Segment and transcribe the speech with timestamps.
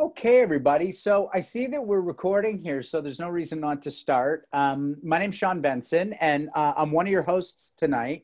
[0.00, 0.92] Okay, everybody.
[0.92, 4.46] So I see that we're recording here, so there's no reason not to start.
[4.50, 8.22] Um, my name's Sean Benson, and uh, I'm one of your hosts tonight.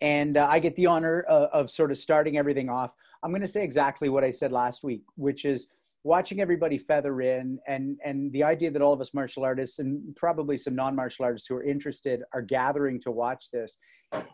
[0.00, 2.94] And uh, I get the honor of, of, sort of starting everything off.
[3.22, 5.66] I'm going to say exactly what I said last week, which is
[6.02, 10.16] watching everybody feather in, and and the idea that all of us martial artists and
[10.16, 13.76] probably some non-martial artists who are interested are gathering to watch this.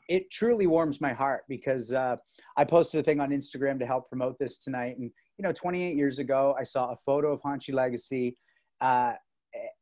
[0.09, 2.17] It truly warms my heart because uh,
[2.57, 5.97] I posted a thing on Instagram to help promote this tonight, and you know, 28
[5.97, 8.37] years ago, I saw a photo of Hanshi Legacy,
[8.81, 9.15] uh,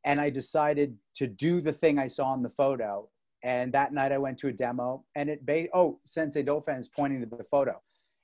[0.04, 3.08] and I decided to do the thing I saw in the photo.
[3.44, 6.88] And that night, I went to a demo, and it ba- oh, Sensei Dauphin is
[6.88, 7.80] pointing to the photo,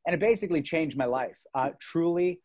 [0.07, 1.41] and it basically changed my life.
[1.55, 2.41] Uh, truly,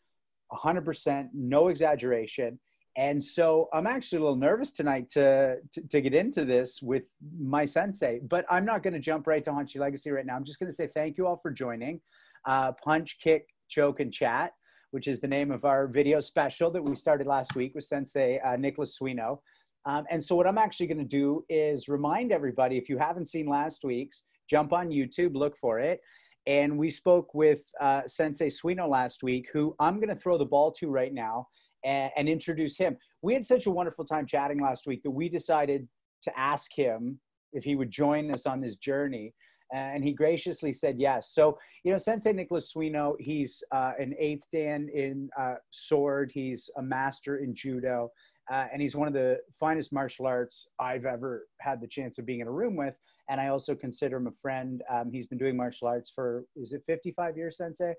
[0.51, 2.59] 100%, no exaggeration.
[2.95, 7.03] And so I'm actually a little nervous tonight to, to, to get into this with
[7.39, 10.35] my sensei, but I'm not going to jump right to Hanshi Legacy right now.
[10.35, 12.01] I'm just going to say thank you all for joining.
[12.45, 14.53] Uh, punch, kick, choke, and chat
[14.93, 18.39] which is the name of our video special that we started last week with Sensei
[18.45, 19.39] uh, Nicklaus Suino.
[19.87, 23.25] Um, and so what I'm actually going to do is remind everybody, if you haven't
[23.25, 25.99] seen last week's, jump on YouTube, look for it.
[26.45, 30.45] And we spoke with uh, Sensei Suino last week, who I'm going to throw the
[30.45, 31.47] ball to right now
[31.83, 32.95] and, and introduce him.
[33.23, 35.87] We had such a wonderful time chatting last week that we decided
[36.21, 37.19] to ask him
[37.51, 39.33] if he would join us on this journey
[39.73, 41.31] and he graciously said yes.
[41.31, 46.69] So, you know, Sensei Nicklaus Suino, he's uh, an eighth dan in uh, sword, he's
[46.77, 48.11] a master in judo,
[48.51, 52.25] uh, and he's one of the finest martial arts I've ever had the chance of
[52.25, 52.95] being in a room with.
[53.29, 54.83] And I also consider him a friend.
[54.91, 57.93] Um, he's been doing martial arts for, is it 55 years, Sensei?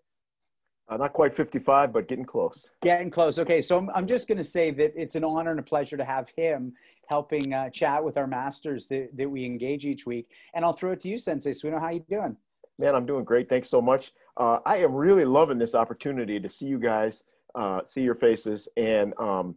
[0.86, 2.70] Uh, not quite 55, but getting close.
[2.83, 3.38] Getting close.
[3.38, 5.97] Okay, so I'm, I'm just going to say that it's an honor and a pleasure
[5.97, 6.75] to have him
[7.08, 10.28] helping uh, chat with our masters that, that we engage each week.
[10.55, 11.80] And I'll throw it to you, Sensei Suino.
[11.80, 12.36] How you doing?
[12.78, 13.48] Man, I'm doing great.
[13.48, 14.12] Thanks so much.
[14.36, 17.22] Uh, I am really loving this opportunity to see you guys,
[17.55, 19.56] uh, see your faces, and um,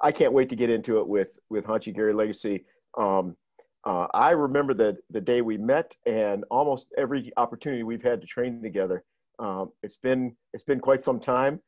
[0.00, 2.64] I can't wait to get into it with with Hanshi Gary Legacy.
[2.96, 3.36] Um,
[3.84, 8.26] uh, I remember the the day we met, and almost every opportunity we've had to
[8.26, 9.04] train together.
[9.40, 11.60] Um, it's been it's been quite some time,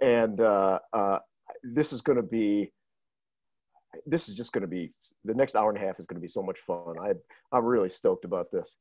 [0.00, 1.18] and uh, uh,
[1.64, 2.72] this is going to be
[4.06, 4.92] this is just going to be
[5.24, 6.96] the next hour and a half is going to be so much fun.
[7.00, 7.12] I
[7.52, 8.76] I'm really stoked about this.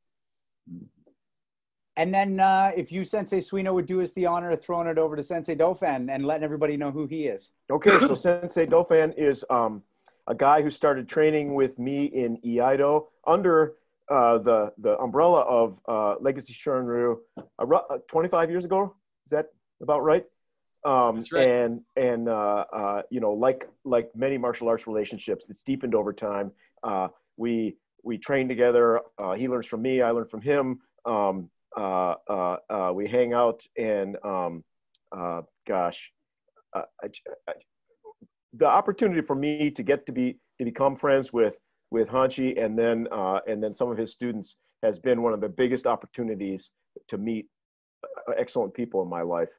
[1.96, 5.00] And then uh, if you Sensei Suino would do us the honor of throwing it
[5.00, 7.54] over to Sensei Dauphin and letting everybody know who he is.
[7.72, 9.82] Okay, so Sensei Dauphin is um,
[10.28, 13.76] a guy who started training with me in Iaido under
[14.10, 18.96] uh, the the umbrella of uh, Legacy Shorin-ryu uh, uh, 25 years ago.
[19.26, 19.48] Is that
[19.82, 20.26] about right?
[20.86, 21.48] Um, right.
[21.48, 26.14] And and uh, uh, you know, like like many martial arts relationships, it's deepened over
[26.14, 26.52] time.
[26.84, 29.02] Uh, we we train together.
[29.38, 30.02] he learns from me.
[30.02, 30.80] I learn from him.
[31.06, 31.50] Um,
[32.96, 34.64] we hang out and um,
[35.66, 36.12] gosh,
[36.74, 37.54] I, I,
[38.54, 41.58] the opportunity for me to get to be to become friends with
[41.92, 45.42] with Hanshi and then uh, and then some of his students has been one of
[45.42, 46.72] the biggest opportunities
[47.08, 47.48] to meet
[48.04, 49.50] uh, excellent people in my life.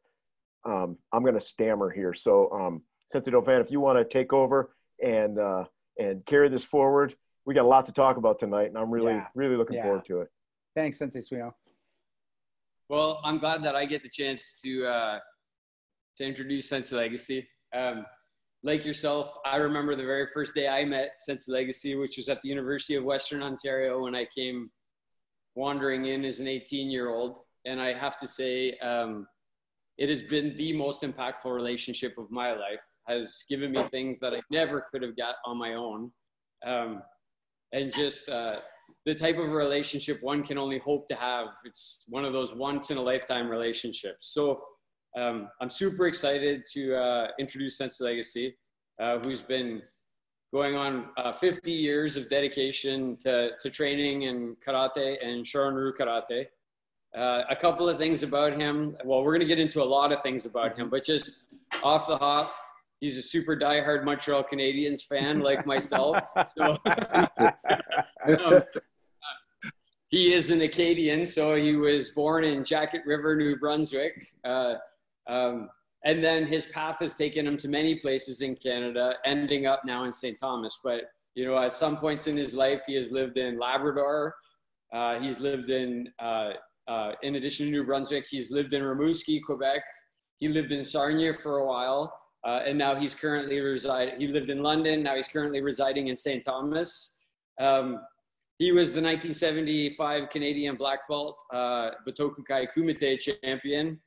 [0.65, 4.33] Um, I'm going to stammer here, so um, Sensei Dauphin, if you want to take
[4.33, 5.65] over and uh,
[5.99, 7.15] and carry this forward,
[7.47, 9.27] we got a lot to talk about tonight, and I'm really yeah.
[9.35, 9.85] really looking yeah.
[9.85, 10.29] forward to it.
[10.75, 11.53] Thanks, Sensei Suino.
[12.89, 15.19] Well, I'm glad that I get the chance to uh,
[16.17, 17.49] to introduce Sensei Legacy.
[17.75, 18.05] Um,
[18.63, 22.41] like yourself, I remember the very first day I met Sensei Legacy, which was at
[22.43, 24.71] the University of Western Ontario when I came
[25.55, 27.39] wandering in as an 18 year old.
[27.67, 29.27] And I have to say, um,
[29.99, 34.33] it has been the most impactful relationship of my life, has given me things that
[34.33, 36.13] I never could have got on my own.
[36.65, 37.03] Um,
[37.73, 38.57] and just uh,
[39.07, 41.49] the type of relationship one can only hope to have.
[41.65, 44.33] It's one of those once in a lifetime relationships.
[44.33, 44.63] So
[45.19, 48.57] um, I'm super excited to uh, introduce Sensei Legacy,
[49.01, 49.83] uh, who's been
[50.53, 56.47] going on uh, 50 years of dedication to, to training in karate and Shorin-ryu karate.
[57.17, 58.97] Uh, a couple of things about him.
[59.05, 61.45] Well, we're going to get into a lot of things about him, but just
[61.83, 62.53] off the hop,
[63.01, 66.19] he's a super diehard Montreal Canadiens fan like myself.
[66.57, 66.77] So,
[68.27, 68.63] um,
[70.11, 74.27] he is an Acadian, so he was born in Jacquet River, New Brunswick.
[74.43, 74.75] Uh,
[75.29, 75.69] um,
[76.05, 80.05] and then his path has taken him to many places in Canada, ending up now
[80.05, 80.39] in St.
[80.39, 80.81] Thomas.
[80.83, 81.03] But,
[81.35, 84.35] you know, at some points in his life, he has lived in Labrador.
[84.93, 86.53] Uh, he's lived in, uh,
[86.89, 89.83] uh, in addition to New Brunswick, he's lived in Rimouski, Quebec.
[90.39, 92.13] He lived in Sarnia for a while.
[92.45, 94.15] Uh, and now he's currently reside.
[94.19, 95.03] He lived in London.
[95.03, 96.45] Now he's currently residing in St.
[96.45, 97.19] Thomas.
[97.61, 98.01] Um,
[98.59, 104.01] he was the 1975 Canadian black belt uh, Butokukai Kumite champion.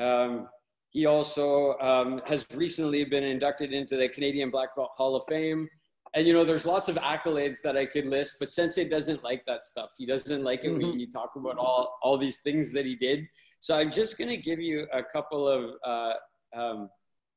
[0.00, 0.48] Um,
[0.90, 5.68] he also um, has recently been inducted into the Canadian Black Belt Hall of Fame.
[6.14, 9.44] And you know, there's lots of accolades that I could list, but Sensei doesn't like
[9.46, 9.94] that stuff.
[9.98, 10.90] He doesn't like it mm-hmm.
[10.90, 13.28] when you talk about all all these things that he did.
[13.58, 16.12] So I'm just going to give you a couple of uh,
[16.54, 16.90] um,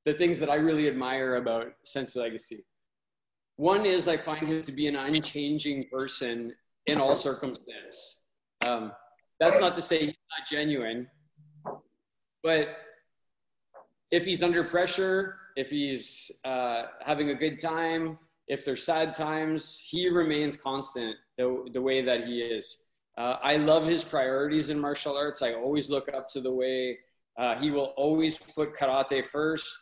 [0.06, 2.66] the things that I really admire about Sensei Legacy.
[3.56, 6.54] One is I find him to be an unchanging person
[6.86, 8.22] in all circumstance.
[8.66, 8.92] Um,
[9.40, 11.08] that's not to say he's not genuine,
[12.44, 12.78] but
[14.12, 18.18] if he's under pressure, if he's uh, having a good time,
[18.48, 22.86] if there's sad times, he remains constant the, the way that he is.
[23.18, 25.42] Uh, I love his priorities in martial arts.
[25.42, 26.98] I always look up to the way
[27.38, 29.78] uh, he will always put karate first,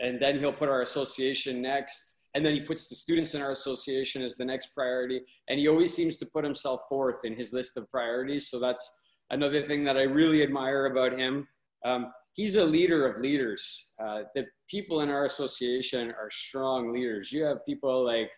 [0.00, 2.20] and then he'll put our association next.
[2.34, 5.20] And then he puts the students in our association as the next priority.
[5.48, 8.48] And he always seems to put himself forth in his list of priorities.
[8.48, 8.90] So that's
[9.30, 11.46] another thing that I really admire about him.
[11.84, 13.92] Um, he's a leader of leaders.
[14.02, 17.32] Uh, the people in our association are strong leaders.
[17.32, 18.30] You have people like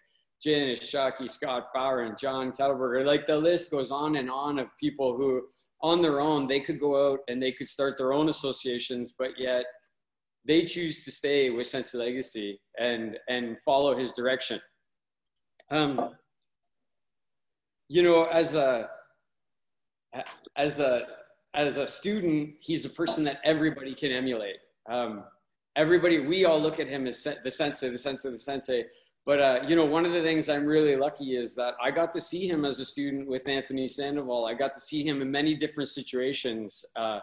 [0.43, 3.07] Janice Shockey, Scott Bauer, and John Kettleberger.
[3.07, 5.47] Like the list goes on and on of people who,
[5.81, 9.31] on their own, they could go out and they could start their own associations, but
[9.39, 9.65] yet
[10.45, 14.61] they choose to stay with Sensei Legacy and and follow his direction.
[15.71, 16.11] Um,
[17.89, 18.89] you know, as a
[20.57, 21.07] as a
[21.55, 24.57] as a student, he's a person that everybody can emulate.
[24.89, 25.25] Um,
[25.77, 28.85] everybody, we all look at him as the sensei, the sensei, the sensei.
[29.27, 32.13] But uh, you know, one of the things I'm really lucky is that I got
[32.13, 34.47] to see him as a student with Anthony Sandoval.
[34.47, 37.21] I got to see him in many different situations, uh,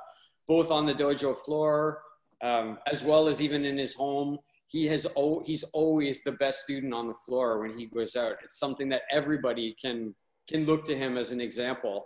[0.47, 2.01] both on the dojo floor
[2.41, 4.37] um, as well as even in his home.
[4.67, 5.05] He has
[5.45, 8.35] he's always the best student on the floor when he goes out.
[8.43, 10.15] It's something that everybody can
[10.47, 12.05] can look to him as an example.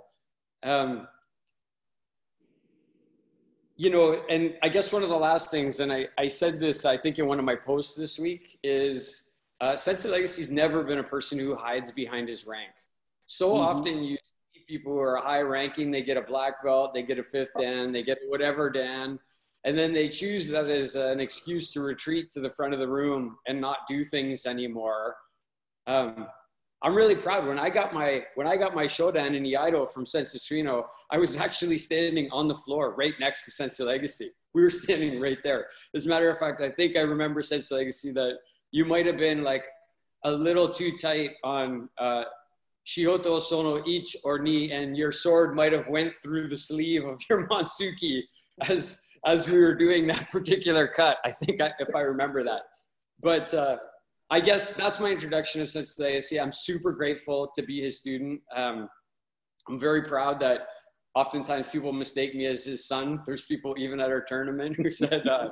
[0.63, 1.07] Um,
[3.77, 6.85] you know, and I guess one of the last things, and I, I said this,
[6.85, 10.99] I think in one of my posts this week, is uh, Sensei Legacy's never been
[10.99, 12.71] a person who hides behind his rank.
[13.25, 13.65] So mm-hmm.
[13.65, 14.17] often you
[14.53, 17.51] see people who are high ranking, they get a black belt, they get a fifth
[17.59, 19.19] dan, they get whatever dan,
[19.65, 22.87] and then they choose that as an excuse to retreat to the front of the
[22.87, 25.15] room and not do things anymore.
[25.87, 26.27] Um,
[26.85, 27.47] I'm really proud.
[27.47, 31.17] When I got my when I got my shodan in Iaido from Sensei Suino, I
[31.17, 34.29] was actually standing on the floor right next to Sensei Legacy.
[34.53, 35.65] We were standing right there.
[35.95, 38.37] As a matter of fact, I think I remember Sensei Legacy that
[38.69, 39.65] you might have been like
[40.25, 42.25] a little too tight on uh,
[42.85, 47.19] Shihoto Sono each or ni, and your sword might have went through the sleeve of
[47.31, 48.21] your montsuki
[48.69, 51.17] as as we were doing that particular cut.
[51.25, 52.61] I think I, if I remember that,
[53.23, 53.51] but.
[53.51, 53.77] Uh,
[54.29, 56.39] I guess that's my introduction of Sensei.
[56.39, 58.41] I'm super grateful to be his student.
[58.55, 58.89] Um,
[59.69, 60.61] I'm very proud that
[61.15, 63.21] oftentimes people mistake me as his son.
[63.25, 65.49] There's people even at our tournament who said, uh,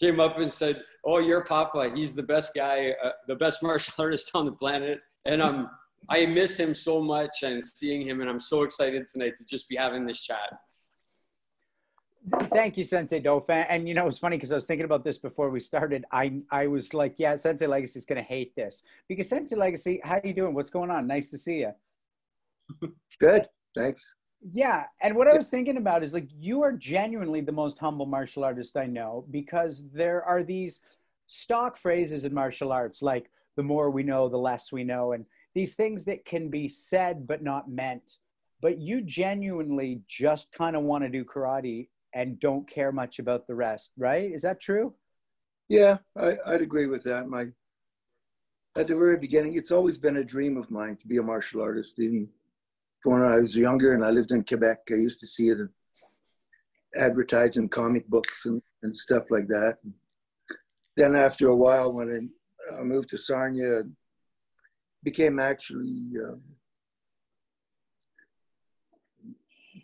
[0.00, 1.92] came up and said, "Oh, you're Papa.
[1.94, 5.68] He's the best guy, uh, the best martial artist on the planet." And um,
[6.08, 9.68] I miss him so much and seeing him, and I'm so excited tonight to just
[9.68, 10.50] be having this chat.
[12.52, 13.64] Thank you, Sensei Dauphin.
[13.68, 16.04] And you know, it's funny because I was thinking about this before we started.
[16.12, 20.00] I I was like, yeah, Sensei Legacy is going to hate this because Sensei Legacy,
[20.04, 20.54] how you doing?
[20.54, 21.06] What's going on?
[21.06, 21.72] Nice to see you.
[23.18, 24.14] Good, thanks.
[24.52, 28.06] Yeah, and what I was thinking about is like you are genuinely the most humble
[28.06, 30.80] martial artist I know because there are these
[31.26, 35.24] stock phrases in martial arts like the more we know, the less we know, and
[35.54, 38.18] these things that can be said but not meant.
[38.62, 43.46] But you genuinely just kind of want to do karate and don't care much about
[43.46, 44.30] the rest, right?
[44.30, 44.94] Is that true?
[45.68, 47.28] Yeah, I, would agree with that.
[47.28, 47.46] My
[48.76, 51.60] at the very beginning, it's always been a dream of mine to be a martial
[51.60, 51.98] artist.
[51.98, 52.28] Even
[53.04, 55.58] when I was younger and I lived in Quebec, I used to see it
[56.96, 59.78] advertised in comic books and, and stuff like that.
[60.96, 62.30] Then after a while, when
[62.72, 63.82] I moved to Sarnia,
[65.02, 66.36] became actually uh,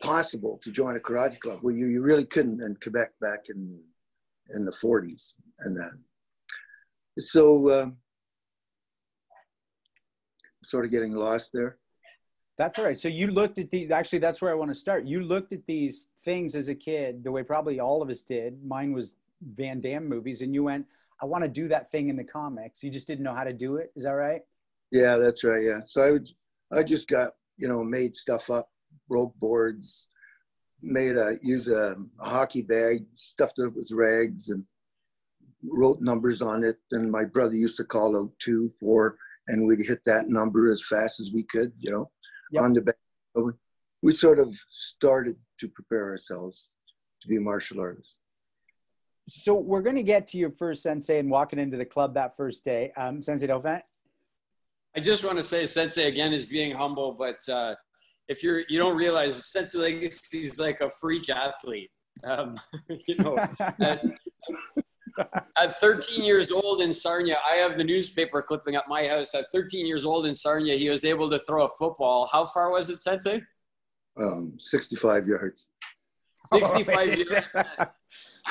[0.03, 3.79] possible to join a karate club where you, you really couldn't in Quebec back in
[4.55, 5.91] in the 40s and that.
[7.19, 7.97] So um,
[10.63, 11.79] sort of getting lost there.
[12.59, 12.99] That's all right.
[12.99, 15.05] So you looked at the actually that's where I want to start.
[15.05, 18.65] You looked at these things as a kid the way probably all of us did.
[18.65, 20.87] Mine was Van Damme movies and you went
[21.21, 22.83] I want to do that thing in the comics.
[22.83, 23.93] You just didn't know how to do it.
[23.97, 24.43] Is that right?
[24.91, 25.63] Yeah, that's right.
[25.63, 25.81] Yeah.
[25.85, 26.29] So I would
[26.73, 28.71] I just got, you know, made stuff up
[29.09, 30.09] broke boards,
[30.83, 34.65] made a use a, a hockey bag, stuffed it with rags, and
[35.65, 36.79] wrote numbers on it.
[36.93, 39.17] And my brother used to call out two, four,
[39.49, 42.11] and we'd hit that number as fast as we could, you know,
[42.53, 42.63] yep.
[42.63, 42.95] on the bag.
[43.35, 43.53] We,
[44.03, 46.77] we sort of started to prepare ourselves
[47.23, 48.21] to be martial artists.
[49.29, 52.37] so we're going to get to your first sensei and walking into the club that
[52.37, 52.93] first day.
[52.97, 53.81] Um, sensei Dauphin?
[54.97, 57.75] I just want to say Sensei again is being humble, but uh,
[58.29, 61.91] if you're you don't realize Sensei Legacy is like a freak athlete.
[62.25, 62.59] Um,
[63.07, 63.37] you know,
[63.81, 64.05] at,
[65.59, 69.35] at 13 years old in Sarnia, I have the newspaper clipping at my house.
[69.35, 72.29] At 13 years old in Sarnia, he was able to throw a football.
[72.33, 73.43] How far was it, Sensei?
[74.19, 75.69] Um, 65 yards.
[76.53, 77.33] 65 years.
[77.55, 77.93] At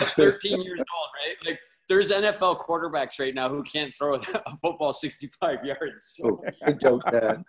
[0.01, 1.35] 13 years old, right?
[1.45, 4.15] Like there's NFL quarterbacks right now who can't throw
[4.45, 6.19] a football 65 yards.
[6.23, 7.43] Oh, I doubt that.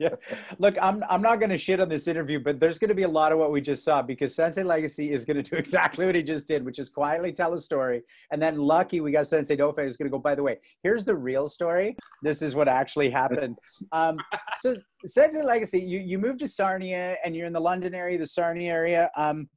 [0.00, 0.14] yeah.
[0.58, 3.04] Look, I'm I'm not going to shit on this interview, but there's going to be
[3.04, 6.04] a lot of what we just saw because Sensei Legacy is going to do exactly
[6.04, 9.26] what he just did, which is quietly tell a story, and then lucky we got
[9.26, 10.18] Sensei Dauphin is going to go.
[10.18, 11.96] By the way, here's the real story.
[12.22, 13.58] This is what actually happened.
[13.92, 14.18] Um,
[14.60, 18.26] so Sensei Legacy, you you moved to Sarnia and you're in the London area, the
[18.26, 19.10] Sarnia area.
[19.16, 19.48] Um,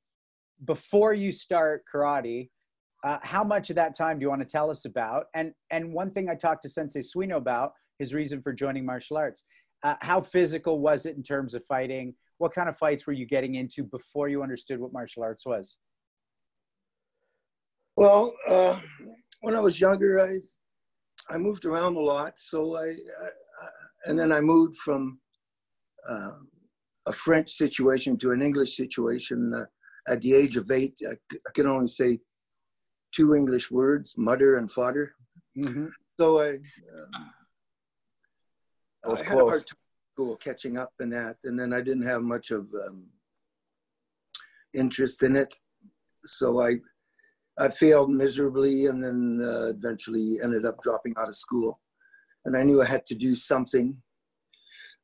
[0.63, 2.49] before you start karate,
[3.05, 5.25] uh, how much of that time do you want to tell us about?
[5.35, 9.15] And and one thing I talked to Sensei Suino about his reason for joining martial
[9.15, 9.45] arts.
[9.83, 12.15] Uh, how physical was it in terms of fighting?
[12.39, 15.77] What kind of fights were you getting into before you understood what martial arts was?
[17.95, 18.79] Well, uh,
[19.41, 20.39] when I was younger, I
[21.29, 22.39] I moved around a lot.
[22.39, 23.27] So I, I
[24.05, 25.19] and then I moved from
[26.09, 26.31] uh,
[27.05, 29.53] a French situation to an English situation.
[29.55, 29.65] Uh,
[30.11, 32.19] at the age of eight, I, I can only say
[33.15, 35.13] two English words, mother and father.
[35.57, 35.87] Mm-hmm.
[36.19, 37.31] So I, um,
[39.17, 39.77] I had a hard time
[40.13, 43.07] school catching up in that, and then I didn't have much of um,
[44.73, 45.53] interest in it.
[46.23, 46.75] So I,
[47.57, 51.79] I failed miserably, and then uh, eventually ended up dropping out of school.
[52.45, 53.97] And I knew I had to do something.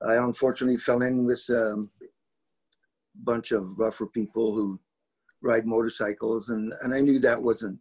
[0.08, 1.90] I unfortunately fell in with a um,
[3.16, 4.80] bunch of rougher people who
[5.42, 7.80] ride motorcycles, and, and I knew that wasn't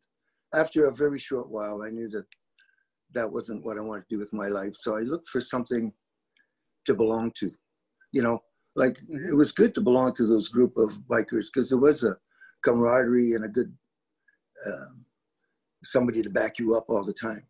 [0.55, 2.27] after a very short while, I knew that
[3.13, 4.75] that wasn't what I wanted to do with my life.
[4.75, 5.93] So I looked for something
[6.87, 7.51] to belong to.
[8.13, 8.41] You know,
[8.77, 12.17] like it was good to belong to those group of bikers because there was a
[12.65, 13.75] camaraderie and a good
[14.67, 15.05] um,
[15.83, 17.45] somebody to back you up all the time.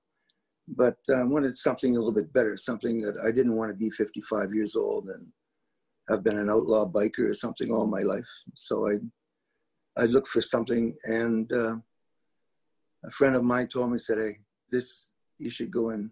[0.69, 3.91] But I wanted something a little bit better, something that I didn't want to be
[3.91, 5.27] 55 years old and
[6.09, 8.29] have been an outlaw biker or something all my life.
[8.55, 8.99] So I,
[10.01, 11.77] I looked for something and uh,
[13.05, 14.39] a friend of mine told me, said, hey,
[14.71, 16.11] this, you should go and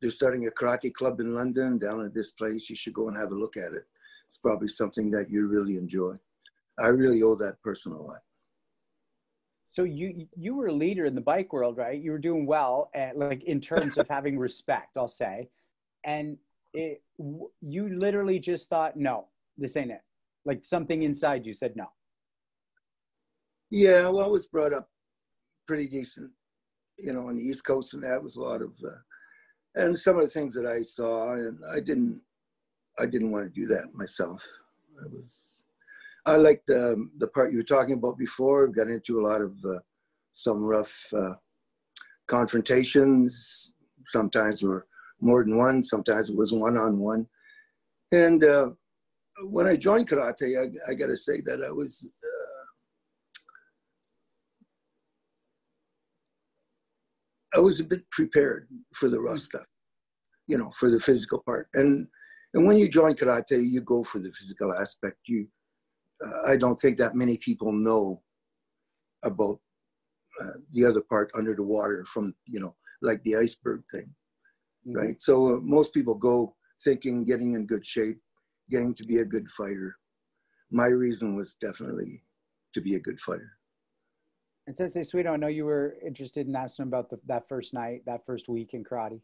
[0.00, 2.68] they're starting a karate club in London down at this place.
[2.68, 3.86] You should go and have a look at it.
[4.26, 6.14] It's probably something that you really enjoy.
[6.78, 8.22] I really owe that person a lot.
[9.70, 11.98] So you you were a leader in the bike world, right?
[11.98, 15.48] You were doing well, at, like in terms of having respect, I'll say,
[16.04, 16.36] and
[16.74, 17.02] it,
[17.60, 20.02] you literally just thought, no, this ain't it.
[20.44, 21.86] Like something inside you said no.
[23.70, 24.90] Yeah, well, I was brought up
[25.66, 26.30] pretty decent,
[26.98, 29.00] you know, on the East Coast, and that was a lot of, uh,
[29.74, 32.20] and some of the things that I saw, and I didn't,
[32.98, 34.46] I didn't want to do that myself.
[35.02, 35.64] I was,
[36.26, 38.68] I liked the the part you were talking about before.
[38.68, 39.78] Got into a lot of uh,
[40.32, 41.34] some rough uh,
[42.26, 43.74] confrontations.
[44.04, 44.86] Sometimes were
[45.20, 45.82] more than one.
[45.82, 47.26] Sometimes it was one on one.
[48.12, 48.70] And uh,
[49.44, 52.52] when I joined karate, I, I got to say that I was uh,
[57.54, 59.66] I was a bit prepared for the rough stuff,
[60.46, 61.68] you know, for the physical part.
[61.74, 62.06] And
[62.54, 65.16] and when you join karate, you go for the physical aspect.
[65.26, 65.46] You,
[66.24, 68.22] uh, I don't think that many people know
[69.24, 69.58] about
[70.40, 74.14] uh, the other part under the water from you know like the iceberg thing,
[74.86, 74.98] mm-hmm.
[74.98, 75.20] right?
[75.20, 78.18] So uh, most people go thinking getting in good shape,
[78.70, 79.96] getting to be a good fighter.
[80.70, 82.22] My reason was definitely
[82.74, 83.52] to be a good fighter.
[84.66, 88.02] And Sensei Suino, I know you were interested in asking about the, that first night,
[88.06, 89.20] that first week in karate.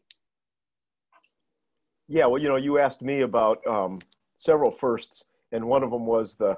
[2.07, 3.99] Yeah, well, you know, you asked me about um,
[4.37, 6.57] several firsts, and one of them was the.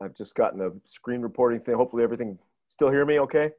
[0.00, 1.74] I've just gotten the screen reporting thing.
[1.74, 3.50] Hopefully, everything still hear me okay.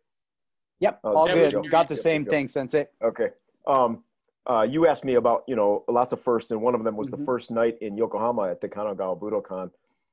[0.79, 1.51] Yep, oh, all good.
[1.51, 1.61] Go.
[1.63, 2.88] Got the same thing, Sensei.
[3.03, 3.29] Okay.
[3.67, 4.03] Um,
[4.49, 7.09] uh, you asked me about you know lots of firsts, and one of them was
[7.09, 7.19] mm-hmm.
[7.19, 9.69] the first night in Yokohama at the Kanagawa Budokan,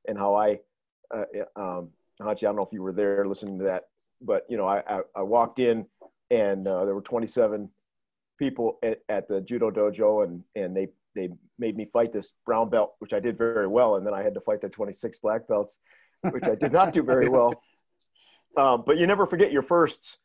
[0.07, 0.59] and how I
[1.15, 1.23] uh,
[1.55, 1.89] um,
[2.21, 3.85] Hanshi, I don't know if you were there listening to that,
[4.21, 5.85] but you know, I, I, I walked in
[6.29, 7.69] and uh, there were 27
[8.37, 12.69] people at, at, the judo dojo and, and they, they made me fight this brown
[12.69, 13.95] belt, which I did very well.
[13.95, 15.77] And then I had to fight the 26 black belts,
[16.21, 17.53] which I did not do very well.
[18.55, 20.17] Um, but you never forget your firsts,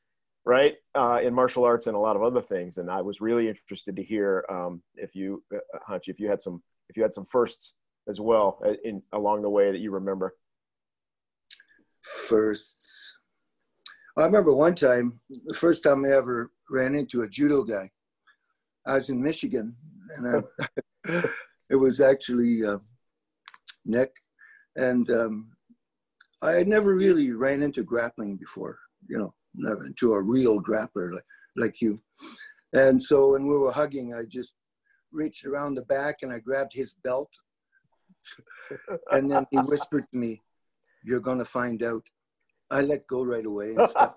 [0.47, 0.77] right?
[0.95, 2.79] Uh, in martial arts and a lot of other things.
[2.79, 6.41] And I was really interested to hear um, if you, uh, Hanshi, if you had
[6.41, 7.75] some, if you had some firsts
[8.09, 10.35] as well uh, in along the way that you remember.
[12.03, 13.17] Firsts.
[14.17, 17.91] I remember one time, the first time I ever ran into a judo guy.
[18.87, 19.75] I was in Michigan,
[20.17, 20.45] and
[21.07, 21.23] I,
[21.71, 22.79] it was actually uh,
[23.85, 24.13] Nick,
[24.77, 25.53] and um,
[26.43, 28.79] I had never really ran into grappling before.
[29.09, 31.25] You know, never into a real grappler like,
[31.57, 32.01] like you.
[32.73, 34.55] And so when we were hugging, I just
[35.13, 37.33] reached around the back and I grabbed his belt.
[39.13, 40.41] and then he whispered to me,
[41.05, 42.05] You're going to find out.
[42.71, 44.15] I let go right away and stuff.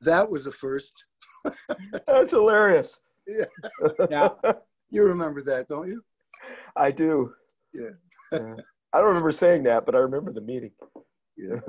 [0.00, 1.04] that was the first.
[2.06, 2.98] That's hilarious.
[3.26, 3.44] Yeah.
[4.10, 4.28] yeah.
[4.90, 6.02] You remember that, don't you?
[6.74, 7.32] I do.
[7.72, 7.90] Yeah.
[8.32, 8.56] Yeah.
[8.92, 10.72] I don't remember saying that, but I remember the meeting.
[11.36, 11.60] Yeah.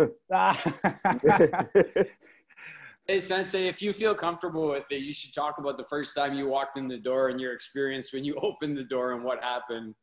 [3.07, 6.33] Hey, Sensei, if you feel comfortable with it, you should talk about the first time
[6.33, 9.41] you walked in the door and your experience when you opened the door and what
[9.41, 9.95] happened.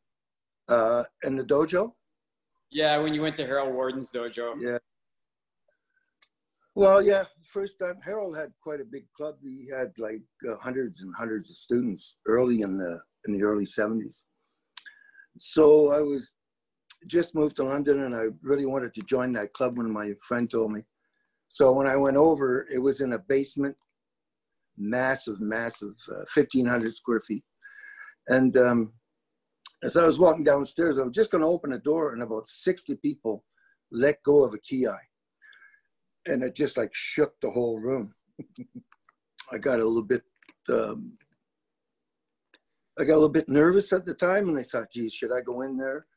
[0.67, 1.91] Uh, in the dojo?
[2.71, 4.55] Yeah, when you went to Harold Warden's dojo.
[4.59, 4.77] Yeah.
[6.73, 9.35] Well, yeah, first time Harold had quite a big club.
[9.41, 13.65] He had like uh, hundreds and hundreds of students early in the in the early
[13.65, 14.25] 70s.
[15.37, 16.35] So I was
[17.07, 20.49] just moved to London and I really wanted to join that club when my friend
[20.49, 20.81] told me.
[21.49, 23.75] So when I went over, it was in a basement,
[24.77, 27.43] massive, massive, uh, 1,500 square feet.
[28.27, 28.93] And um,
[29.85, 32.47] as I was walking downstairs, I was just going to open a door, and about
[32.47, 33.43] 60 people
[33.91, 34.97] let go of a kiai.
[36.25, 38.13] And it just like shook the whole room.
[39.51, 40.23] I got a little bit,
[40.69, 41.13] um,
[42.99, 45.41] I got a little bit nervous at the time, and I thought, geez, should I
[45.41, 46.07] go in there?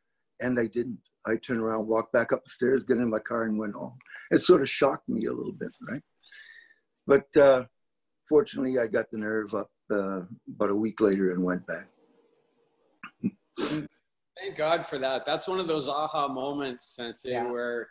[0.40, 1.00] and I didn't.
[1.26, 3.98] I turned around, walked back up the stairs, got in my car, and went home.
[4.30, 6.02] It sort of shocked me a little bit, right?
[7.06, 7.64] But uh,
[8.28, 11.88] fortunately, I got the nerve up uh, about a week later and went back.
[13.58, 15.24] Thank God for that.
[15.24, 17.50] That's one of those aha moments, Sensei, yeah.
[17.50, 17.88] where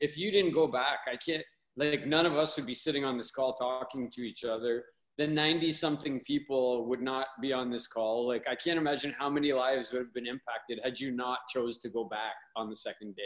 [0.00, 1.42] if you didn't go back, I can't,
[1.76, 4.84] like, none of us would be sitting on this call talking to each other
[5.18, 9.30] the 90 something people would not be on this call like i can't imagine how
[9.30, 12.76] many lives would have been impacted had you not chose to go back on the
[12.76, 13.22] second day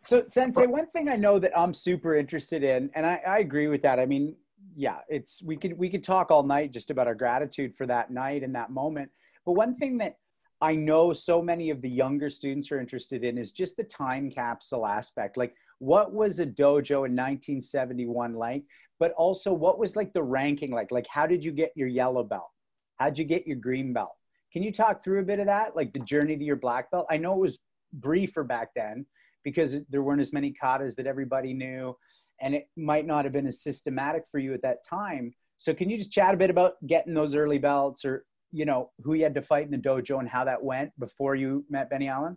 [0.00, 3.68] so sensei one thing i know that i'm super interested in and i, I agree
[3.68, 4.34] with that i mean
[4.78, 8.10] yeah it's we could we could talk all night just about our gratitude for that
[8.10, 9.10] night and that moment
[9.44, 10.16] but one thing that
[10.60, 14.28] I know so many of the younger students are interested in is just the time
[14.28, 15.36] capsule aspect.
[15.36, 18.64] Like, what was a dojo in 1971 like?
[18.98, 20.90] But also, what was like the ranking like?
[20.90, 22.50] Like, how did you get your yellow belt?
[22.96, 24.16] How'd you get your green belt?
[24.52, 27.06] Can you talk through a bit of that, like the journey to your black belt?
[27.08, 27.60] I know it was
[27.92, 29.06] briefer back then
[29.44, 31.96] because there weren't as many katas that everybody knew,
[32.40, 35.32] and it might not have been as systematic for you at that time.
[35.56, 38.90] So, can you just chat a bit about getting those early belts or you know
[39.02, 41.90] who you had to fight in the dojo and how that went before you met
[41.90, 42.36] Benny Allen?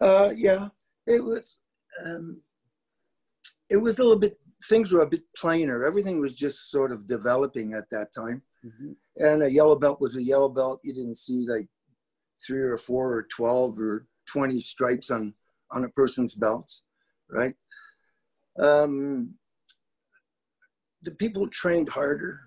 [0.00, 0.68] Uh, yeah,
[1.06, 1.60] it was.
[2.04, 2.40] Um,
[3.70, 4.38] it was a little bit.
[4.68, 5.84] Things were a bit plainer.
[5.84, 8.42] Everything was just sort of developing at that time.
[8.64, 8.92] Mm-hmm.
[9.16, 10.80] And a yellow belt was a yellow belt.
[10.84, 11.68] You didn't see like
[12.44, 15.34] three or four or twelve or twenty stripes on
[15.70, 16.80] on a person's belt,
[17.30, 17.54] right?
[18.58, 19.34] Um,
[21.02, 22.40] the people trained harder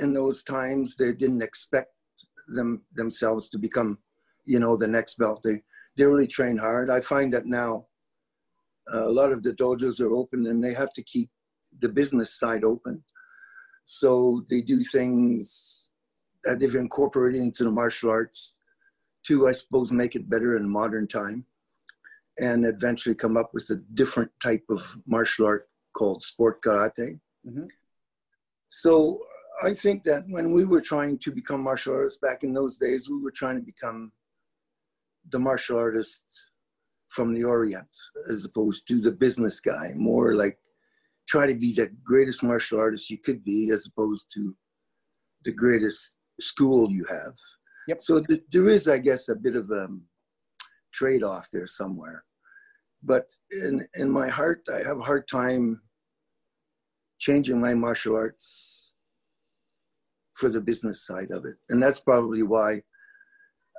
[0.00, 1.92] in those times they didn't expect
[2.54, 3.98] them themselves to become
[4.44, 5.42] you know the next belt.
[5.42, 5.62] They
[5.96, 6.90] they really train hard.
[6.90, 7.86] I find that now
[8.92, 11.30] uh, a lot of the dojos are open and they have to keep
[11.80, 13.02] the business side open.
[13.84, 15.90] So they do things
[16.44, 18.54] that they've incorporated into the martial arts
[19.26, 21.44] to i suppose make it better in modern time
[22.40, 27.62] and eventually come up with a different type of martial art called sport karate mm-hmm.
[28.68, 29.20] so
[29.60, 33.10] I think that when we were trying to become martial artists back in those days,
[33.10, 34.12] we were trying to become
[35.30, 36.24] the martial artist
[37.08, 37.88] from the Orient
[38.30, 40.58] as opposed to the business guy, more like
[41.28, 44.54] try to be the greatest martial artist you could be as opposed to
[45.44, 47.34] the greatest school you have.
[47.88, 48.00] Yep.
[48.00, 49.88] So th- there is, I guess, a bit of a
[50.92, 52.24] trade off there somewhere.
[53.02, 53.30] But
[53.62, 55.80] in, in my heart, I have a hard time
[57.18, 58.94] changing my martial arts
[60.34, 61.56] for the business side of it.
[61.68, 62.82] And that's probably why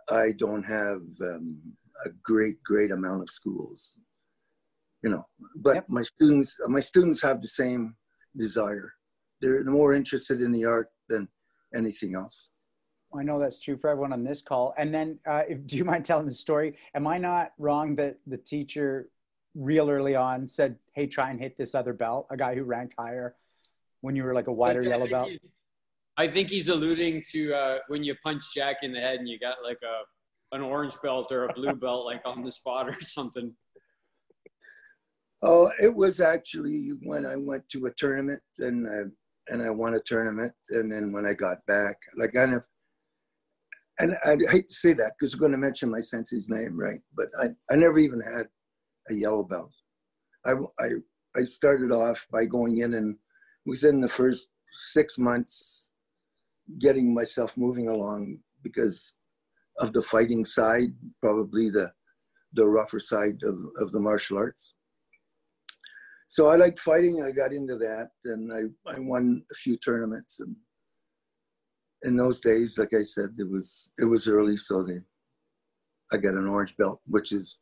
[0.10, 1.62] I don't have um,
[2.06, 3.98] a great, great amount of schools,
[5.04, 5.86] you know, but yep.
[5.90, 7.96] my students, my students have the same
[8.38, 8.94] desire.
[9.42, 11.30] They're more interested in the art than
[11.76, 12.52] anything else.
[13.18, 14.74] I know that's true for everyone on this call.
[14.78, 16.76] And then, uh, if, do you mind telling the story?
[16.94, 19.10] Am I not wrong that the teacher,
[19.56, 22.28] real early on, said, "Hey, try and hit this other belt"?
[22.30, 23.36] A guy who ranked higher
[24.02, 25.30] when you were like a wider yellow belt.
[26.18, 29.40] I think he's alluding to uh, when you punch Jack in the head and you
[29.40, 30.04] got like a
[30.52, 33.54] an orange belt or a blue belt like on the spot or something?
[35.42, 39.96] Oh, it was actually when I went to a tournament and I, and I won
[39.96, 42.68] a tournament, and then when I got back, like I never,
[44.00, 47.02] and I hate to say that because we're going to mention my sensei's name, right?
[47.16, 48.48] But I, I never even had
[49.10, 49.72] a yellow belt.
[50.46, 50.90] I, I,
[51.36, 53.18] I started off by going in and
[53.66, 55.90] within the first six months,
[56.80, 59.18] getting myself moving along because
[59.80, 61.92] of the fighting side, probably the,
[62.54, 64.76] the rougher side of, of the martial arts
[66.30, 67.24] so I liked fighting.
[67.24, 70.40] I got into that, and I, I won a few tournaments.
[70.40, 70.56] And
[72.04, 75.00] in those days, like I said, it was it was early, so they,
[76.12, 77.60] I got an orange belt, which is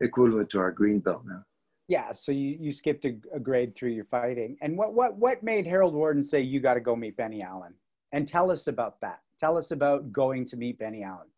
[0.00, 1.44] equivalent to our green belt now.
[1.88, 4.56] Yeah, so you, you skipped a, a grade through your fighting.
[4.62, 7.74] And what what what made Harold Warden say you got to go meet Benny Allen?
[8.12, 9.20] And tell us about that.
[9.38, 11.28] Tell us about going to meet Benny Allen.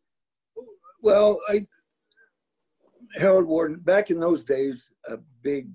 [1.00, 1.60] Well, I
[3.16, 5.70] Harold Warden back in those days, a big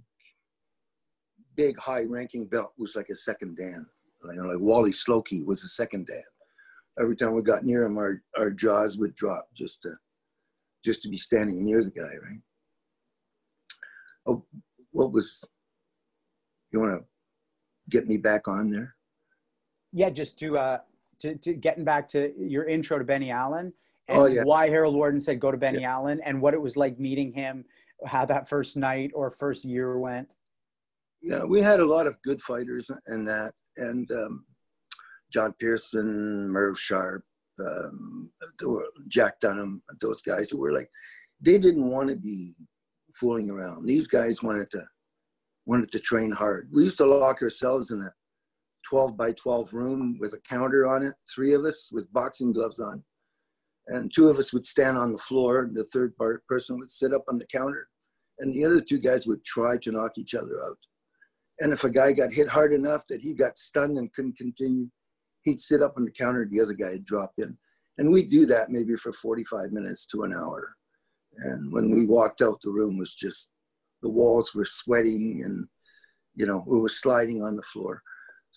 [1.56, 3.86] big high ranking belt was like a second Dan.
[4.24, 6.22] You know, like Wally Slocki was a second Dan.
[7.00, 9.94] Every time we got near him, our, our jaws would drop just to
[10.84, 12.40] just to be standing near the guy, right?
[14.26, 14.46] Oh,
[14.92, 15.44] what was
[16.72, 17.06] you want to
[17.90, 18.96] get me back on there?
[19.92, 20.78] Yeah, just to uh
[21.20, 23.74] to, to getting back to your intro to Benny Allen
[24.08, 24.44] and Oh, yeah.
[24.44, 27.66] why Harold Warden said go to Benny Allen and what it was like meeting him,
[28.06, 30.28] how that first night or first year went.
[31.22, 34.44] yeah, we had a lot of good fighters in that, and um,
[35.32, 37.24] John Pearson, Merv Sharp,
[37.60, 38.32] um,
[39.08, 40.90] Jack Dunham, those guys who were like,
[41.42, 42.54] they didn't want to be
[43.14, 43.86] fooling around.
[43.86, 44.84] These guys wanted to
[45.66, 46.70] wanted to train hard.
[46.74, 48.12] We used to lock ourselves in a
[48.90, 52.80] 12 by 12 room with a counter on it, three of us with boxing gloves
[52.80, 53.04] on.
[53.88, 56.16] And two of us would stand on the floor, and the third
[56.48, 57.88] person would sit up on the counter,
[58.40, 60.78] and the other two guys would try to knock each other out.
[61.60, 64.90] And if a guy got hit hard enough that he got stunned and couldn't continue,
[65.50, 67.58] he'd sit up on the counter, the other guy would drop in.
[67.98, 70.76] And we'd do that maybe for 45 minutes to an hour.
[71.38, 73.52] And when we walked out, the room was just,
[74.02, 75.68] the walls were sweating and,
[76.36, 78.02] you know, we were sliding on the floor.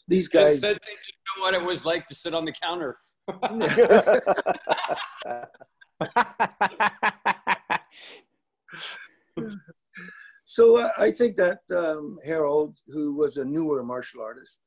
[0.07, 2.99] These guys, Instead, they didn't know what it was like to sit on the counter.
[10.45, 14.63] so uh, I think that um, Harold, who was a newer martial artist,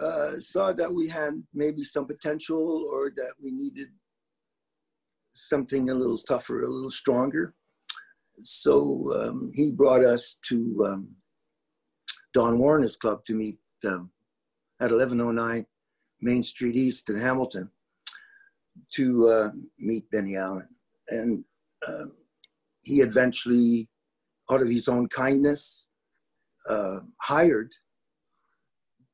[0.00, 3.88] uh, saw that we had maybe some potential or that we needed
[5.34, 7.54] something a little tougher, a little stronger.
[8.38, 11.08] So um, he brought us to um,
[12.32, 14.10] Don Warner's club to meet um,
[14.80, 15.66] at 1109
[16.20, 17.70] Main Street East in Hamilton
[18.94, 20.68] to uh, meet Benny Allen.
[21.08, 21.44] And
[21.86, 22.12] um
[22.82, 23.88] he eventually,
[24.50, 25.88] out of his own kindness,
[26.68, 27.70] uh, hired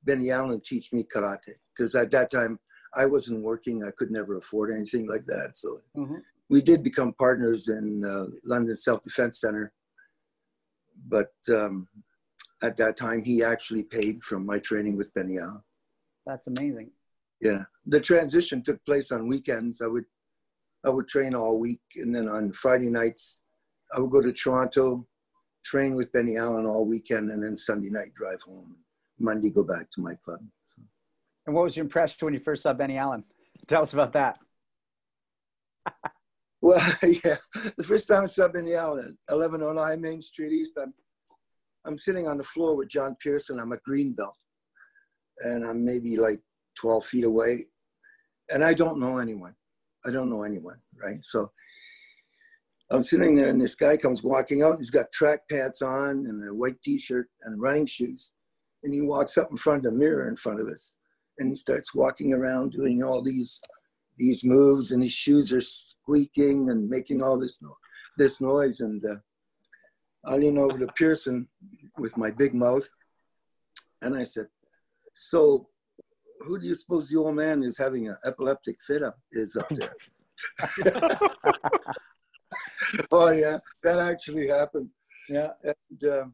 [0.06, 1.54] Benny Allen teach me karate.
[1.76, 2.58] Because at that time,
[2.94, 3.84] I wasn't working.
[3.84, 5.56] I could never afford anything like that.
[5.56, 6.22] So Mhm.
[6.48, 9.72] we did become partners in uh, London Self Defense Center.
[11.08, 11.88] But um,
[12.62, 15.62] at that time, he actually paid from my training with Benny Allen.
[16.24, 16.90] That's amazing.
[17.40, 19.82] Yeah, the transition took place on weekends.
[19.82, 20.06] I would,
[20.84, 23.42] I would train all week, and then on Friday nights,
[23.94, 25.06] I would go to Toronto,
[25.62, 28.76] train with Benny Allen all weekend, and then Sunday night drive home.
[29.18, 30.40] Monday go back to my club.
[30.66, 30.82] So,
[31.46, 33.24] And what was your impression when you first saw Benny Allen?
[33.66, 34.38] Tell us about that.
[36.60, 37.36] well, yeah,
[37.76, 40.92] the first time I saw Benny Allen, 1109 Main Street East, I'm,
[41.84, 43.60] I'm sitting on the floor with John Pearson.
[43.60, 44.36] I'm a green belt,
[45.40, 46.40] and I'm maybe like
[46.78, 47.66] 12 feet away,
[48.52, 49.54] and I don't know anyone.
[50.04, 51.18] I don't know anyone, right?
[51.22, 51.50] So
[52.90, 54.78] I'm sitting there, and this guy comes walking out.
[54.78, 58.32] He's got track pants on and a white T-shirt and running shoes,
[58.86, 60.96] and he walks up in front of the mirror in front of us,
[61.38, 63.60] and he starts walking around doing all these
[64.16, 67.76] these moves, and his shoes are squeaking and making all this no-
[68.16, 68.80] this noise.
[68.80, 69.16] And uh,
[70.24, 71.48] I lean over to Pearson
[71.98, 72.88] with my big mouth,
[74.02, 74.46] and I said,
[75.14, 75.68] "So,
[76.42, 79.68] who do you suppose the old man is having an epileptic fit up is up
[79.70, 79.96] there?"
[83.10, 84.90] oh yeah, that actually happened.
[85.28, 85.50] Yeah.
[85.64, 86.26] And uh,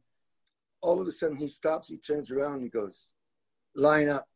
[0.83, 3.13] all of a sudden he stops, he turns around, and he goes,
[3.75, 4.27] line up.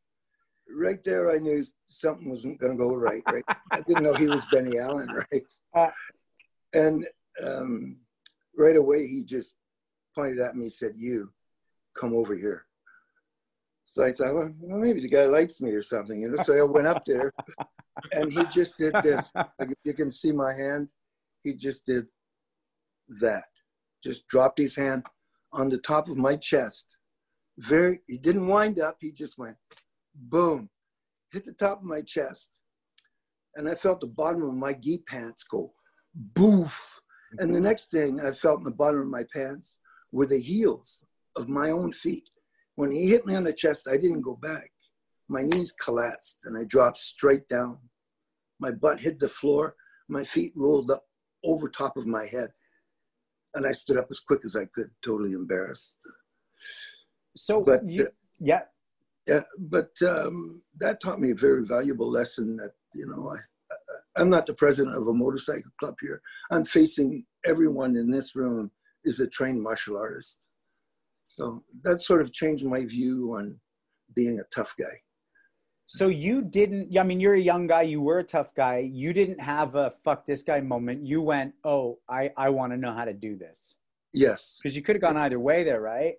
[0.69, 3.23] Right there, I knew something wasn't going to go right.
[3.31, 5.55] Right, I didn't know he was Benny Allen, right?
[5.75, 5.91] Uh.
[6.73, 7.07] and
[7.45, 7.99] um,
[8.59, 9.59] right away, he just
[10.13, 11.33] pointed at me and said, "You,
[11.97, 12.65] come over here."
[13.85, 16.43] So I thought, well, well, maybe the guy likes me or something, you know.
[16.43, 17.33] So I went up there,
[18.13, 19.33] and he just did this.
[19.37, 20.89] Like, you can see my hand.
[21.45, 22.07] he just did
[23.21, 23.45] that.
[24.03, 25.05] Just dropped his hand
[25.57, 26.99] on the top of my chest.
[27.59, 29.57] Very, he didn't wind up, he just went
[30.15, 30.69] boom,
[31.33, 32.61] hit the top of my chest.
[33.55, 35.73] And I felt the bottom of my gi pants go
[36.15, 37.01] boof.
[37.39, 37.65] And the mm-hmm.
[37.65, 39.79] next thing I felt in the bottom of my pants
[40.13, 41.05] were the heels
[41.37, 42.29] of my own feet.
[42.77, 44.71] When he hit me on the chest, I didn't go back.
[45.29, 47.79] My knees collapsed and I dropped straight down.
[48.61, 49.75] My butt hit the floor.
[50.09, 51.05] My feet rolled up
[51.45, 52.51] over top of my head.
[53.57, 55.97] And I stood up as quick as I could, totally embarrassed.
[57.35, 58.07] So, but, you,
[58.39, 58.61] yeah.
[59.27, 63.39] Yeah, but um, that taught me a very valuable lesson that, you know, I,
[64.21, 66.21] I'm not the president of a motorcycle club here.
[66.53, 68.71] I'm facing everyone in this room
[69.05, 70.49] is a trained martial artist.
[71.25, 73.59] So that sort of changed my view on
[74.15, 74.97] being a tough guy.
[75.89, 78.79] So you didn't, I mean, you're a young guy, you were a tough guy.
[78.79, 81.07] You didn't have a fuck this guy moment.
[81.07, 83.77] You went, oh, I, I want to know how to do this.
[84.13, 84.59] Yes.
[84.61, 86.15] Because you could have gone either way there, right?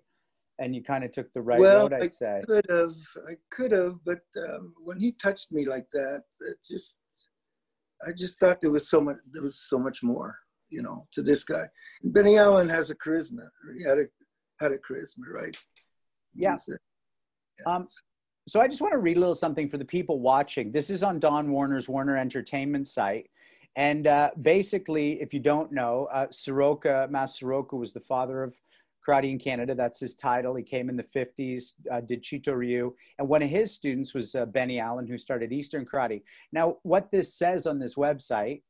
[0.58, 2.42] And you kind of took the right well, road, I'd I say.
[2.46, 2.94] could have,
[3.28, 6.98] I could have, but um, when he touched me like that, it just,
[8.06, 10.38] I just thought there was so much, there was so much more,
[10.70, 11.66] you know, to this guy.
[12.02, 13.48] Benny Allen has a charisma.
[13.76, 14.04] He had a,
[14.60, 15.56] had a charisma, right?
[16.34, 16.56] Yeah.
[16.66, 16.76] yeah.
[17.66, 17.84] Um,
[18.48, 20.72] so I just want to read a little something for the people watching.
[20.72, 23.28] This is on Don Warner's Warner Entertainment site.
[23.76, 28.58] And uh, basically, if you don't know, uh, Tsuruoka, Mas Tsuruoka was the father of
[29.06, 29.74] karate in Canada.
[29.74, 30.54] That's his title.
[30.54, 32.94] He came in the 50s, uh, did Chito Ryu.
[33.18, 36.22] And one of his students was uh, Benny Allen, who started Eastern Karate.
[36.50, 38.62] Now, what this says on this website,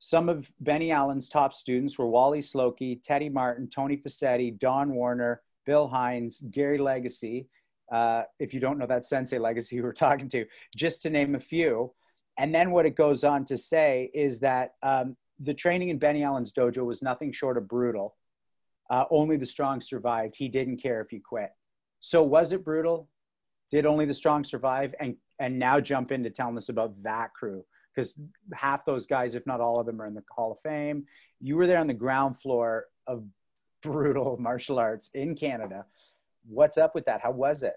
[0.00, 5.42] some of Benny Allen's top students were Wally Slocum, Teddy Martin, Tony Facetti, Don Warner,
[5.64, 7.46] Bill Hines, Gary Legacy,
[7.92, 11.34] uh, if you don't know that sensei legacy we were talking to, just to name
[11.34, 11.92] a few.
[12.38, 16.24] And then what it goes on to say is that um, the training in Benny
[16.24, 18.16] Allen's dojo was nothing short of brutal.
[18.90, 20.34] Uh, only the strong survived.
[20.36, 21.50] He didn't care if you quit.
[22.00, 23.08] So was it brutal?
[23.70, 24.94] Did only the strong survive?
[24.98, 28.18] And and now jump into telling us about that crew because
[28.54, 31.04] half those guys, if not all of them, are in the Hall of Fame.
[31.40, 33.24] You were there on the ground floor of
[33.82, 35.86] brutal martial arts in Canada.
[36.46, 37.20] What's up with that?
[37.20, 37.74] How was it?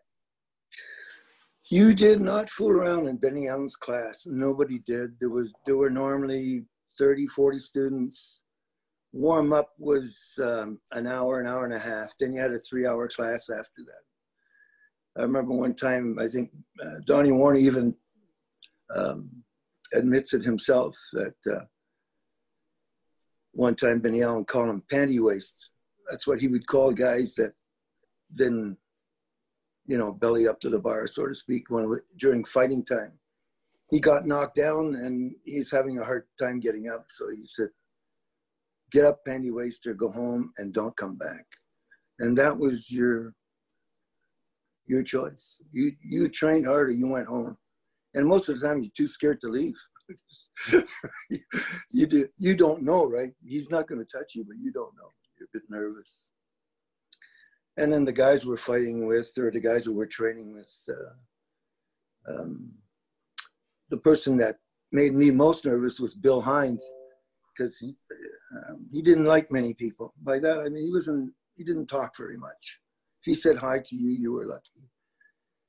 [1.69, 4.27] You did not fool around in Benny Allen's class.
[4.27, 5.19] Nobody did.
[5.19, 6.65] There was there were normally
[6.97, 8.41] 30, 40 students.
[9.13, 12.13] Warm up was um, an hour, an hour and a half.
[12.19, 15.17] Then you had a three hour class after that.
[15.17, 16.51] I remember one time, I think
[16.83, 17.95] uh, Donnie Warner even
[18.93, 19.29] um,
[19.93, 21.65] admits it himself that uh,
[23.53, 25.71] one time Benny Allen called him panty waist.
[26.09, 27.53] That's what he would call guys that
[28.35, 28.77] didn't
[29.87, 33.13] you know, belly up to the bar, so to speak, when was, during fighting time.
[33.91, 37.05] He got knocked down and he's having a hard time getting up.
[37.09, 37.69] So he said,
[38.91, 41.45] "Get up, panty waster, go home, and don't come back."
[42.19, 43.35] And that was your
[44.87, 45.61] your choice.
[45.71, 47.57] You you trained harder, you went home,
[48.15, 49.75] and most of the time you're too scared to leave.
[51.91, 53.33] you do you don't know, right?
[53.45, 55.11] He's not going to touch you, but you don't know.
[55.37, 56.31] You're a bit nervous
[57.77, 62.31] and then the guys we're fighting with, or the guys that we're training with, uh,
[62.33, 62.71] um,
[63.89, 64.55] the person that
[64.91, 66.83] made me most nervous was Bill Hines,
[67.51, 67.95] because he,
[68.57, 70.13] um, he didn't like many people.
[70.23, 72.79] By that I mean he wasn't he didn't talk very much.
[73.21, 74.89] If he said hi to you, you were lucky.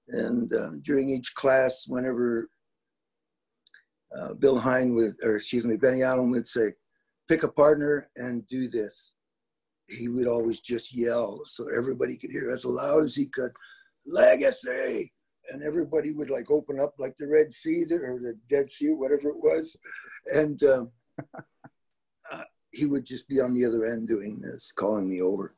[0.09, 2.49] And um, during each class, whenever
[4.17, 6.75] uh, Bill Hine would, or excuse me, Benny Allen would say,
[7.29, 9.16] pick a partner and do this
[9.89, 13.53] he would always just yell so everybody could hear as loud as he could,
[14.07, 15.13] legacy.
[15.53, 18.97] And everybody would like open up like the Red Sea or the Dead Sea, or
[18.97, 19.77] whatever it was.
[20.35, 20.91] And um,
[22.33, 25.55] uh, he would just be on the other end doing this, calling me over.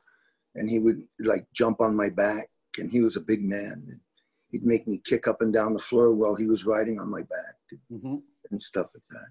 [0.53, 2.49] And he would like jump on my back.
[2.77, 3.83] And he was a big man.
[3.87, 3.99] And
[4.51, 7.21] he'd make me kick up and down the floor while he was riding on my
[7.21, 8.17] back mm-hmm.
[8.51, 9.27] and stuff like that.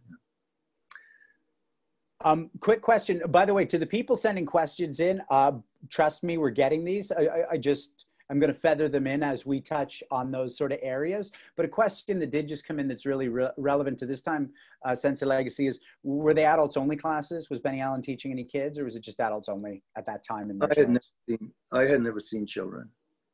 [2.24, 5.52] Um, quick question, by the way, to the people sending questions in, uh,
[5.88, 7.12] trust me, we're getting these.
[7.12, 10.58] I, I, I just, I'm going to feather them in as we touch on those
[10.58, 11.30] sort of areas.
[11.56, 14.50] But a question that did just come in that's really re relevant to this time,
[14.84, 17.48] uh, Sensei Legacy, is were they adults only classes?
[17.50, 20.50] Was Benny Allen teaching any kids, or was it just adults only at that time?
[20.50, 21.52] In I had never seen.
[21.72, 22.90] I had never seen children.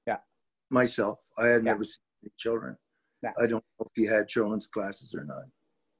[0.06, 0.18] Yeah.
[0.70, 1.72] Myself, I had yeah.
[1.72, 2.76] never seen children.
[3.22, 3.32] Yeah.
[3.38, 5.44] I don't know if he had children's classes or not.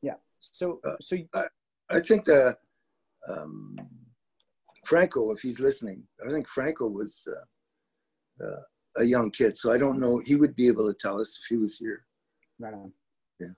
[0.02, 0.16] Yeah.
[0.38, 1.46] So, uh, so I,
[1.90, 2.58] I think that
[3.28, 3.76] um,
[4.84, 8.60] Franco, if he's listening, I think Franco was uh, uh,
[8.98, 10.20] a young kid, so I don't know.
[10.24, 12.04] He would be able to tell us if he was here.
[12.58, 12.92] Right on.
[13.40, 13.48] Yeah.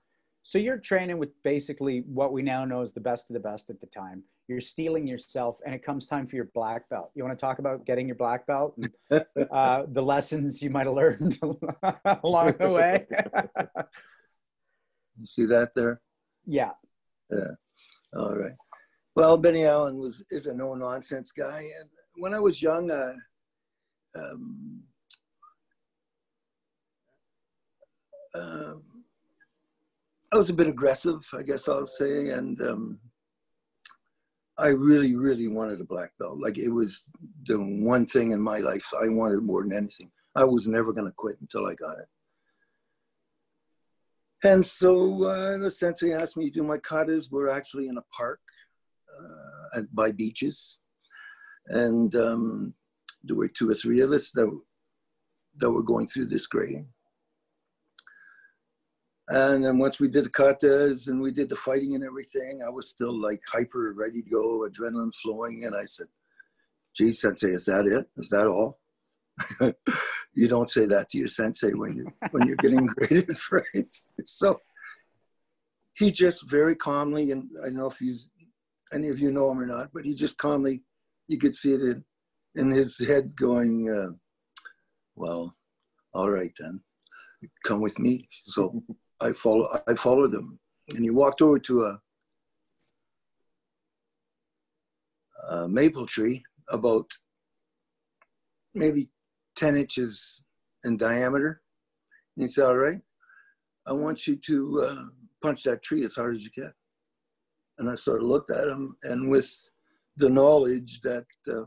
[0.43, 3.69] So you're training with basically what we now know is the best of the best
[3.69, 4.23] at the time.
[4.47, 7.11] You're steeling yourself, and it comes time for your black belt.
[7.15, 10.85] You want to talk about getting your black belt and uh, the lessons you might
[10.85, 11.37] have learned
[12.23, 13.05] along the way?
[15.19, 15.99] you see that there?
[16.45, 16.71] Yeah.
[17.29, 17.51] Yeah.
[18.15, 18.53] All right.
[19.17, 23.13] Well, Benny Allen was is a no nonsense guy, and when I was young, uh,
[24.15, 24.83] um,
[28.35, 28.83] um,
[30.31, 32.99] I was a bit aggressive, I guess I'll say, and um,
[34.59, 36.37] I really, really wanted a black belt.
[36.37, 37.09] Like it was
[37.47, 40.11] the one thing in my life I wanted more than anything.
[40.35, 42.07] I was never going to quit until I got it.
[44.43, 47.31] And so uh, the sensei asked me to do my katas.
[47.31, 48.46] We're actually in a park uh,
[49.75, 50.79] at, by beaches.
[51.67, 52.73] And um,
[53.23, 54.49] there were two or three of us that,
[55.57, 56.87] that were going through this grading.
[59.29, 62.69] And then once we did the katas and we did the fighting and everything, I
[62.69, 65.65] was still like hyper ready to go, adrenaline flowing.
[65.65, 66.07] And I said,
[66.95, 68.07] gee, sensei, is that it?
[68.15, 68.79] Is that all?
[70.33, 73.95] you don't say that to your sensei when you when you're getting graded, right?
[74.23, 74.61] So
[75.93, 78.29] he just very calmly, and I don't know if he's
[78.93, 80.83] any of you know him or not, but he just calmly,
[81.27, 82.03] you could see it in,
[82.55, 84.13] in his head going, uh,
[85.15, 85.55] well,
[86.13, 86.81] all right then,
[87.63, 88.27] come with me.
[88.31, 88.83] So
[89.21, 89.67] I follow.
[89.87, 91.99] I followed him, and he walked over to a,
[95.49, 97.09] a maple tree about
[98.75, 99.09] maybe
[99.55, 100.43] ten inches
[100.83, 101.61] in diameter.
[102.35, 103.01] And he said, "All right,
[103.87, 105.05] I want you to uh,
[105.41, 106.71] punch that tree as hard as you can."
[107.79, 109.71] And I sort of looked at him, and with
[110.17, 111.65] the knowledge that uh,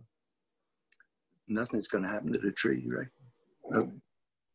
[1.48, 3.06] nothing's going to happen to the tree, right?
[3.74, 3.86] Uh,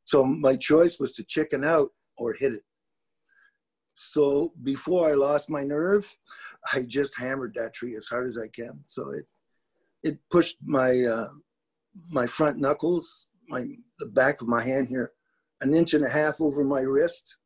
[0.04, 2.64] so my choice was to chicken out or hit it.
[3.94, 6.14] So before I lost my nerve,
[6.74, 8.82] I just hammered that tree as hard as I can.
[8.86, 9.26] So it
[10.04, 11.30] it pushed my uh,
[12.12, 13.66] my front knuckles, my
[14.00, 15.14] the back of my hand here,
[15.62, 17.38] an inch and a half over my wrist,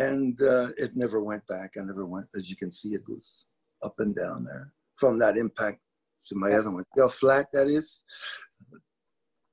[0.00, 1.74] and uh, it never went back.
[1.76, 2.26] I never went.
[2.36, 3.46] As you can see, it goes
[3.84, 5.80] up and down there from that impact
[6.28, 6.84] to my other one.
[6.94, 8.02] See how flat that is?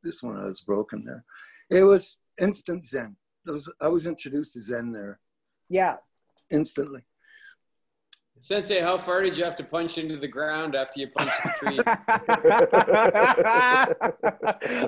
[0.03, 1.23] This one was broken there.
[1.69, 3.15] It was instant Zen.
[3.45, 5.19] Was, I was introduced to Zen there
[5.69, 5.95] yeah.
[6.51, 7.01] Instantly.
[8.39, 11.49] Sensei, how far did you have to punch into the ground after you punched the
[11.57, 11.79] tree?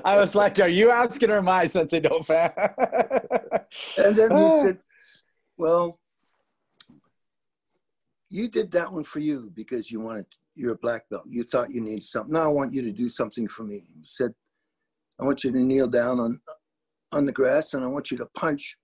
[0.04, 2.52] I was like, "Are you asking or my Sensei Dauphin?"
[3.98, 4.78] and then he said,
[5.60, 6.00] "Well,
[8.30, 11.26] you did that one for you because you wanted you're a black belt.
[11.28, 12.32] You thought you needed something.
[12.32, 14.34] Now I want you to do something for me." He said,
[15.20, 16.40] "I want you to kneel down on
[17.12, 18.78] on the grass and I want you to punch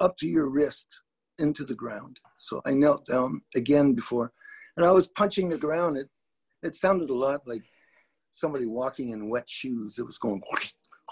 [0.00, 1.00] up to your wrist
[1.38, 2.20] into the ground.
[2.38, 4.32] So I knelt down again before,
[4.76, 5.96] and I was punching the ground.
[5.96, 6.08] It,
[6.62, 7.64] it sounded a lot like
[8.30, 9.98] somebody walking in wet shoes.
[9.98, 10.42] It was going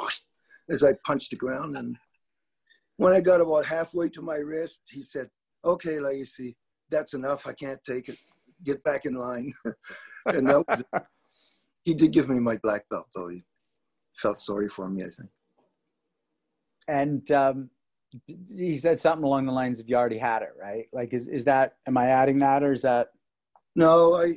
[0.70, 1.76] as I punched the ground.
[1.76, 1.96] And
[3.02, 5.28] when I got about halfway to my wrist, he said,
[5.64, 6.56] okay, Legacy,
[6.90, 7.46] that's enough.
[7.46, 8.18] I can't take it.
[8.64, 9.52] Get back in line.
[10.26, 11.02] and that was it.
[11.84, 13.28] He did give me my black belt, though.
[13.28, 13.42] He
[14.14, 15.30] felt sorry for me, I think.
[16.88, 17.70] And um,
[18.48, 21.44] he said something along the lines of you already had it right like is, is
[21.44, 23.08] that am i adding that or is that
[23.74, 24.32] no i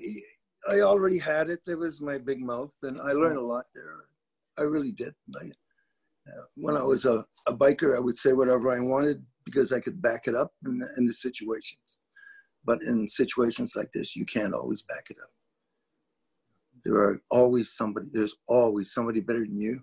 [0.69, 4.05] i already had it there was my big mouth and i learned a lot there
[4.57, 5.51] i really did I,
[6.55, 10.01] when i was a, a biker i would say whatever i wanted because i could
[10.01, 11.99] back it up in, in the situations
[12.63, 15.29] but in situations like this you can't always back it up
[16.83, 19.81] there are always somebody there's always somebody better than you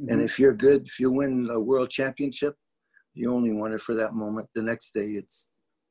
[0.00, 0.12] mm-hmm.
[0.12, 2.54] and if you're good if you win a world championship
[3.14, 4.48] you only want it for that moment.
[4.54, 5.48] The next day, it's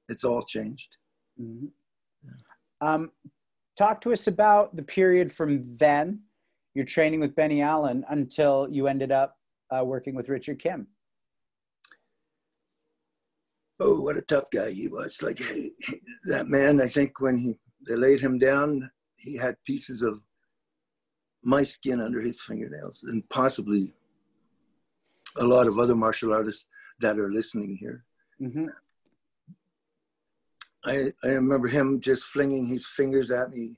[0.07, 0.97] it's all changed.
[1.39, 1.67] Mm-hmm.
[2.85, 3.11] Um,
[3.77, 6.21] talk to us about the period from then,
[6.73, 9.37] your training with Benny Allen, until you ended up
[9.75, 10.87] uh, working with Richard Kim.
[13.79, 15.23] Oh, what a tough guy he was!
[15.23, 15.41] Like
[16.25, 16.81] that man.
[16.81, 17.55] I think when he
[17.87, 20.21] they laid him down, he had pieces of
[21.43, 23.93] my skin under his fingernails, and possibly
[25.37, 26.67] a lot of other martial artists
[26.99, 28.03] that are listening here.
[28.41, 28.65] Mm-hmm.
[30.85, 33.75] I, I remember him just flinging his fingers at me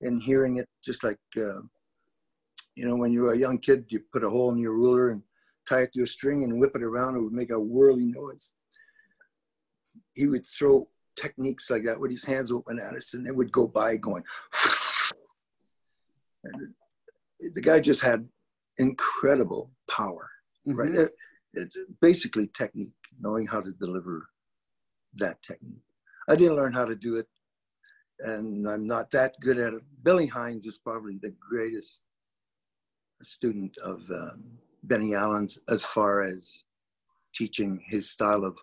[0.00, 1.60] and hearing it just like, uh,
[2.74, 5.22] you know, when you're a young kid, you put a hole in your ruler and
[5.68, 8.52] tie it to a string and whip it around, it would make a whirling noise.
[10.14, 13.52] He would throw techniques like that with his hands open at us and it would
[13.52, 14.24] go by going.
[16.42, 18.28] the guy just had
[18.78, 20.30] incredible power,
[20.66, 20.78] mm-hmm.
[20.78, 21.08] right?
[21.56, 24.28] it's basically technique, knowing how to deliver
[25.16, 25.82] that technique.
[26.28, 27.28] I didn't learn how to do it,
[28.20, 29.82] and I'm not that good at it.
[30.02, 32.04] Billy Hines is probably the greatest
[33.24, 34.44] student of um,
[34.84, 36.64] Benny Allen's as far as
[37.34, 38.56] teaching his style of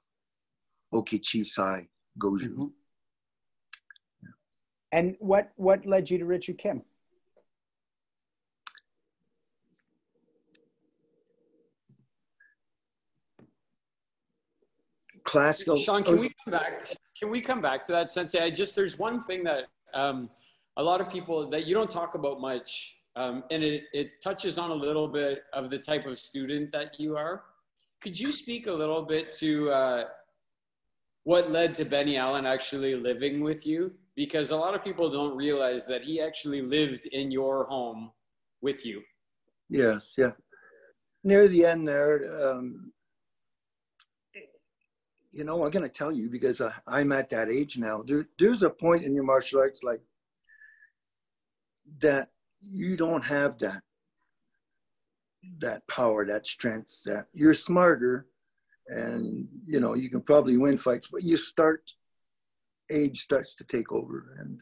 [0.93, 1.87] Okichisai
[2.19, 2.49] Goju.
[2.49, 2.65] Mm-hmm.
[4.93, 6.81] And what what led you to Richard Kim?
[15.23, 15.77] Classical.
[15.77, 16.87] Sean, can we come back?
[17.17, 18.43] Can we come back to that, Sensei?
[18.43, 20.29] I just there's one thing that um,
[20.77, 24.57] a lot of people that you don't talk about much, um, and it it touches
[24.57, 27.43] on a little bit of the type of student that you are.
[28.01, 30.03] Could you speak a little bit to uh,
[31.23, 33.93] what led to Benny Allen actually living with you?
[34.15, 38.11] Because a lot of people don't realize that he actually lived in your home
[38.61, 39.01] with you.
[39.69, 40.31] Yes, yeah.
[41.23, 42.91] Near the end there, um,
[45.31, 48.03] you know, I'm going to tell you because I, I'm at that age now.
[48.05, 50.01] There, there's a point in your martial arts like
[51.99, 52.29] that
[52.61, 53.81] you don't have that
[55.57, 58.27] that power, that strength, that you're smarter
[58.87, 61.93] and you know you can probably win fights but you start
[62.91, 64.61] age starts to take over and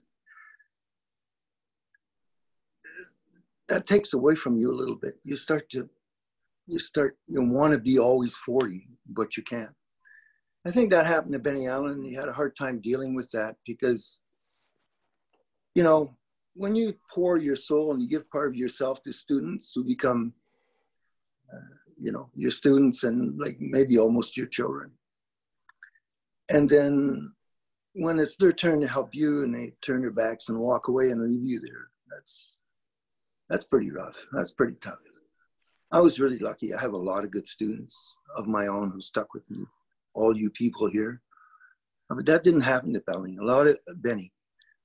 [3.70, 5.20] that takes away from you a little bit.
[5.24, 5.88] You start to
[6.68, 9.74] you start you want to be always 40 but you can't.
[10.68, 12.04] I think that happened to benny allen.
[12.04, 14.22] He had a hard time dealing with that because
[15.76, 16.16] you know
[16.60, 20.34] when you pour your soul and you give part of yourself to students who become
[21.54, 24.92] uh, you know your students and like maybe almost your children
[26.50, 27.32] and then
[27.94, 31.10] when it's their turn to help you and they turn their backs and walk away
[31.12, 32.60] and leave you there that's
[33.50, 34.26] that's pretty rough.
[34.32, 35.00] That's pretty tough.
[35.92, 36.74] I was really lucky.
[36.74, 39.66] I have a lot of good students of my own who stuck with me
[40.14, 41.22] all you people here.
[42.10, 43.38] But that didn't happen to Benny.
[43.38, 44.32] A lot of Benny,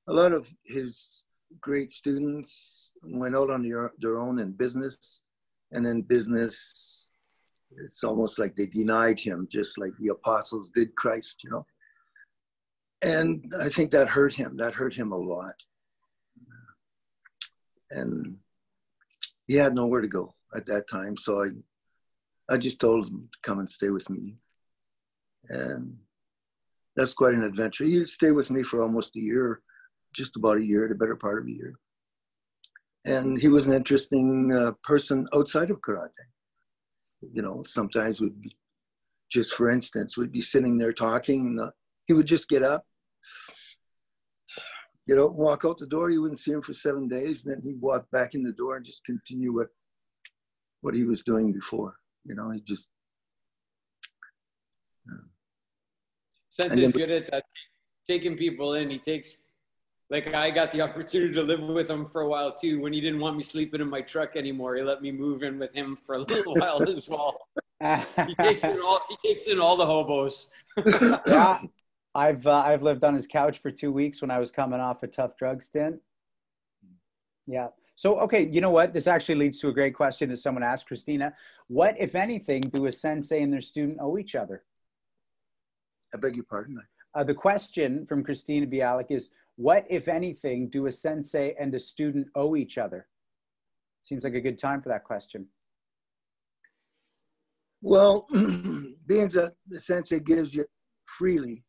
[0.09, 1.25] a lot of his
[1.61, 5.25] great students went out on their, their own in business,
[5.73, 7.11] and in business
[7.79, 11.67] it's almost like they denied him, just like the apostles did Christ, you know.
[13.03, 14.57] And I think that hurt him.
[14.57, 15.55] That hurt him a lot.
[17.91, 18.37] And
[19.47, 21.17] he had nowhere to go at that time.
[21.17, 21.49] So I,
[22.53, 24.37] I just told him to come and stay with me.
[25.49, 25.97] And
[26.97, 27.85] that's quite an adventure.
[27.85, 29.61] He stayed with me for almost a year,
[30.15, 31.75] just about a year, the better part of a year.
[33.05, 36.11] And he was an interesting uh, person outside of karate
[37.33, 38.57] you know, sometimes would be,
[39.31, 41.71] just for instance, we'd be sitting there talking, and uh,
[42.07, 42.85] he would just get up,
[45.07, 46.11] you know, walk out the door.
[46.11, 48.77] You wouldn't see him for seven days, and then he'd walk back in the door
[48.77, 49.69] and just continue what
[50.81, 51.95] what he was doing before.
[52.25, 52.91] You know, he just.
[55.11, 55.25] Uh,
[56.51, 57.45] Sensei's good at that,
[58.07, 58.91] taking people in.
[58.91, 59.37] He takes
[60.11, 62.81] like I got the opportunity to live with him for a while too.
[62.81, 65.59] When he didn't want me sleeping in my truck anymore, he let me move in
[65.59, 67.49] with him for a little while as well.
[68.27, 70.53] he takes in all he takes in all the hobos.
[71.27, 71.61] yeah,
[72.15, 75.03] I've uh, I've lived on his couch for two weeks when I was coming off
[75.03, 76.01] a tough drug stint.
[77.47, 77.69] Yeah.
[77.97, 78.93] So okay, you know what?
[78.93, 81.35] This actually leads to a great question that someone asked Christina.
[81.69, 84.65] What, if anything, do a sensei and their student owe each other?
[86.13, 86.81] I beg your pardon.
[87.15, 91.79] Uh, the question from Christina Bialik is what, if anything, do a sensei and a
[91.79, 93.07] student owe each other?
[94.03, 95.47] Seems like a good time for that question.
[97.81, 98.27] Well,
[99.07, 100.69] being that the sensei gives it
[101.07, 101.65] freely,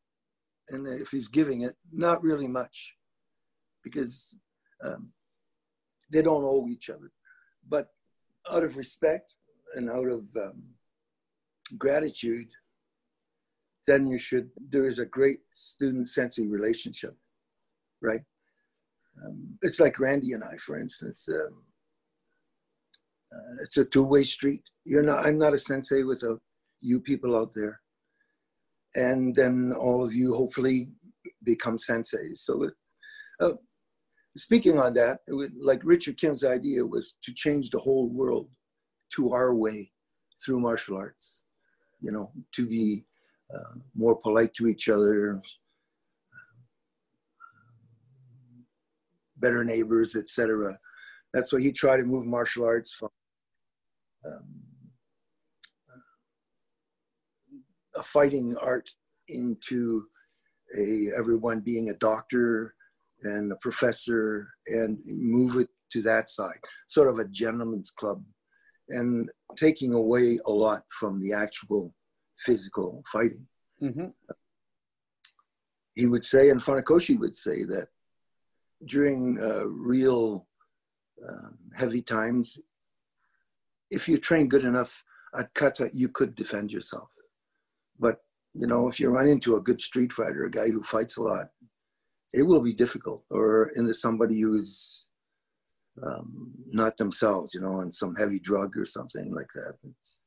[0.69, 2.95] and if he's giving it, not really much,
[3.83, 4.35] because
[4.83, 5.11] um,
[6.11, 7.11] they don't owe each other.
[7.67, 7.89] But
[8.49, 9.35] out of respect
[9.75, 10.63] and out of um,
[11.77, 12.47] gratitude,
[13.85, 17.15] then you should, there is a great student sensei relationship
[18.05, 18.21] right?
[19.23, 21.27] Um, it's like Randy and I, for instance.
[21.29, 21.63] Um,
[23.33, 24.63] uh, it's a two-way street.
[24.83, 25.25] You're not.
[25.25, 26.37] I'm not a sensei with a,
[26.81, 27.81] you people out there,
[28.95, 30.89] and then all of you hopefully
[31.43, 32.39] become senseis.
[32.39, 32.69] So,
[33.39, 33.53] uh,
[34.37, 38.49] speaking on that, would, like Richard Kim's idea was to change the whole world
[39.15, 39.91] to our way
[40.43, 41.43] through martial arts.
[42.01, 43.05] You know, to be
[43.53, 45.41] uh, more polite to each other,
[49.37, 50.77] better neighbors, etc.
[51.33, 53.09] That's why he tried to move martial arts from
[54.25, 54.45] um,
[57.95, 58.89] a fighting art
[59.29, 60.03] into
[60.77, 62.75] a everyone being a doctor
[63.23, 68.23] and a professor and move it to that side, sort of a gentleman's club,
[68.89, 71.93] and taking away a lot from the actual
[72.39, 73.47] physical fighting.
[73.81, 74.07] Mm-hmm.
[75.95, 77.89] he would say, and Funakoshi would say that
[78.85, 80.47] during uh, real
[81.27, 82.57] um, heavy times,
[83.91, 85.03] if you train good enough
[85.37, 87.09] at kata, you could defend yourself.
[87.99, 88.19] But
[88.53, 91.23] you know, if you run into a good street fighter, a guy who fights a
[91.23, 91.47] lot,
[92.33, 93.23] it will be difficult.
[93.29, 95.07] Or into somebody who's
[96.01, 99.75] um, not themselves, you know, on some heavy drug or something like that.
[99.83, 100.21] It's,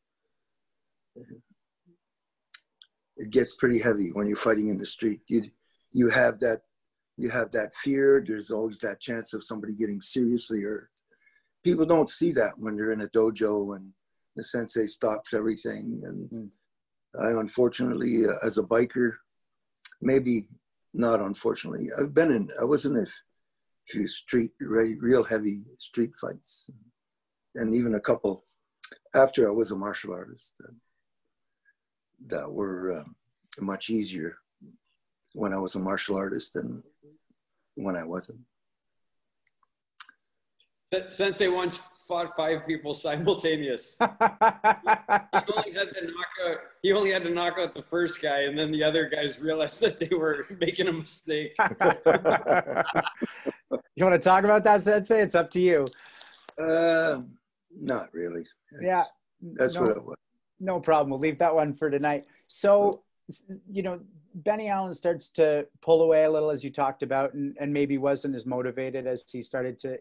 [3.16, 5.20] it gets pretty heavy when you're fighting in the street.
[5.26, 5.50] You
[5.92, 6.62] you have that
[7.18, 8.24] you have that fear.
[8.24, 10.88] There's always that chance of somebody getting seriously hurt.
[11.64, 13.90] People don't see that when they're in a dojo and
[14.36, 16.00] the sensei stops everything.
[16.04, 16.48] And mm.
[17.20, 19.14] I, unfortunately, uh, as a biker,
[20.00, 20.46] maybe
[20.94, 22.48] not unfortunately, I've been in.
[22.60, 23.06] I was in a
[23.88, 26.70] few street real heavy street fights,
[27.56, 28.44] and even a couple
[29.14, 30.74] after I was a martial artist that,
[32.28, 33.16] that were um,
[33.60, 34.36] much easier
[35.34, 36.82] when I was a martial artist than
[37.78, 38.40] when I wasn't.
[41.08, 41.76] Sensei once
[42.06, 43.96] fought five people simultaneous.
[44.00, 46.56] he only had to knock out.
[46.82, 49.82] He only had to knock out the first guy, and then the other guys realized
[49.82, 51.54] that they were making a mistake.
[53.94, 55.20] you want to talk about that, Sensei?
[55.20, 55.86] It's up to you.
[56.58, 57.20] Uh,
[57.78, 58.46] not really.
[58.72, 59.04] It's, yeah,
[59.42, 60.16] that's no, what it was.
[60.58, 61.10] No problem.
[61.10, 62.24] We'll leave that one for tonight.
[62.46, 63.02] So,
[63.70, 64.00] you know,
[64.44, 67.98] Benny Allen starts to pull away a little, as you talked about, and, and maybe
[67.98, 69.98] wasn't as motivated as he started to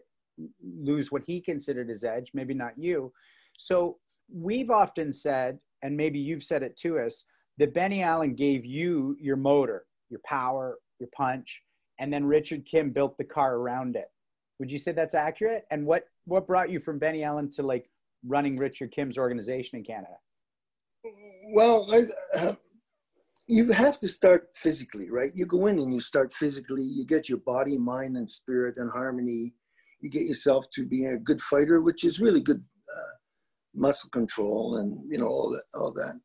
[0.62, 3.12] lose what he considered his edge, maybe not you.
[3.58, 3.98] So,
[4.32, 7.24] we've often said, and maybe you've said it to us,
[7.56, 11.62] that Benny Allen gave you your motor, your power, your punch,
[11.98, 14.06] and then Richard Kim built the car around it.
[14.60, 15.66] Would you say that's accurate?
[15.70, 17.90] And what what brought you from Benny Allen to like
[18.24, 20.16] running Richard Kim's organization in Canada?
[21.52, 22.56] Well, I,
[23.48, 25.32] you have to start physically, right?
[25.34, 26.84] You go in and you start physically.
[26.84, 29.54] You get your body, mind, and spirit in harmony.
[30.00, 33.14] You get yourself to being a good fighter, which is really good uh,
[33.74, 36.20] muscle control and you know all that, all that.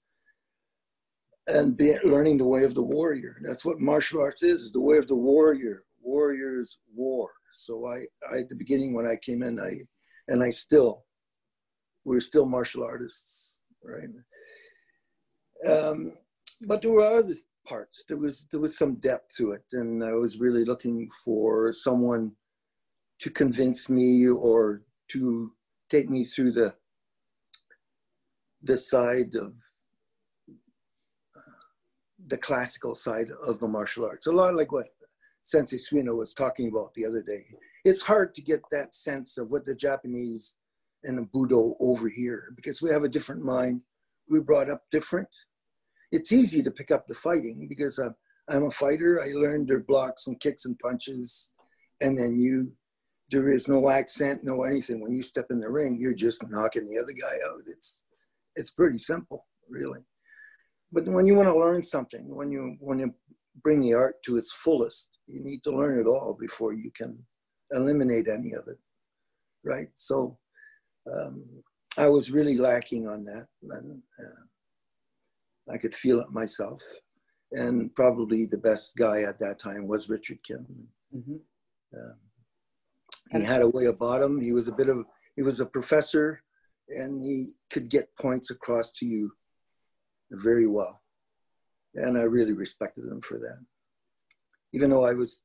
[1.48, 3.38] And be, learning the way of the warrior.
[3.42, 5.84] That's what martial arts is: is the way of the warrior.
[6.02, 7.30] Warriors war.
[7.54, 9.80] So I, I at the beginning when I came in, I,
[10.28, 11.06] and I still,
[12.04, 14.10] we're still martial artists, right?
[15.72, 16.14] Um,
[16.66, 17.36] but there were other
[17.68, 18.04] parts.
[18.08, 22.34] There was there was some depth to it, and I was really looking for someone
[23.20, 25.52] to convince me or to
[25.90, 26.74] take me through the
[28.62, 29.54] the side of
[30.50, 31.42] uh,
[32.28, 34.28] the classical side of the martial arts.
[34.28, 34.88] A lot like what
[35.44, 37.44] Sensei Suino was talking about the other day.
[37.84, 40.56] It's hard to get that sense of what the Japanese
[41.04, 43.82] and the Budo over here because we have a different mind.
[44.30, 45.28] We brought up different
[46.14, 48.14] it's easy to pick up the fighting because I'm,
[48.48, 49.20] I'm a fighter.
[49.22, 51.52] I learned their blocks and kicks and punches.
[52.02, 52.72] And then you,
[53.32, 55.02] there is no accent, no anything.
[55.02, 57.62] When you step in the ring, you're just knocking the other guy out.
[57.66, 58.04] It's,
[58.56, 60.02] it's pretty simple, really.
[60.92, 63.16] But when you want to learn something, when you, when you
[63.64, 67.18] bring the art to its fullest, you need to learn it all before you can
[67.72, 68.78] eliminate any of it,
[69.64, 69.88] right?
[69.96, 70.38] So
[71.12, 71.44] um,
[71.98, 73.48] I was really lacking on that.
[73.64, 74.44] And, uh,
[75.72, 76.82] I could feel it myself.
[77.52, 80.66] And probably the best guy at that time was Richard Kim.
[81.16, 81.36] Mm-hmm.
[81.96, 82.14] Uh,
[83.32, 84.42] he had a way about him.
[84.42, 85.06] He was a bit of,
[85.36, 86.42] he was a professor
[86.90, 89.32] and he could get points across to you
[90.32, 91.02] very well.
[91.96, 93.60] And I really respected him for that.
[94.74, 95.44] Even though I was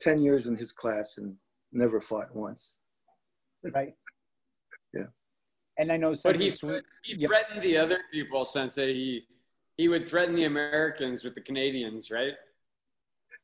[0.00, 1.34] 10 years in his class and
[1.72, 2.76] never fought once.
[3.74, 3.94] Right.
[4.92, 5.06] yeah.
[5.78, 6.50] And I know, but he,
[7.02, 8.94] he threatened the other people, Sensei.
[8.94, 9.26] He,
[9.76, 12.34] he would threaten the Americans with the Canadians, right?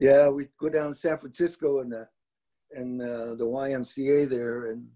[0.00, 2.04] Yeah, we'd go down to San Francisco and uh,
[2.72, 4.88] and uh, the YMCA there, and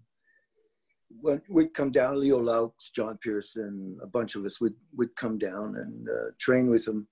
[1.21, 5.37] when we'd come down, Leo Laux, John Pearson, a bunch of us would would come
[5.37, 7.07] down and uh, train with him.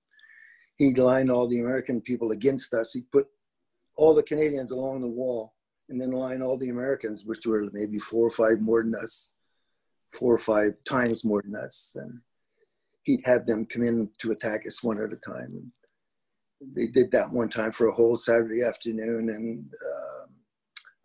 [0.77, 2.91] He'd line all the American people against us.
[2.91, 3.27] He'd put
[3.95, 5.53] all the Canadians along the wall,
[5.89, 9.33] and then line all the Americans, which were maybe four or five more than us,
[10.11, 12.19] four or five times more than us, and
[13.05, 15.71] he'd have them come in to attack us one at a time.
[16.75, 19.65] They did that one time for a whole Saturday afternoon, and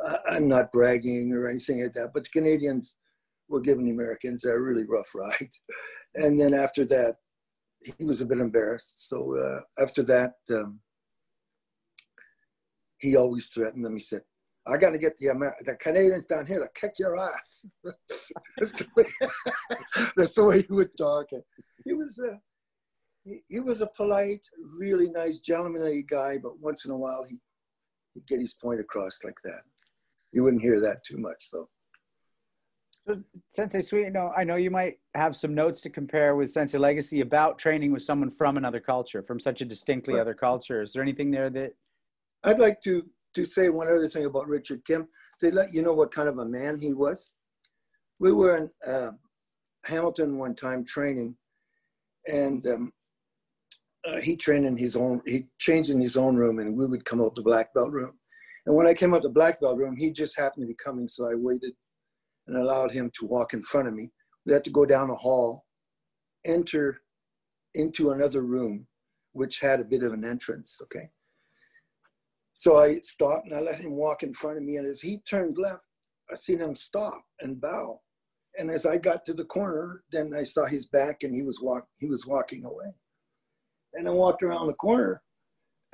[0.06, 2.96] uh, I'm not bragging or anything like that, but the Canadians
[3.48, 5.50] were giving the Americans a really rough ride.
[6.16, 7.18] And then after that,
[7.96, 9.08] he was a bit embarrassed.
[9.08, 10.80] So uh, after that, um,
[12.98, 13.94] he always threatened them.
[13.94, 14.22] He said,
[14.70, 17.66] I got to get the Amer- the Canadians down here to kick your ass.
[18.56, 19.04] that's, the way,
[20.16, 21.26] that's the way he would talk.
[21.84, 22.36] He was, uh,
[23.24, 24.46] he, he was a polite,
[24.78, 27.36] really nice, gentlemanly guy, but once in a while he,
[28.14, 29.62] he'd get his point across like that.
[30.32, 31.68] You wouldn't hear that too much, though.
[33.08, 37.22] So, Sensei Suino, I know you might have some notes to compare with Sensei Legacy
[37.22, 40.20] about training with someone from another culture, from such a distinctly Right.
[40.20, 40.82] other culture.
[40.82, 41.74] Is there anything there that
[42.44, 45.08] I'd like to to say one other thing about Richard Kim
[45.40, 47.32] to let you know what kind of a man he was.
[48.18, 49.12] We were in uh,
[49.84, 51.36] Hamilton one time training,
[52.26, 52.92] and um,
[54.06, 55.22] uh, he trained in his own.
[55.26, 58.12] He changed in his own room, and we would come out the black belt room.
[58.66, 61.08] And when I came out the black belt room, he just happened to be coming,
[61.08, 61.72] so I waited
[62.46, 64.10] and allowed him to walk in front of me.
[64.44, 65.64] We had to go down a hall,
[66.44, 67.00] enter
[67.74, 68.86] into another room,
[69.32, 70.78] which had a bit of an entrance.
[70.82, 71.08] Okay.
[72.60, 74.76] So I stopped and I let him walk in front of me.
[74.76, 75.80] And as he turned left,
[76.30, 78.02] I seen him stop and bow.
[78.58, 81.62] And as I got to the corner, then I saw his back and he was
[81.62, 82.92] walk he was walking away.
[83.94, 85.22] And I walked around the corner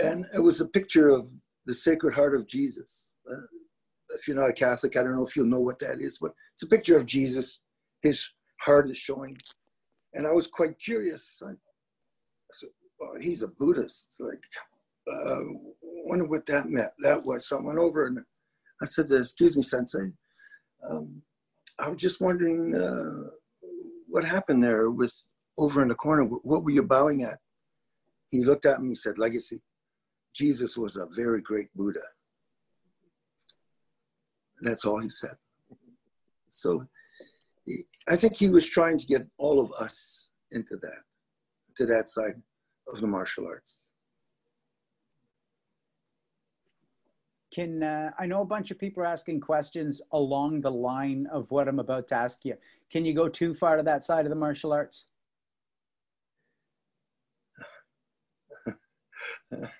[0.01, 1.31] and it was a picture of
[1.67, 3.13] the Sacred Heart of Jesus.
[3.31, 3.47] Uh,
[4.19, 6.33] if you're not a Catholic, I don't know if you'll know what that is, but
[6.55, 7.61] it's a picture of Jesus.
[8.03, 8.29] His
[8.61, 9.39] heart is showing.
[10.15, 11.41] And I was quite curious.
[11.47, 14.09] I, I said, well, he's a Buddhist.
[14.19, 14.43] Like,
[15.13, 15.45] uh,
[16.07, 16.93] wonder what that meant.
[17.01, 17.49] That was.
[17.49, 18.21] So I went over and
[18.83, 20.13] I said, "Excuse me, Sensei.
[20.89, 21.23] Um,
[21.79, 23.31] I was just wondering uh,
[24.09, 25.15] what happened there with
[25.59, 26.25] over in the corner.
[26.25, 27.39] What were you bowing at?"
[28.31, 28.89] He looked at me.
[28.89, 29.61] and said, "Legacy.
[30.35, 32.07] Jesus was a very great Buddha."
[34.63, 35.37] That's all he said.
[36.49, 36.87] So
[38.09, 41.03] I think he was trying to get all of us into that,
[41.77, 42.41] to that side
[42.93, 43.93] of the martial arts.
[47.57, 51.51] Can uh, I know a bunch of people are asking questions along the line of
[51.51, 52.55] what I'm about to ask you.
[52.93, 55.07] Can you go too far to that side of the martial arts?
[59.51, 59.71] it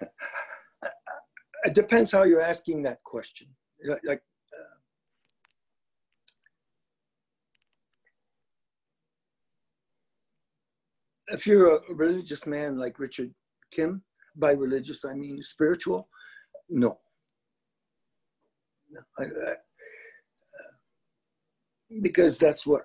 [1.75, 3.49] depends how you're asking that question.
[4.05, 4.23] Like,
[4.59, 4.77] uh,
[11.29, 13.35] if you're a religious man like Richard
[13.71, 14.03] Kim,
[14.35, 16.09] by religious I mean spiritual,
[16.71, 17.01] no.
[19.19, 19.55] I, uh,
[22.03, 22.83] because that's what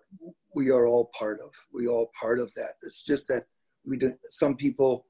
[0.56, 1.54] we are all part of.
[1.74, 2.74] We all part of that.
[2.84, 3.45] It's just that
[3.86, 4.14] we do.
[4.30, 5.06] Some people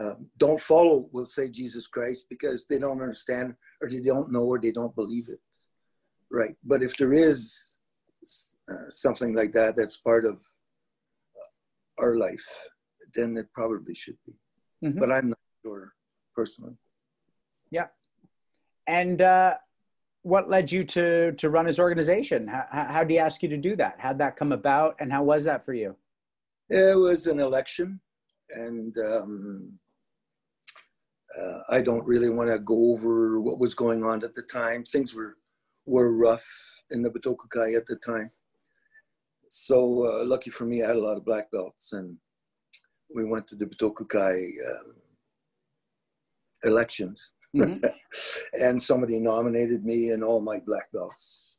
[0.00, 4.42] um, don't follow, we'll say Jesus Christ because they don't understand or they don't know
[4.42, 5.40] or they don't believe it.
[6.30, 6.56] Right.
[6.64, 7.76] But if there is
[8.68, 10.38] uh, something like that that's part of
[11.98, 12.44] our life,
[13.14, 14.32] then it probably should be.
[14.88, 14.98] Mhm.
[14.98, 15.94] But I'm not sure
[16.34, 16.76] personally.
[17.70, 17.86] Yeah.
[18.86, 19.56] And uh,
[20.24, 22.48] what led you to to run his organization?
[22.48, 23.96] How, how did he ask you to do that?
[23.98, 25.94] How'd that come about, and how was that for you?
[26.70, 28.00] It was an election,
[28.50, 29.78] and um,
[31.38, 34.82] uh, I don't really want to go over what was going on at the time.
[34.82, 35.36] Things were
[35.86, 36.48] were rough
[36.90, 38.30] in the Butokukai at the time.
[39.50, 42.16] So uh, lucky for me, I had a lot of black belts, and
[43.14, 44.94] we went to the Butokukai um,
[46.64, 47.80] elections, Mhm.
[48.54, 51.58] and somebody nominated me and all my black belts.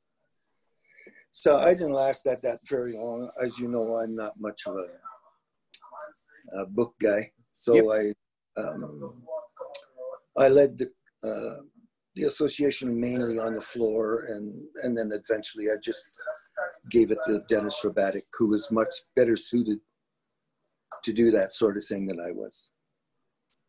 [1.31, 3.29] So I didn't last that that very long.
[3.41, 8.15] As you know, I'm not much of a, a book guy, so Yep.
[8.57, 8.85] I um,
[10.37, 10.87] I led the
[11.27, 11.61] uh,
[12.15, 16.05] the association mainly on the floor, and and then eventually I just
[16.89, 19.79] gave it to Dennis Rabatic, who was much better suited
[21.03, 22.71] to do that sort of thing than I was.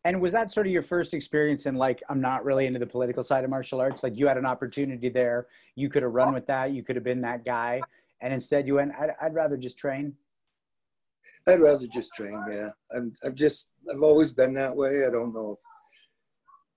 [0.07, 2.87] And was that sort of your first experience in like I'm not really into the
[2.87, 4.05] political side of martial arts?
[4.05, 7.03] Like you had an opportunity there, you could have run with that, you could have
[7.03, 7.81] been that guy,
[8.21, 10.15] and instead you went, I'd, I'd rather just train.
[11.49, 12.41] I'd rather just train.
[12.49, 13.15] Yeah, I'm.
[13.25, 13.71] I've just.
[13.93, 15.05] I've always been that way.
[15.07, 15.59] I don't know.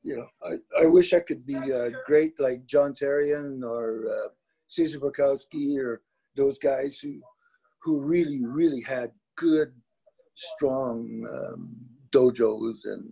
[0.01, 4.30] You know, I, I wish I could be uh, great like John Therien or uh,
[4.67, 6.01] Cezar Borkowski or
[6.36, 7.21] those guys who
[7.84, 9.71] who really really had good,
[10.34, 11.75] strong um,
[12.11, 13.11] dojos and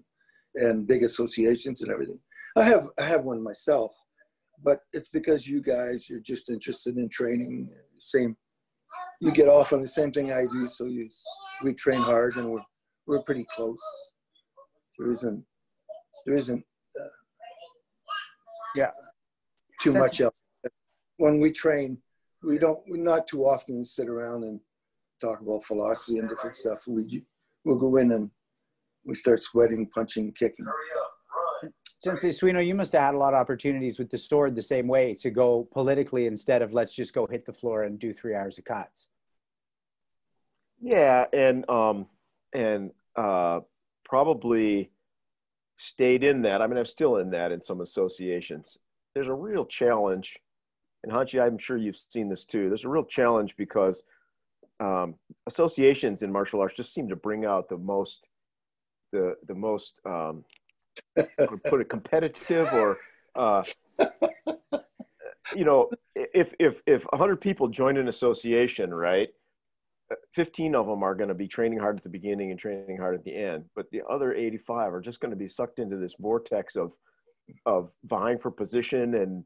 [0.57, 2.19] and big associations and everything.
[2.55, 3.95] I have I have one myself,
[4.63, 7.69] but it's because you guys you're just interested in training.
[7.99, 8.35] Same
[9.19, 11.09] you get off on the same thing I do, so you
[11.63, 12.65] we train hard and we're
[13.05, 13.81] we're pretty close.
[14.97, 15.43] There isn't
[16.25, 16.63] there isn't
[16.99, 17.15] uh,
[18.75, 18.91] Yeah.
[19.81, 20.35] too much else.
[21.17, 21.99] When we train,
[22.43, 24.59] we don't we not too often sit around and
[25.21, 26.87] talk about philosophy and different stuff.
[26.87, 27.23] We
[27.63, 28.31] we'll go in and
[29.07, 30.65] we start sweating, punching, kicking.
[31.99, 34.87] Sensei Suino, you must have had a lot of opportunities with the sword the same
[34.87, 38.35] way to go politically instead of let's just go hit the floor and do three
[38.35, 39.07] hours of cuts.
[40.79, 42.05] Yeah, and um,
[42.53, 43.61] and uh,
[44.05, 44.91] probably
[45.77, 46.61] stayed in that.
[46.61, 48.77] I mean, I'm still in that in some associations.
[49.15, 50.37] There's a real challenge,
[51.03, 52.67] and Hanshi, I'm sure you've seen this too.
[52.67, 54.03] There's a real challenge because
[54.79, 55.15] um,
[55.47, 58.27] associations in martial arts just seem to bring out the most,
[59.11, 60.43] the the most, um,
[61.65, 62.97] put it competitive or,
[63.35, 63.63] uh,
[65.55, 69.29] you know, if if if 100 people join an association, right?
[70.35, 73.15] 15 of them are going to be training hard at the beginning and training hard
[73.15, 76.15] at the end but the other 85 are just going to be sucked into this
[76.19, 76.93] vortex of
[77.65, 79.43] of vying for position and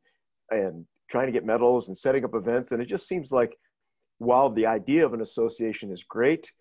[0.49, 3.57] and trying to get medals and setting up events and it just seems like
[4.19, 6.51] while the idea of an association is great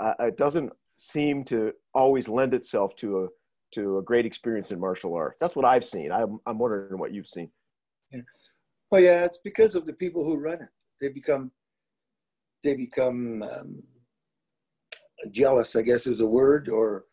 [0.00, 0.72] uh, it doesn't
[1.02, 3.28] seem to always lend itself to a
[3.74, 7.12] to a great experience in martial arts that's what i've seen i'm, I'm wondering what
[7.12, 7.50] you've seen
[8.12, 8.20] yeah.
[8.90, 10.68] well yeah it's because of the people who run it
[11.00, 11.50] they become
[12.62, 13.82] they become um,
[15.30, 17.04] jealous, I guess is a word, or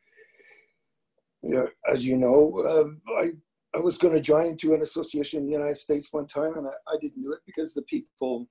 [1.42, 3.32] you know, as you know, um, I
[3.76, 6.68] I was going to join to an association in the United States one time, and
[6.68, 8.48] I, I didn't do it because the people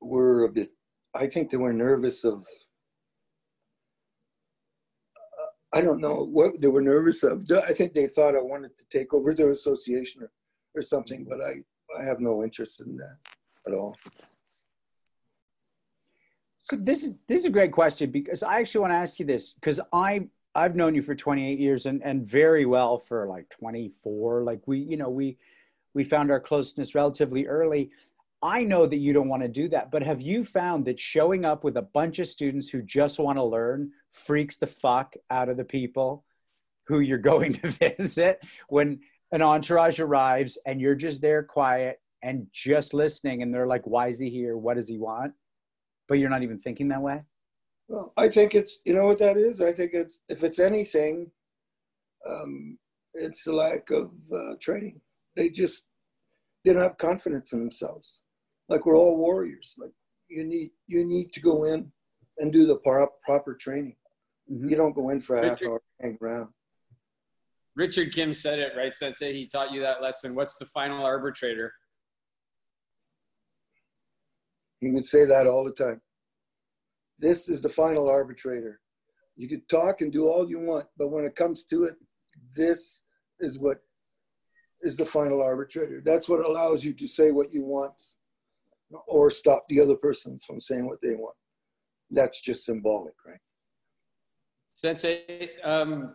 [0.00, 0.70] were a bit.
[1.14, 2.46] I think they were nervous of.
[5.72, 7.46] I don't know what they were nervous of.
[7.50, 10.30] I think they thought I wanted to take over their association or,
[10.74, 11.62] or something, but I,
[11.98, 13.16] I have no interest in that
[13.66, 13.96] at all.
[16.62, 19.24] So this is this is a great question because I actually want to ask you
[19.24, 23.48] this because I I've known you for 28 years and and very well for like
[23.48, 24.44] 24.
[24.44, 25.38] Like we you know we
[25.94, 27.90] we found our closeness relatively early.
[28.40, 31.44] I know that you don't want to do that, but have you found that showing
[31.44, 35.48] up with a bunch of students who just want to learn freaks the fuck out
[35.48, 36.24] of the people
[36.86, 39.00] who you're going to visit when
[39.32, 44.08] an entourage arrives and you're just there quiet and just listening and they're like, why
[44.08, 44.56] is he here?
[44.56, 45.34] What does he want?
[46.08, 47.22] but you're not even thinking that way?
[47.86, 49.60] Well, I think it's you know what that is.
[49.60, 51.30] I think it's if it's anything,
[52.28, 52.78] um,
[53.14, 55.00] it's a lack of uh, training.
[55.36, 55.86] They just
[56.64, 58.22] they don't have confidence in themselves.
[58.68, 59.76] Like we're all warriors.
[59.78, 59.92] Like
[60.28, 61.90] you need you need to go in
[62.38, 63.96] and do the par- proper training.
[64.50, 64.68] Mm-hmm.
[64.68, 66.48] You don't go in for a half hour hang around.
[67.74, 68.92] Richard Kim said it right.
[68.92, 70.34] Sensei, he taught you that lesson.
[70.34, 71.72] What's the final arbitrator?
[74.80, 76.00] He would say that all the time.
[77.18, 78.80] This is the final arbitrator.
[79.36, 81.94] You could talk and do all you want, but when it comes to it,
[82.56, 83.04] this
[83.40, 83.78] is what
[84.80, 86.00] is the final arbitrator.
[86.04, 87.92] That's what allows you to say what you want
[89.06, 91.34] or stop the other person from saying what they want.
[92.10, 93.40] That's just symbolic, right?
[94.72, 96.14] Sensei, um,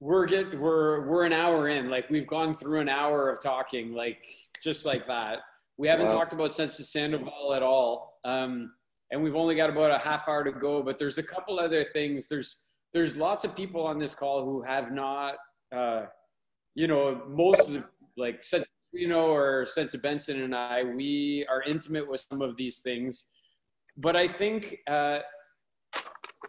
[0.00, 1.90] we're get we're we're an hour in.
[1.90, 4.24] Like we've gone through an hour of talking, like
[4.62, 5.38] just like that.
[5.76, 6.12] We haven't wow.
[6.12, 8.20] talked about Sensei Sandoval at all.
[8.24, 8.72] Um,
[9.10, 11.84] and we've only got about a half hour to go, but there's a couple other
[11.84, 12.28] things.
[12.28, 15.36] There's, there's lots of people on this call who have not,
[15.74, 16.02] uh,
[16.74, 17.84] you know, most of the,
[18.16, 22.56] like Sensei, you know, or Sensei Benson and I, we are intimate with some of
[22.56, 23.26] these things.
[23.96, 25.20] But I think, uh,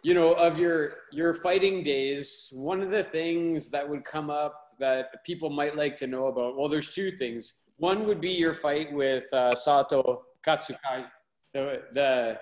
[0.02, 4.76] you know, of your, your fighting days, one of the things that would come up
[4.78, 7.54] that people might like to know about, well, there's two things.
[7.76, 11.06] One would be your fight with uh, Sato Katsuaki,
[11.52, 12.38] the, the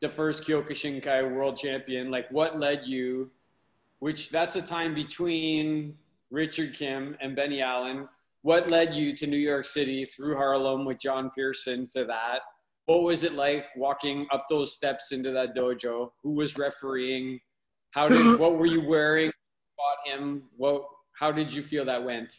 [0.00, 2.10] the first Kyokushinkai world champion.
[2.10, 3.30] Like, what led you?
[3.98, 5.96] Which that's a time between
[6.30, 8.08] Richard Kim and Benny Allen.
[8.42, 12.40] What led you to New York City through Harlem with John Pearson to that?
[12.86, 16.10] What was it like walking up those steps into that dojo?
[16.22, 17.38] Who was refereeing?
[17.90, 19.30] How did what were you wearing?
[19.76, 20.44] Fought him.
[20.56, 20.84] What?
[21.18, 22.34] How did you feel that went?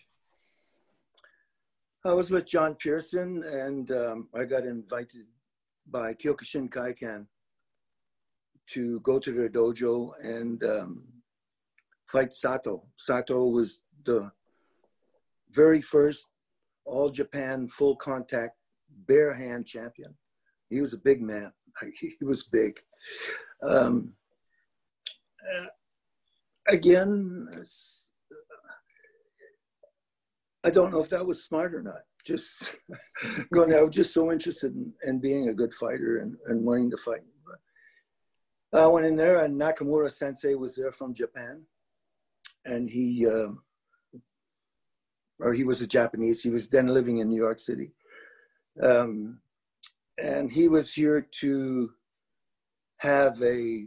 [2.04, 5.28] I was with John Pearson, and um, I got invited
[5.86, 7.28] by Kyokushin Kaikan
[8.72, 11.04] to go to their dojo and um,
[12.08, 12.84] fight Sato.
[12.98, 14.32] Sato was the
[15.54, 16.28] very first
[16.86, 18.56] all Japan full contact
[19.08, 20.16] bare hand champion.
[20.70, 21.52] He was a big man.
[22.00, 22.80] He was big.
[23.64, 24.14] Um,
[25.42, 25.68] uh,
[26.68, 27.48] again,
[30.64, 32.02] I don't know if that was smart or not.
[32.26, 32.76] Just
[33.54, 36.92] going, I was just so interested in, in being a good fighter and, and wanting
[36.92, 37.22] to fight.
[38.74, 41.64] I went in there, and Nakamura Sensei was there from Japan,
[42.64, 43.52] and he, uh,
[45.42, 46.42] or he was a Japanese.
[46.42, 47.92] He was then living in New York City,
[48.82, 49.40] um,
[50.18, 51.92] and he was here to
[52.98, 53.86] have a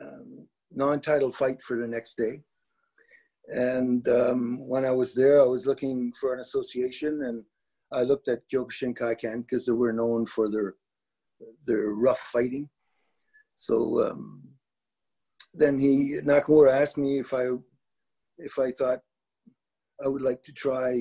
[0.00, 2.42] um, non-title fight for the next day
[3.48, 7.44] and um, when I was there, I was looking for an association, and
[7.92, 10.74] I looked at Kyokushin Kaikan because they were known for their
[11.66, 12.68] their rough fighting.
[13.56, 14.42] So um,
[15.54, 17.50] then he Nakamura asked me if I
[18.38, 19.00] if I thought
[20.04, 20.92] I would like to try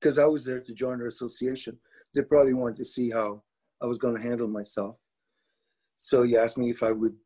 [0.00, 1.78] because um, I was there to join our association.
[2.14, 3.42] They probably wanted to see how
[3.82, 4.96] I was going to handle myself.
[5.98, 7.16] So he asked me if I would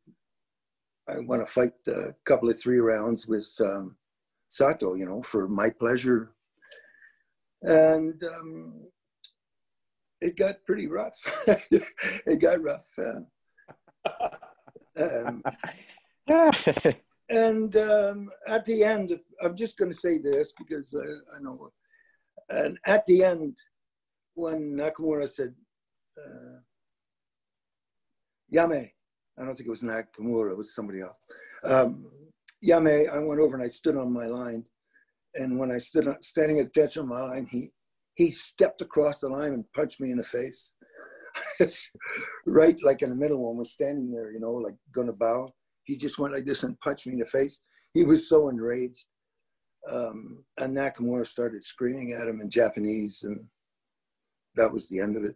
[1.07, 3.95] I want to fight a couple of three rounds with um,
[4.47, 6.31] Sato, you know, for my pleasure.
[7.61, 8.87] And um,
[10.21, 11.43] it got pretty rough.
[11.47, 12.85] it got rough.
[12.97, 13.21] Uh,
[15.27, 15.43] um,
[17.29, 21.71] and um, at the end, I'm just going to say this because I, I know.
[22.49, 23.57] And at the end,
[24.35, 25.53] when Nakamura said,
[26.17, 26.59] uh,
[28.53, 28.91] Yame,
[29.39, 31.15] I don't think it was Nakamura, it was somebody else.
[31.63, 32.05] Um,
[32.63, 34.65] Yame, I went over and I stood on my line.
[35.35, 37.69] And when I stood standing at attention on my line, he,
[38.15, 40.75] he stepped across the line and punched me in the face.
[42.45, 45.51] right like in the middle when we're standing there, you know, like gonna bow.
[45.83, 47.61] He just went like this and punched me in the face.
[47.93, 49.05] He was so enraged.
[49.89, 53.45] Um, and Nakamura started screaming at him in Japanese, and
[54.55, 55.35] that was the end of it.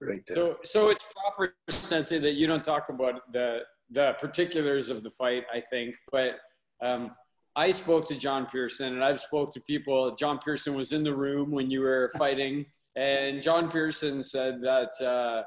[0.00, 0.36] Right there.
[0.36, 5.10] So, so it's proper, Sensei, that you don't talk about the the particulars of the
[5.10, 5.44] fight.
[5.52, 6.38] I think, but
[6.82, 7.10] um,
[7.54, 10.14] I spoke to John Pearson, and I've spoke to people.
[10.14, 12.66] John Pearson was in the room when you were fighting,
[12.96, 14.90] and John Pearson said that.
[15.04, 15.44] Uh,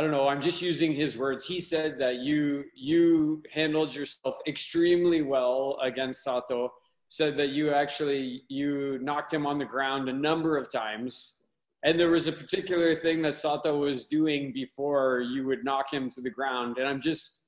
[0.00, 0.28] I don't know.
[0.28, 1.46] I'm just using his words.
[1.46, 6.72] He said that you you handled yourself extremely well against Sato.
[7.08, 11.40] Said that you actually you knocked him on the ground a number of times,
[11.84, 16.08] and there was a particular thing that Sato was doing before you would knock him
[16.08, 16.78] to the ground.
[16.78, 17.42] And I'm just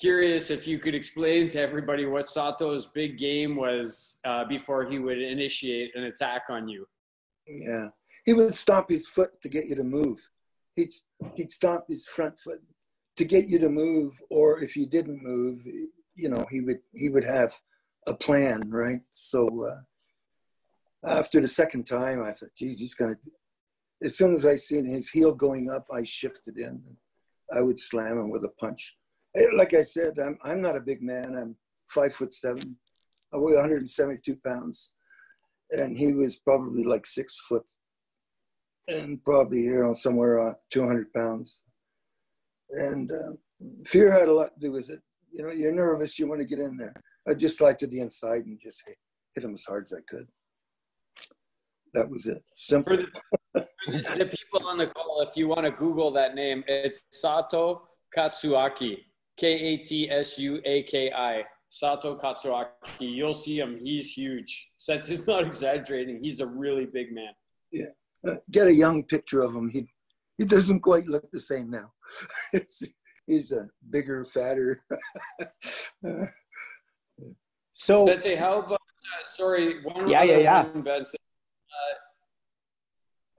[0.00, 4.98] curious if you could explain to everybody what Sato's big game was uh, before he
[4.98, 6.84] would initiate an attack on you.
[7.46, 7.90] Yeah,
[8.24, 10.28] he would stomp his foot to get you to move
[10.76, 10.90] he'd
[11.36, 12.60] he'd stomp his front foot
[13.16, 15.60] to get you to move, or if you didn't move,
[16.14, 17.54] you know, he would he would have
[18.06, 19.00] a plan, right?
[19.14, 19.80] So uh,
[21.18, 23.16] after the second time, I thought, geez, he's gonna.
[24.02, 26.82] As soon as I seen his heel going up, I shifted in.
[27.54, 28.96] I would slam him with a punch.
[29.54, 31.36] Like I said, I'm I'm not a big man.
[31.36, 31.56] I'm
[31.88, 32.76] five foot seven.
[33.32, 34.92] I weigh 172 pounds,
[35.70, 37.64] and he was probably like six foot
[38.88, 41.64] and probably you know somewhere uh, 200 pounds.
[42.70, 43.32] And uh,
[43.84, 45.00] fear had a lot to do with it.
[45.32, 46.94] You know, you're nervous, you want to get in there.
[47.28, 48.96] I just slid to the inside and just hit,
[49.34, 50.26] hit him as hard as I could.
[51.94, 52.42] That was it.
[52.52, 52.96] Simple.
[52.96, 53.02] For
[53.54, 57.02] the, for the people on the call, if you want to Google that name, it's
[57.10, 57.82] Sato
[58.16, 58.98] Katsuaki,
[59.36, 61.44] K A T S U A K I.
[61.68, 62.66] Sato Katsuaki.
[63.00, 63.78] You'll see him.
[63.80, 64.70] He's huge.
[64.78, 67.32] Since he's not exaggerating, he's a really big man.
[67.72, 67.86] Yeah
[68.50, 69.68] get a young picture of him.
[69.68, 69.88] He
[70.38, 71.92] he doesn't quite look the same now.
[73.26, 74.82] he's a bigger, fatter.
[77.74, 81.18] so let's say how about uh, sorry one yeah yeah yeah Benson.
[81.70, 81.94] Uh,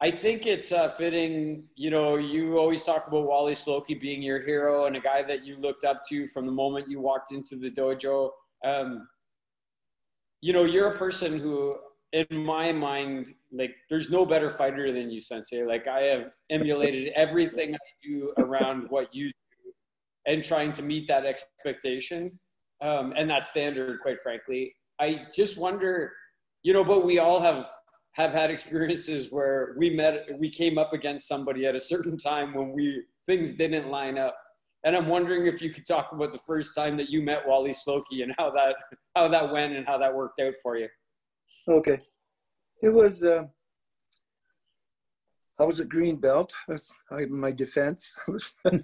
[0.03, 1.65] I think it's uh, fitting.
[1.75, 5.45] You know, you always talk about Wally Slocki being your hero and a guy that
[5.45, 8.31] you looked up to from the moment you walked into the dojo.
[8.63, 9.07] Um,
[10.41, 11.77] you know, you're a person who
[12.13, 15.63] in my mind, like there's no better fighter than you, Sensei.
[15.63, 19.71] Like I have emulated everything I do around what you do,
[20.25, 22.37] and trying to meet that expectation
[22.81, 23.99] um, and that standard.
[24.01, 26.13] Quite frankly, I just wonder,
[26.63, 26.83] you know.
[26.83, 27.69] But we all have
[28.13, 32.53] have had experiences where we met, we came up against somebody at a certain time
[32.53, 34.35] when we things didn't line up.
[34.83, 37.71] And I'm wondering if you could talk about the first time that you met Wally
[37.71, 38.75] Slocki and how that
[39.15, 40.89] how that went and how that worked out for you.
[41.67, 41.99] Okay.
[42.81, 43.43] It was, uh,
[45.59, 46.51] I was a green belt.
[46.67, 48.13] That's I, my defense.
[48.65, 48.81] and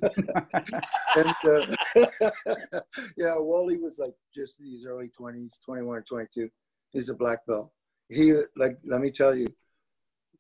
[1.18, 1.66] uh,
[3.18, 6.50] yeah, Wally was like just in his early 20s, 21 or 22.
[6.92, 7.72] He's a black belt.
[8.10, 9.48] He, like, let me tell you,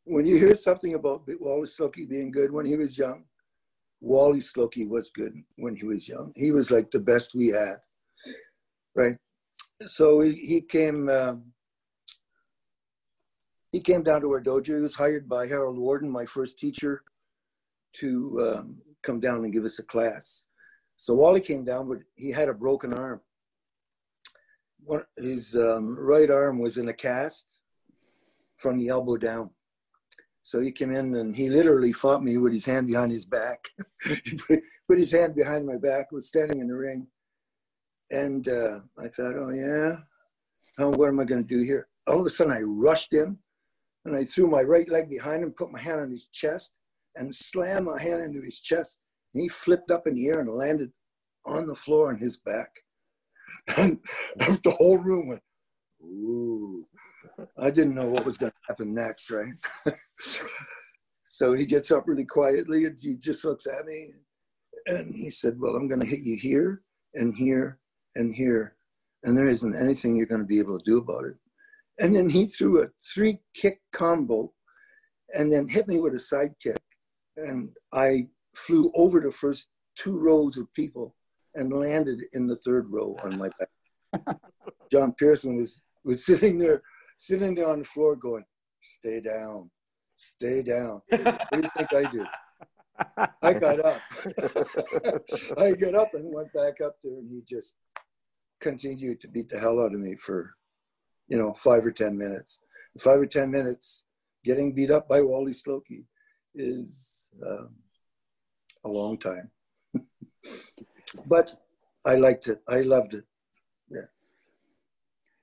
[0.03, 3.25] when you hear something about Wally Slocki being good when he was young,
[3.99, 6.32] Wally Slocki was good when he was young.
[6.36, 7.78] He was like the best we had,
[8.95, 9.17] right?
[9.86, 11.51] So he, he came, um,
[13.72, 14.76] he came down to our dojo.
[14.76, 17.03] He was hired by Harold Warden, my first teacher,
[17.93, 20.45] to um, come down and give us a class.
[20.95, 23.22] So Wally came down, but he had a broken arm.
[24.84, 27.61] One, his um, right arm was in a cast
[28.57, 29.51] from the elbow down.
[30.43, 33.68] So he came in and he literally fought me with his hand behind his back.
[34.24, 37.05] he put, put, his hand behind my back, was standing in the ring.
[38.11, 39.97] And uh, I thought, oh yeah,
[40.80, 41.89] oh, what am I going to do here?
[42.07, 43.38] All of a sudden I rushed in
[44.08, 46.72] and I threw my right leg behind him, put my hand on his chest,
[47.16, 48.97] and slammed my hand into his chest.
[49.34, 50.91] And he flipped up in the air and landed
[51.45, 52.70] on the floor on his back.
[53.78, 53.99] And
[54.64, 55.41] the whole room went,
[56.01, 56.84] ooh.
[57.60, 59.53] I didn't know what was going to happen next, right?
[61.26, 64.14] so he gets up really quietly and he just looks at me
[64.88, 66.82] and he said, Well, I'm going to hit you here
[67.14, 67.80] and here
[68.16, 68.76] and here.
[69.24, 71.36] And there isn't anything you're going to be able to do about it.
[71.99, 74.53] And then he threw a three kick combo
[75.37, 76.77] and then hit me with a side kick.
[77.35, 81.15] And I flew over the first two rows of people
[81.55, 84.37] and landed in the third row on my back.
[84.91, 86.81] John Pearson was, was sitting there,
[87.17, 88.45] sitting there on the floor going,
[88.81, 89.69] stay down,
[90.17, 91.01] stay down.
[91.09, 92.27] What do you think I did?
[93.41, 94.01] I got up.
[95.57, 97.75] I got up and went back up there and he just
[98.59, 100.53] continued to beat the hell out of me for,
[101.28, 102.61] you know, five or 10 minutes.
[102.99, 104.05] Five or 10 minutes
[104.43, 106.05] getting beat up by Wally Slocki
[106.55, 107.69] is um,
[108.86, 109.51] a long time.
[111.28, 111.53] but
[112.05, 112.61] I liked it.
[112.67, 113.25] I loved it.
[113.89, 114.07] Yeah.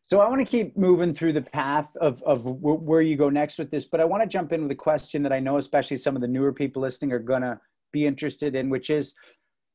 [0.04, 3.58] So I want to keep moving through the path of, of where you go next
[3.58, 6.16] with this, but I want to jump into the question that I know, especially some
[6.16, 7.60] of the newer people listening are going to
[7.92, 9.14] be interested in, which is,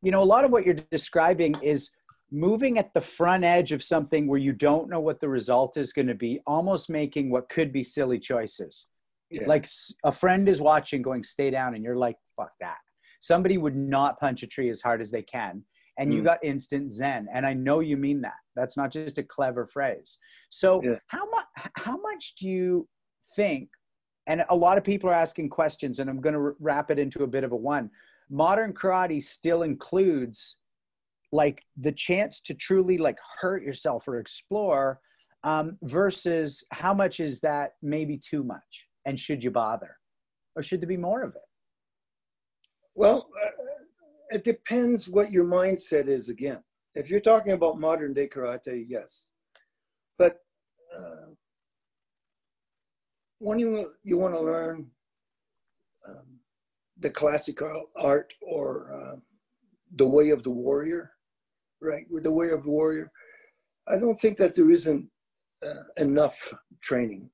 [0.01, 1.91] you know, a lot of what you're describing is
[2.31, 5.93] moving at the front edge of something where you don't know what the result is
[5.93, 8.87] going to be, almost making what could be silly choices.
[9.31, 9.47] Yeah.
[9.47, 9.67] Like
[10.03, 12.77] a friend is watching going, stay down, and you're like, fuck that.
[13.21, 15.63] Somebody would not punch a tree as hard as they can.
[15.97, 16.15] And mm.
[16.15, 17.27] you got instant zen.
[17.33, 18.37] And I know you mean that.
[18.55, 20.17] That's not just a clever phrase.
[20.49, 20.95] So yeah.
[21.07, 22.87] how much how much do you
[23.35, 23.69] think
[24.29, 27.23] and a lot of people are asking questions and I'm going to wrap it into
[27.23, 27.89] a bit of a one.
[28.29, 30.57] Modern karate still includes
[31.31, 34.99] like the chance to truly like hurt yourself or explore
[35.43, 38.85] um, versus how much is that maybe too much?
[39.05, 39.95] And should you bother?
[40.55, 41.41] Or should there be more of it?
[42.95, 43.49] Well uh,
[44.31, 46.63] it depends what your mindset is again.
[46.95, 49.31] If you're talking about modern day karate yes.
[50.17, 50.37] But
[50.95, 51.29] uh,
[53.39, 54.87] when you you want to learn
[56.07, 56.39] um,
[56.99, 57.59] the classic
[57.95, 59.15] art or uh,
[59.95, 61.11] the way of the warrior
[61.81, 62.05] right?
[62.09, 63.11] With the way of the warrior.
[63.87, 65.07] I don't think that there isn't
[65.65, 67.29] uh, enough training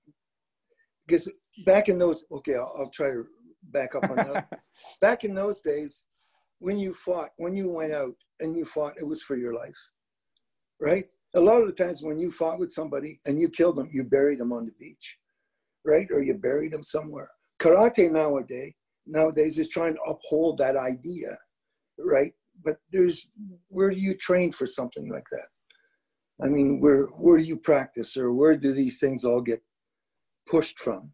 [1.07, 1.31] because
[1.65, 3.25] back in those, okay, I'll, I'll try to
[3.71, 4.49] back up on that.
[5.01, 6.05] back in those days,
[6.59, 9.77] when you fought, when you went out and you fought, it was for your life,
[10.81, 11.05] right?
[11.35, 14.05] A lot of the times when you fought with somebody and you killed them, you
[14.05, 15.17] buried them on the beach,
[15.85, 16.07] right?
[16.11, 17.29] Or you buried them somewhere.
[17.59, 18.73] Karate nowadays,
[19.05, 21.37] nowadays is trying to uphold that idea,
[21.99, 22.31] right?
[22.65, 23.29] But there's
[23.69, 25.47] where do you train for something like that?
[26.43, 29.61] I mean, where where do you practice, or where do these things all get
[30.47, 31.11] pushed from?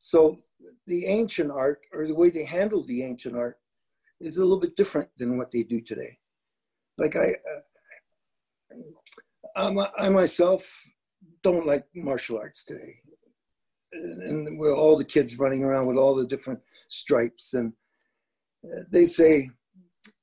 [0.00, 0.40] So
[0.86, 3.56] the ancient art, or the way they handled the ancient art,
[4.20, 6.18] is a little bit different than what they do today.
[6.98, 7.34] Like I,
[9.56, 10.84] uh, I myself
[11.42, 13.00] don't like martial arts today,
[13.92, 17.72] and with all the kids running around with all the different stripes, and
[18.64, 19.48] uh, they say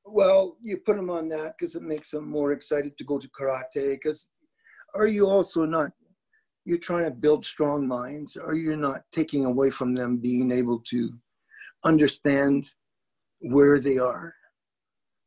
[0.10, 3.30] well, you put them on that because it makes them more excited to go to
[3.30, 3.92] karate.
[3.92, 4.30] Because
[4.96, 5.92] are you also not?
[6.66, 8.36] You're trying to build strong minds.
[8.36, 11.14] Are you not taking away from them being able to
[11.84, 12.72] understand
[13.40, 14.34] where they are?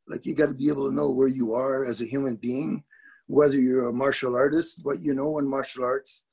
[0.08, 2.82] Like you got to be able to know where you are as a human being,
[3.26, 6.26] whether you're a martial artist, what you know in martial arts.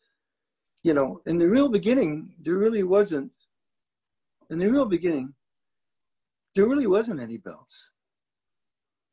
[0.83, 3.31] You know, in the real beginning, there really wasn't.
[4.49, 5.33] In the real beginning,
[6.55, 7.91] there really wasn't any belts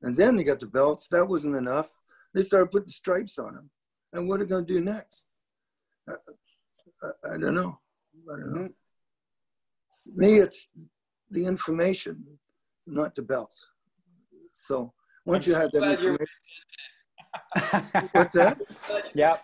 [0.04, 1.08] and then they got the belts.
[1.08, 1.88] That wasn't enough.
[2.34, 3.70] They started putting stripes on them.
[4.12, 5.26] And what are they going to do next?
[6.08, 6.12] I,
[7.02, 7.78] I, I, don't know.
[8.30, 8.68] I don't know.
[8.68, 10.20] Mm-hmm.
[10.20, 10.68] Me, it's
[11.30, 12.22] the information,
[12.86, 13.54] not the belt.
[14.52, 14.92] So
[15.24, 16.26] once I'm you so have that information.
[18.12, 18.60] What's that?
[19.14, 19.36] Yeah.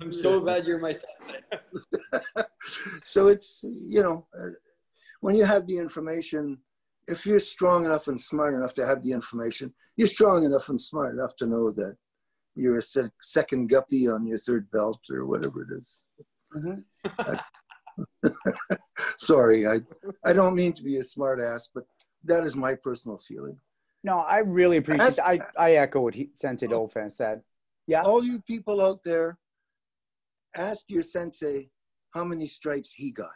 [0.00, 1.38] I'm so glad you're my sensei.
[3.04, 4.48] so it's, you know, uh,
[5.20, 6.58] when you have the information,
[7.06, 10.80] if you're strong enough and smart enough to have the information, you're strong enough and
[10.80, 11.96] smart enough to know that
[12.54, 16.02] you're a sec- second guppy on your third belt or whatever it is.
[16.54, 18.28] Mm-hmm.
[19.18, 19.80] sorry, I,
[20.24, 21.84] I don't mean to be a smart ass, but
[22.24, 23.56] that is my personal feeling.
[24.04, 27.42] No, I really appreciate I, I echo what he, Sensei Dauphin said.
[27.86, 28.02] Yeah.
[28.02, 29.38] All you people out there,
[30.56, 31.70] ask your sensei
[32.12, 33.30] how many stripes he got.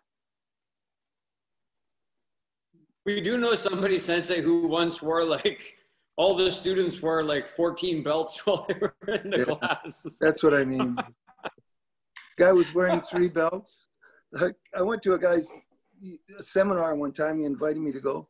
[3.06, 5.76] We do know somebody, Sensei, who once wore like
[6.16, 10.18] all the students wore like 14 belts while they were in the yeah, class.
[10.20, 10.96] That's what I mean.
[12.36, 13.86] Guy was wearing three belts.
[14.76, 15.48] I went to a guy's
[16.40, 17.38] seminar one time.
[17.38, 18.28] He invited me to go,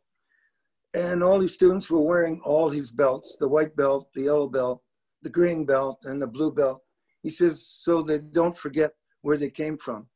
[0.95, 4.83] And all these students were wearing all his belts the white belt, the yellow belt,
[5.23, 6.83] the green belt, and the blue belt.
[7.23, 10.07] He says, so they don't forget where they came from.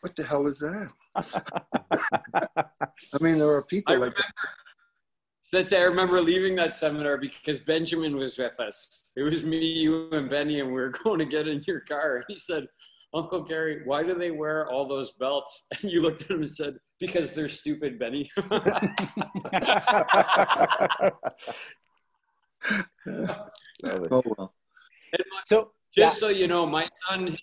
[0.00, 0.90] What the hell is that?
[1.14, 1.24] I
[3.20, 4.24] mean, there are people I like remember,
[5.42, 9.12] since I remember leaving that seminar because Benjamin was with us.
[9.16, 12.16] It was me, you, and Benny, and we were going to get in your car.
[12.16, 12.66] And he said,
[13.12, 15.66] Uncle Gary, why do they wear all those belts?
[15.82, 18.30] And you looked at him and said, Because they're stupid, Benny.
[23.84, 24.54] Oh well.
[25.44, 27.36] so Just so you know, my son,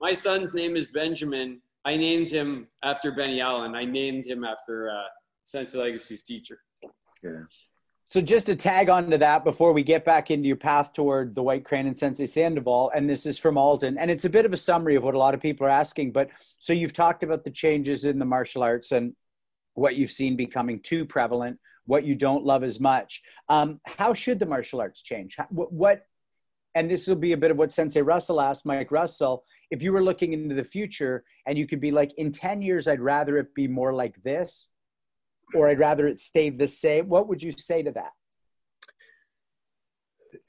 [0.00, 1.62] my son's name is Benjamin.
[1.86, 3.76] I named him after Benny Allen.
[3.76, 5.04] I named him after uh,
[5.44, 6.58] Sensei Legacy's teacher.
[7.22, 7.44] Yeah.
[8.08, 11.36] So just to tag on to that before we get back into your path toward
[11.36, 14.44] the White Crane and Sensei Sandoval, and this is from Alden, and it's a bit
[14.44, 16.10] of a summary of what a lot of people are asking.
[16.10, 19.14] But so you've talked about the changes in the martial arts and
[19.74, 23.22] what you've seen becoming too prevalent, what you don't love as much.
[23.48, 25.36] Um, how should the martial arts change?
[25.50, 26.02] What, what,
[26.76, 29.44] and this will be a bit of what Sensei Russell asked Mike Russell.
[29.70, 32.86] If you were looking into the future and you could be like, in 10 years,
[32.86, 34.68] I'd rather it be more like this,
[35.54, 38.12] or I'd rather it stay the same, what would you say to that?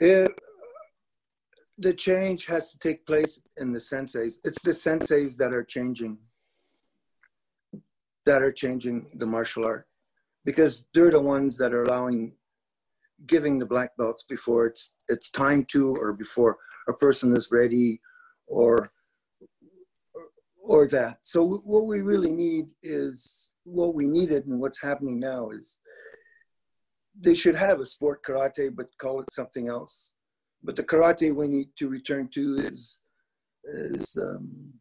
[0.02, 0.32] It,
[1.78, 4.36] the change has to take place in the senseis.
[4.44, 6.18] It's the senseis that are changing,
[8.26, 9.88] that are changing the martial art,
[10.44, 12.34] because they're the ones that are allowing,
[13.26, 16.58] giving the black belts before it's it's time to, or before
[16.88, 18.00] a person is ready,
[18.48, 18.92] or
[20.60, 21.18] or that.
[21.24, 25.80] So what we really need is what we needed, and what's happening now is
[27.20, 30.14] they should have a sport karate, but call it something else.
[30.64, 33.00] But the karate we need to return to is
[33.66, 34.74] is um,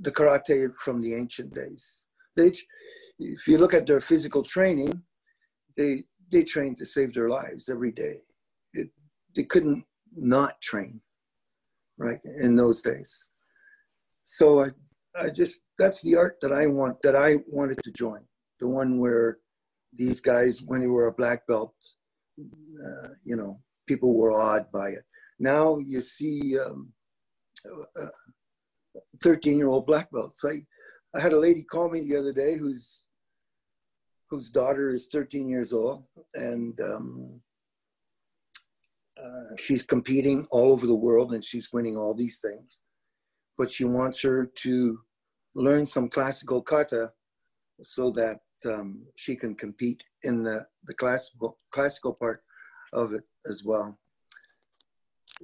[0.00, 2.06] the karate from the ancient days.
[2.36, 2.52] They,
[3.18, 5.02] if you look at their physical training,
[5.76, 8.20] they they train to save their lives every day.
[8.72, 8.88] It,
[9.36, 9.84] they couldn't
[10.16, 11.00] not train,
[11.98, 13.28] right, in those days.
[14.24, 14.68] So I,
[15.18, 18.20] I just that's the art that I want that I wanted to join,
[18.60, 19.38] the one where
[19.92, 21.74] these guys, when they were a black belt,
[22.38, 25.04] uh, you know, people were awed by it.
[25.38, 26.92] Now you see um,
[28.00, 28.06] uh,
[29.22, 30.44] 13 year old black belts.
[30.44, 30.64] I,
[31.14, 33.06] I had a lady call me the other day whose
[34.32, 36.04] whose daughter is 13 years old
[36.34, 37.38] and um,
[39.22, 42.80] uh, she's competing all over the world and she's winning all these things.
[43.58, 44.98] But she wants her to
[45.54, 47.12] learn some classical kata
[47.82, 52.42] so that um, she can compete in the, the classical classical part
[52.94, 53.98] of it as well.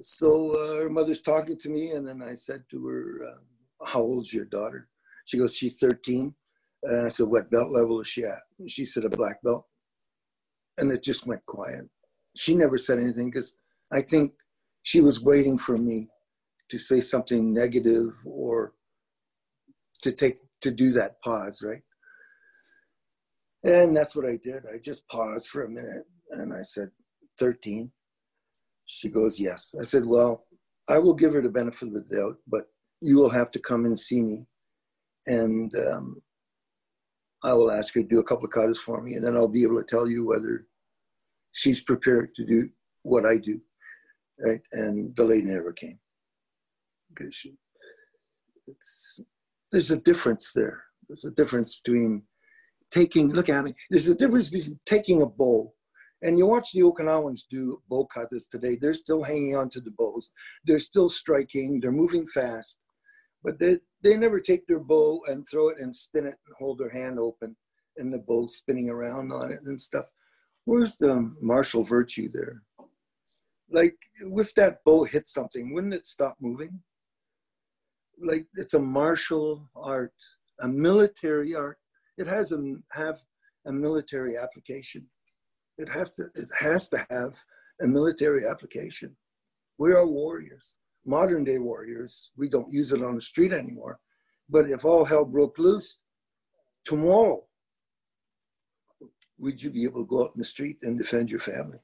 [0.01, 4.01] So uh, her mother's talking to me, and then I said to her, uh, "How
[4.01, 4.89] old's your daughter?"
[5.25, 6.33] She goes, "She's 13."
[6.83, 9.65] And I said, "What belt level is she at?" She said, "A black belt."
[10.77, 11.89] And it just went quiet.
[12.35, 13.55] She never said anything because
[13.91, 14.33] I think
[14.83, 16.09] she was waiting for me
[16.69, 18.73] to say something negative or
[20.03, 21.81] to take to do that pause, right?
[23.63, 24.63] And that's what I did.
[24.73, 26.91] I just paused for a minute and I said,
[27.39, 27.91] 13.
[28.85, 29.75] She goes, Yes.
[29.79, 30.45] I said, Well,
[30.87, 32.63] I will give her the benefit of the doubt, but
[33.01, 34.45] you will have to come and see me.
[35.27, 36.21] And um,
[37.43, 39.47] I will ask her to do a couple of cuts for me, and then I'll
[39.47, 40.67] be able to tell you whether
[41.53, 42.69] she's prepared to do
[43.03, 43.61] what I do.
[44.39, 44.61] Right.
[44.73, 45.99] And the lady never came.
[47.09, 47.55] Because she,
[48.67, 49.19] it's,
[49.71, 50.83] there's a difference there.
[51.07, 52.23] There's a difference between
[52.91, 55.73] taking, look at me, there's a difference between taking a bow
[56.21, 59.91] and you watch the Okinawans do bow cutters today, they're still hanging on to the
[59.91, 60.31] bows.
[60.65, 62.79] They're still striking, they're moving fast,
[63.43, 66.79] but they, they never take their bow and throw it and spin it and hold
[66.79, 67.55] their hand open
[67.97, 70.05] and the bow spinning around on it and stuff.
[70.65, 72.63] Where's the martial virtue there?
[73.71, 76.81] Like, if that bow hit something, wouldn't it stop moving?
[78.21, 80.13] Like, it's a martial art,
[80.61, 81.77] a military art.
[82.17, 83.21] It has a, have
[83.65, 85.07] a military application.
[85.77, 86.23] It have to.
[86.23, 87.41] It has to have
[87.81, 89.15] a military application.
[89.77, 92.31] We are warriors, modern day warriors.
[92.37, 93.99] We don't use it on the street anymore.
[94.49, 96.01] But if all hell broke loose
[96.85, 97.43] tomorrow,
[99.37, 101.79] would you be able to go out in the street and defend your family?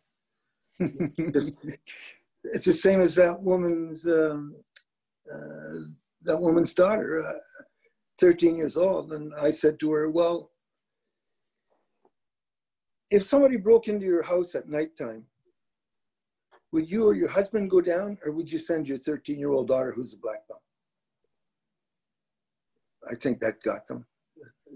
[0.79, 1.61] it's,
[2.43, 4.55] it's the same as that woman's um,
[5.33, 5.79] uh,
[6.23, 7.63] that woman's daughter, uh,
[8.19, 10.51] 13 years old, and I said to her, "Well,
[13.09, 15.25] if somebody broke into your house at nighttime,
[16.75, 19.69] would you or your husband go down, or would you send your 13 year old
[19.69, 20.61] daughter who's a black belt?
[23.09, 24.05] I think that got them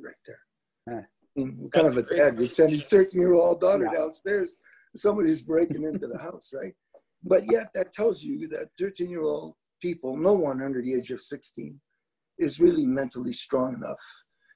[0.01, 1.09] right there.
[1.33, 4.55] what mm, kind of a dad would send his 13 year old daughter downstairs?
[4.95, 6.73] Somebody's breaking into the house, right?
[7.21, 11.11] But yet, that tells you that 13 year old people, no one under the age
[11.11, 11.81] of 16,
[12.37, 13.99] is really mentally strong enough.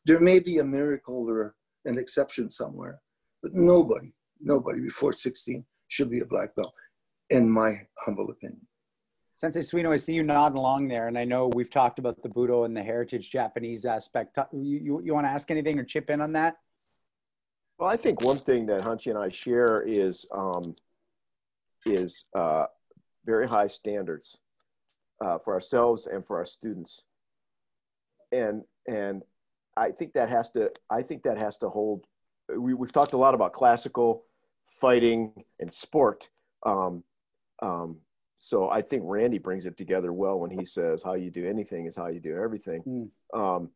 [0.06, 3.02] There may be a miracle or an exception somewhere,
[3.42, 6.74] but nobody, nobody before 16 should be a black belt,
[7.34, 7.74] in my
[8.06, 8.62] humble opinion.
[9.38, 12.30] Sensei Suino, I see you nodding along there, and I know we've talked about the
[12.30, 14.38] Budo and the heritage Japanese aspect.
[14.54, 16.58] You, you, you want to ask anything or chip in on that?
[17.78, 20.76] Well, I think one thing that Hanshi and I share is um,
[21.86, 22.68] is uh,
[23.26, 24.38] very high standards
[25.20, 27.02] uh, for ourselves and for our students,
[28.32, 29.24] and and
[29.76, 32.06] I think that has to I think that has to hold.
[32.56, 34.24] We, we've talked a lot about classical
[34.80, 36.30] fighting and sport.
[36.66, 37.04] Um,
[37.64, 37.98] um,
[38.38, 41.86] so I think Randy brings it together well when he says, "How you do anything
[41.86, 42.84] is how you do everything."
[43.34, 43.40] Mm.
[43.40, 43.70] Um,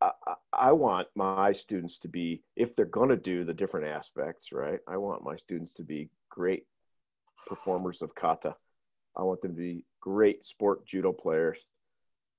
[0.00, 0.10] I,
[0.52, 4.80] I, want my students to be, if they're going to do the different aspects, right?
[4.86, 6.66] I want my students to be great
[7.46, 8.56] performers of kata.
[9.16, 11.58] I want them to be great sport judo players.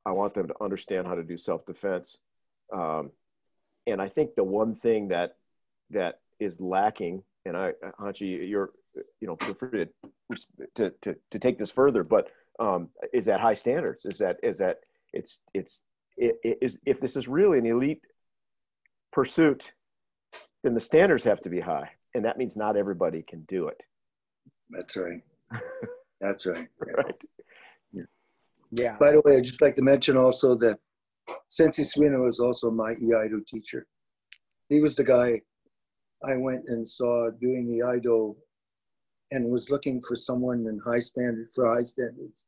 [0.06, 2.20] I want them to understand how to do self defense.
[2.72, 3.12] Um,
[3.88, 5.38] and I think the one thing that
[5.90, 8.72] that is lacking, and I, Hanshi, you're,
[9.20, 10.38] you know, feel free to
[10.76, 14.06] to to, to take this further, but um, is that high standards?
[14.06, 14.78] Is that is that
[15.14, 15.82] it's it's
[16.18, 18.02] it, it is if this is really an elite
[19.12, 19.74] pursuit,
[20.64, 23.82] then the standards have to be high, and that means not everybody can do it.
[24.70, 25.22] That's right.
[26.22, 26.68] That's right.
[26.88, 26.94] Yeah.
[26.94, 27.24] right.
[28.72, 28.98] Yeah.
[29.00, 30.80] By the way, I'd just like to mention also that
[31.48, 33.86] Sensei Suino was also my Iaido teacher.
[34.70, 35.42] He was the guy
[36.24, 38.36] I went and saw doing the Iaido
[39.32, 42.48] and was looking for someone in high standard for high standards.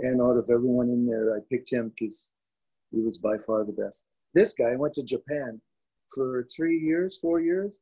[0.00, 2.32] And out of everyone in there, I picked him because
[2.90, 4.06] he was by far the best.
[4.34, 5.60] This guy went to Japan
[6.14, 7.80] for three years, four years,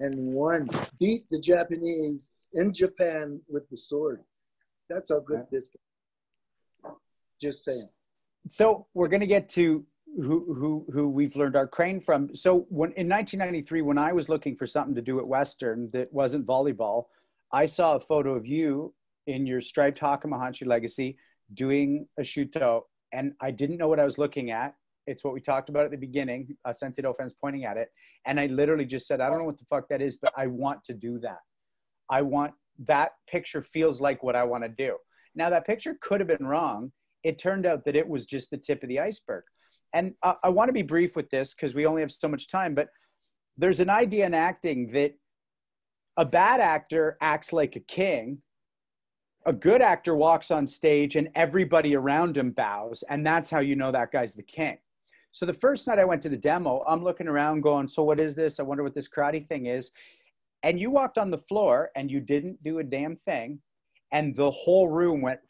[0.00, 0.68] and won,
[0.98, 4.22] beat the Japanese in Japan with the sword.
[4.88, 6.90] That's how good this guy.
[7.40, 7.88] Just saying.
[8.48, 9.84] So we're going to get to
[10.16, 12.34] who who who we've learned our crane from.
[12.34, 16.12] So when in 1993, when I was looking for something to do at Western that
[16.12, 17.06] wasn't volleyball,
[17.52, 18.94] I saw a photo of you
[19.26, 21.16] in your striped Hakama Hanshi legacy
[21.54, 24.74] doing a shuto, and I didn't know what I was looking at.
[25.06, 26.56] It's what we talked about at the beginning.
[26.64, 27.88] Uh, Sensei Dauphin's pointing at it,
[28.26, 30.46] and I literally just said, "I don't know what the fuck that is, but I
[30.46, 31.40] want to do that.
[32.10, 32.52] I want
[32.86, 34.98] that picture feels like what I want to do."
[35.34, 36.92] Now that picture could have been wrong
[37.24, 39.44] it turned out that it was just the tip of the iceberg.
[39.92, 42.48] And uh, I want to be brief with this because we only have so much
[42.48, 42.88] time, but
[43.56, 45.14] there's an idea in acting that
[46.18, 48.38] a bad actor acts like a king.
[49.46, 53.76] A good actor walks on stage and everybody around him bows, and that's how you
[53.76, 54.78] know that guy's the king.
[55.30, 58.18] So the first night I went to the demo, I'm looking around going, So what
[58.20, 58.58] is this?
[58.58, 59.92] I wonder what this karate thing is.
[60.64, 63.60] And you walked on the floor and you didn't do a damn thing.
[64.10, 65.40] And the whole room went,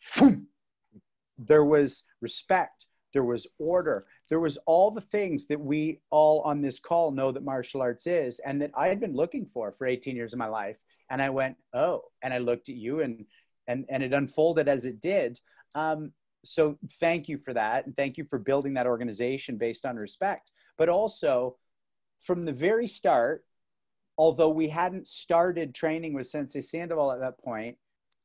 [1.38, 6.60] there was respect there was order there was all the things that we all on
[6.60, 9.86] this call know that martial arts is and that i had been looking for for
[9.86, 10.78] 18 years of my life
[11.10, 13.24] and i went oh and i looked at you and
[13.66, 15.38] and and it unfolded as it did
[15.74, 16.12] um,
[16.44, 20.50] so thank you for that and thank you for building that organization based on respect
[20.76, 21.56] but also
[22.20, 23.44] from the very start
[24.16, 27.76] although we hadn't started training with sensei sandoval at that point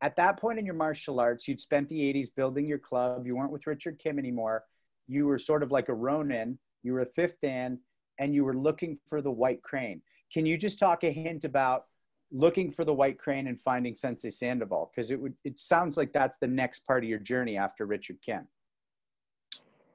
[0.02, 3.26] at that point in your martial arts, you'd spent the 80s building your club.
[3.26, 4.66] You weren't with Richard Kim anymore.
[5.08, 6.60] You were sort of like a Ronin.
[6.84, 7.80] You were a fifth Dan,
[8.20, 10.02] and you were looking for the white crane.
[10.32, 11.86] Can you just talk a hint about
[12.32, 14.92] looking for the white crane and finding Sensei Sandoval?
[14.94, 18.18] Because it would it sounds like that's the next part of your journey after Richard
[18.26, 18.48] Kim.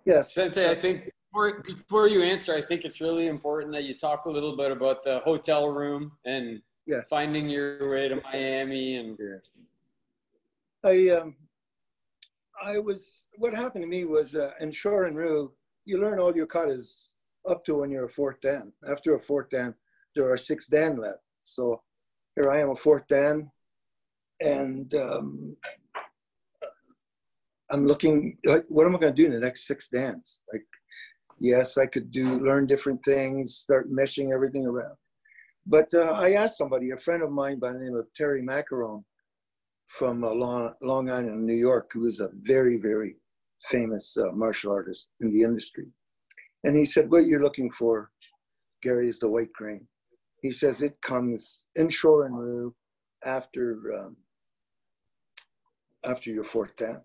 [0.04, 0.32] Yes.
[0.32, 4.24] Sensei, I think before, before you answer, I think it's really important that you talk
[4.24, 7.00] a little bit about the hotel room and yeah.
[7.10, 9.36] finding your way to Miami and yeah.
[10.84, 11.36] I um,
[12.62, 15.50] I was what happened to me was uh, in Shorin-ryu,
[15.84, 17.08] you learn all your katas
[17.48, 18.72] up to when you're a fourth dan.
[18.88, 19.74] After a fourth dan,
[20.14, 21.20] there are six dan left.
[21.40, 21.82] So
[22.36, 23.50] here I am a fourth dan,
[24.40, 25.56] and um,
[27.70, 30.42] I'm looking like what am I going to do in the next six dans?
[30.52, 30.66] Like,
[31.38, 34.96] yes, I could do learn different things, start meshing everything around.
[35.66, 39.04] But uh, I asked somebody, a friend of mine by the name of Terry Macaron,
[39.88, 43.16] from uh, Long, Long Island, New York, who was a very, very
[43.64, 45.86] famous uh, martial artist in the industry.
[46.64, 48.10] And he said, What you're looking for,
[48.82, 49.86] Gary, is the white crane.
[50.42, 52.72] He says it comes in Shorin-ryu
[53.24, 54.16] after um,
[56.04, 57.02] after your fourth dan.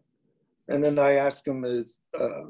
[0.70, 2.44] And then I asked him as, uh,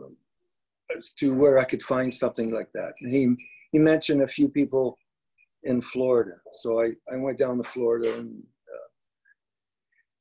[0.96, 2.94] as to where I could find something like that.
[3.02, 3.36] And he,
[3.72, 4.98] he mentioned a few people
[5.64, 6.34] in Florida.
[6.52, 8.44] So I, I went down to Florida and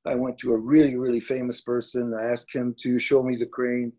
[0.04, 2.14] I went to a really, really famous person.
[2.18, 3.92] I asked him to show me the crane.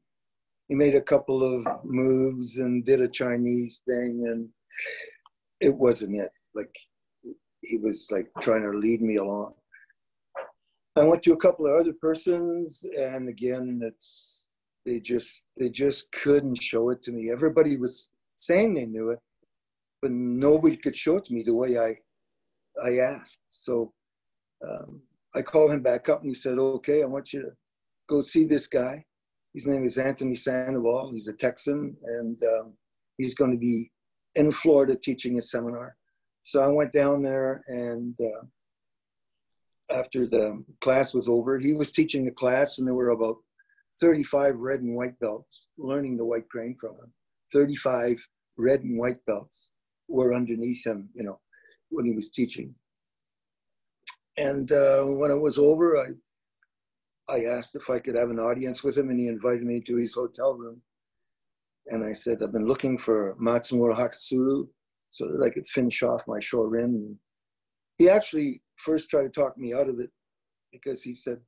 [0.67, 4.49] He made a couple of moves and did a Chinese thing, and
[5.61, 6.31] it wasn't it.
[6.53, 6.73] Like
[7.61, 9.53] he was like trying to lead me along.
[10.95, 14.47] I went to a couple of other persons, and again, it's
[14.85, 17.31] they just they just couldn't show it to me.
[17.31, 19.19] Everybody was saying they knew it,
[20.01, 21.95] but nobody could show it to me the way I
[22.83, 23.39] I asked.
[23.47, 23.93] So
[24.67, 25.01] um,
[25.35, 27.51] I called him back up, and he said, "Okay, I want you to
[28.07, 29.03] go see this guy.
[29.53, 31.11] His name is Anthony Sandoval.
[31.11, 32.73] He's a Texan, and um,
[33.17, 33.91] he's going to be
[34.35, 35.95] in Florida teaching a seminar."
[36.43, 38.45] So I went down there, and uh,
[39.93, 43.37] after the class was over, he was teaching the class, and there were about
[43.99, 47.13] 35 red and white belts learning the white crane from him.
[47.51, 48.25] 35
[48.57, 49.71] red and white belts
[50.07, 51.39] were underneath him, you know,
[51.89, 52.73] when he was teaching.
[54.37, 56.07] And uh, when it was over, I
[57.29, 59.95] I asked if I could have an audience with him, and he invited me to
[59.95, 60.81] his hotel room.
[61.87, 64.67] And I said, I've been looking for Matsumura Hakutsuru
[65.09, 67.15] so that I could finish off my shorin.
[67.97, 70.09] He actually first tried to talk me out of it
[70.71, 71.39] because he said,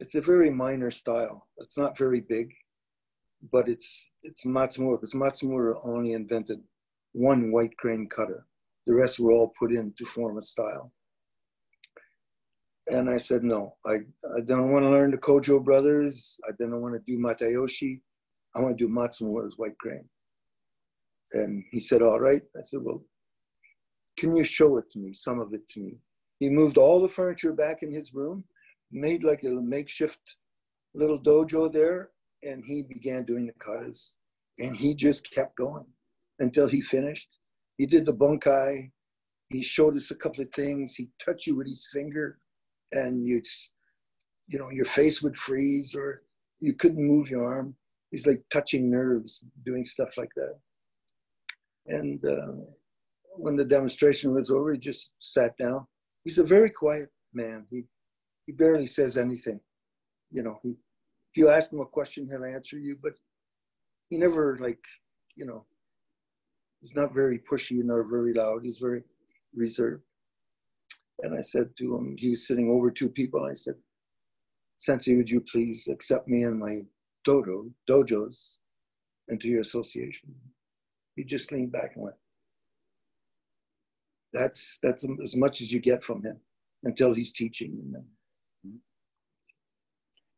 [0.00, 1.46] it's a very minor style.
[1.58, 2.52] It's not very big,
[3.52, 6.60] but it's it's Matsumura because Matsumura only invented
[7.12, 8.42] one white crane kata.
[8.86, 10.92] The rest were all put in to form a style.
[12.92, 14.00] And I said, no, I,
[14.36, 16.38] I don't want to learn the Kojo brothers.
[16.48, 18.00] I don't want to do Matayoshi.
[18.54, 20.08] I want to do Matsumura's white crane.
[21.32, 22.42] And he said, all right.
[22.56, 23.04] I said, well,
[24.16, 25.98] can you show it to me, some of it to me?
[26.40, 28.44] He moved all the furniture back in his room,
[28.90, 30.36] made like a makeshift
[30.94, 32.10] little dojo there,
[32.42, 34.14] and he began doing the katas.
[34.58, 35.86] And he just kept going
[36.40, 37.38] until he finished.
[37.78, 38.90] He did the bunkai.
[39.50, 40.94] He showed us a couple of things.
[40.94, 42.38] He touched you with his finger,
[42.92, 43.42] and you,
[44.48, 46.22] you know, your face would freeze, or
[46.60, 47.74] you couldn't move your arm.
[48.10, 50.58] He's like touching nerves, doing stuff like that.
[51.86, 52.64] And uh,
[53.36, 55.86] when the demonstration was over, he just sat down.
[56.24, 57.66] He's a very quiet man.
[57.70, 57.84] He
[58.46, 59.60] he barely says anything.
[60.30, 63.12] You know, he if you ask him a question, he'll answer you, but
[64.08, 64.82] he never like,
[65.36, 65.64] you know,
[66.80, 68.64] he's not very pushy nor very loud.
[68.64, 69.04] He's very
[69.54, 70.02] reserved.
[71.22, 73.44] And I said to him, he was sitting over two people.
[73.44, 73.74] I said,
[74.76, 76.80] Sensei, would you please accept me and my
[77.26, 78.58] dojo, dojos
[79.28, 80.34] into your association?
[81.16, 82.16] He just leaned back and went.
[84.32, 86.36] That's that's as much as you get from him
[86.84, 87.94] until he's teaching.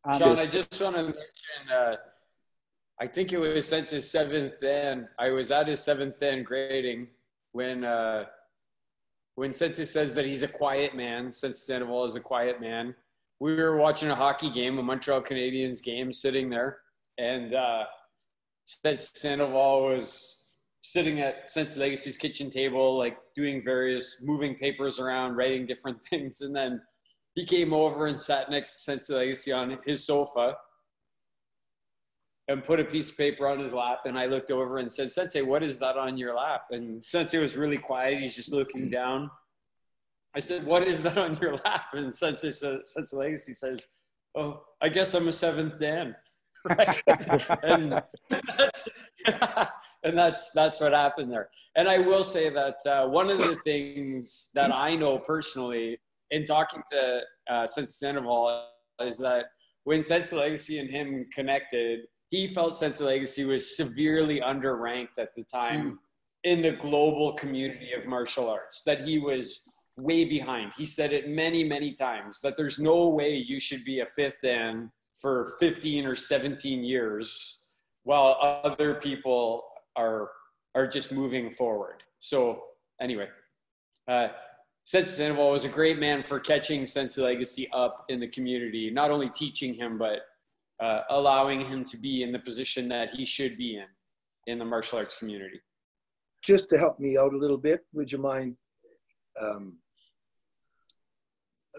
[0.04, 1.70] Um, Sean, I just want to mention.
[1.72, 1.96] Uh,
[3.00, 5.08] I think it was since his seventh dan.
[5.18, 7.08] I was at his seventh dan grading
[7.52, 8.24] when uh,
[9.34, 11.32] when Sensei says that he's a quiet man.
[11.32, 12.94] Sensei Sandoval is a quiet man.
[13.40, 16.78] We were watching a hockey game, a Montreal Canadiens game, sitting there,
[17.18, 17.84] and uh,
[18.66, 20.46] Sensei Sandoval was
[20.80, 26.40] sitting at Sensei Legacy's kitchen table, like doing various moving papers around, writing different things.
[26.42, 26.80] And then
[27.34, 30.56] he came over and sat next to Sensei Legacy on his sofa
[32.48, 34.00] and put a piece of paper on his lap.
[34.04, 36.66] And I looked over and said, Sensei, what is that on your lap?
[36.70, 38.18] And Sensei was really quiet.
[38.18, 39.30] He's just looking down.
[40.34, 41.86] I said, what is that on your lap?
[41.92, 43.86] And Sensei, Sensei Legacy says,
[44.34, 46.14] oh, I guess I'm a seventh Dan.
[46.64, 47.02] Right?
[47.64, 48.00] and
[48.56, 48.88] that's,
[50.04, 51.48] and that's that's what happened there.
[51.74, 55.98] And I will say that uh, one of the things that I know personally
[56.30, 57.20] in talking to
[57.50, 58.64] uh, Sensei Sandoval
[59.00, 59.46] is that
[59.82, 62.02] when Sensei Legacy and him connected,
[62.32, 65.96] he felt Sensei Legacy was severely underranked at the time mm.
[66.44, 68.82] in the global community of martial arts.
[68.84, 69.68] That he was
[69.98, 70.72] way behind.
[70.76, 74.38] He said it many, many times that there's no way you should be a fifth
[74.42, 77.68] dan for 15 or 17 years
[78.04, 79.64] while other people
[79.94, 80.30] are
[80.74, 82.02] are just moving forward.
[82.20, 82.62] So
[82.98, 83.28] anyway,
[84.08, 84.28] uh,
[84.84, 89.10] Sensei Sandoval was a great man for catching Sensei Legacy up in the community, not
[89.10, 90.20] only teaching him, but
[90.80, 93.86] uh, allowing him to be in the position that he should be in
[94.46, 95.60] in the martial arts community.
[96.42, 98.56] Just to help me out a little bit, would you mind
[99.40, 99.76] um,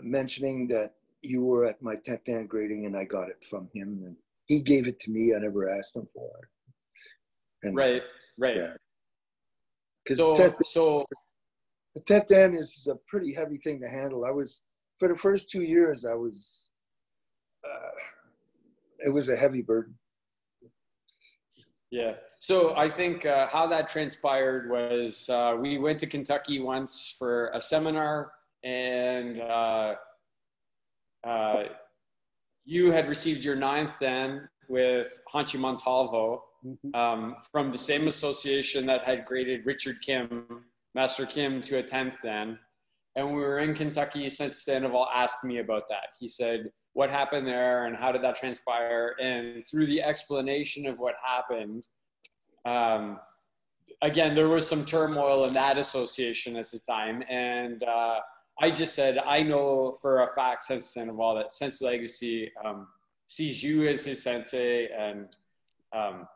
[0.02, 4.02] mentioning that you were at my 10th dan grading and I got it from him
[4.06, 4.15] and
[4.48, 5.34] he gave it to me.
[5.36, 7.68] I never asked him for it.
[7.68, 8.02] And, right,
[8.38, 8.57] right.
[8.57, 8.74] Yeah.
[10.03, 11.06] Because so, so
[11.95, 14.26] the tenth dan is a pretty heavy thing to handle.
[14.26, 14.61] I was
[14.99, 16.70] for the first two years, I was.
[17.65, 17.90] Uh,
[19.05, 19.95] it was a heavy burden.
[21.91, 22.13] Yeah.
[22.39, 27.49] So I think uh, how that transpired was uh, we went to Kentucky once for
[27.53, 28.31] a seminar,
[28.63, 29.95] and uh,
[31.23, 31.63] uh
[32.65, 36.95] you had received your ninth then with Hanshi Montalvo mm-hmm.
[36.95, 40.45] um, from the same association that had graded Richard Kim,
[40.95, 42.57] Master Kim, to a 10th then.
[43.15, 46.15] And we were in Kentucky Sensei Sandoval asked me about that.
[46.19, 49.15] He said, what happened there and how did that transpire?
[49.20, 51.88] And through the explanation of what happened,
[52.65, 53.20] um,
[54.02, 57.24] again, there was some turmoil in that association at the time.
[57.30, 58.20] And uh,
[58.61, 62.88] I just said, I know for a fact, Sensei Sandoval, that Sensei Legacy um,
[63.26, 64.90] sees you as his sensei.
[64.91, 65.36] And,
[65.94, 66.28] um,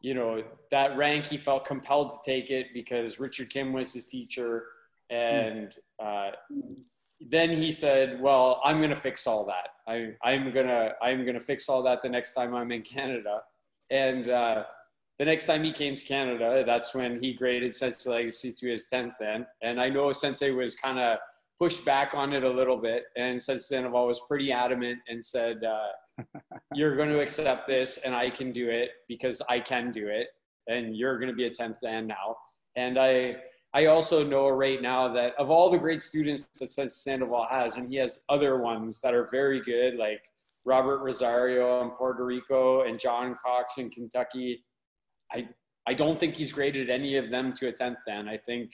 [0.00, 0.42] you know,
[0.72, 4.64] that rank, he felt compelled to take it because Richard Kim was his teacher.
[5.10, 6.30] And uh,
[7.20, 9.68] then he said, well, I'm going to fix all that.
[9.88, 12.82] I, I'm going to, I'm going to fix all that the next time I'm in
[12.82, 13.40] Canada.
[13.90, 14.64] And uh,
[15.18, 18.88] the next time he came to Canada, that's when he graded Sensei Legacy to his
[18.92, 19.46] 10th then.
[19.62, 21.18] And I know Sensei was kind of
[21.58, 23.04] pushed back on it a little bit.
[23.16, 26.22] And Sensei Sandoval was pretty adamant and said, uh,
[26.74, 30.28] you're going to accept this and I can do it because I can do it.
[30.66, 32.36] And you're going to be a 10th dan now.
[32.76, 33.36] And I,
[33.76, 37.76] I also know right now that of all the great students that Sensei Sandoval has,
[37.76, 40.22] and he has other ones that are very good, like
[40.64, 44.64] Robert Rosario in Puerto Rico and John Cox in Kentucky.
[45.30, 45.46] I,
[45.86, 48.72] I don't think he's graded any of them to a 10th Then I think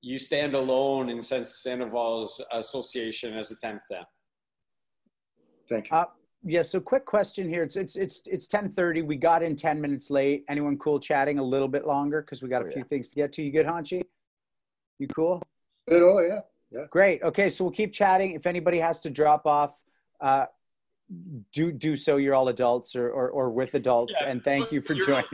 [0.00, 4.02] you stand alone in Sensei Sandoval's association as a 10th Then.
[5.68, 5.96] Thank you.
[5.96, 6.06] Uh,
[6.42, 7.62] yeah, so quick question here.
[7.62, 9.06] It's it's it's it's 10:30.
[9.06, 10.44] We got in 10 minutes late.
[10.48, 12.88] Anyone cool chatting a little bit longer because we got a oh, few yeah.
[12.88, 13.42] things to get to.
[13.42, 14.02] You good, Hanshi?
[14.98, 15.42] You cool?
[15.88, 16.02] Good.
[16.02, 16.40] Oh yeah.
[16.70, 16.86] Yeah.
[16.90, 17.22] Great.
[17.22, 18.32] Okay, so we'll keep chatting.
[18.32, 19.82] If anybody has to drop off,
[20.20, 20.46] uh,
[21.52, 22.16] do do so.
[22.16, 24.28] You're all adults or or, or with adults, yeah.
[24.28, 25.24] and thank you for joining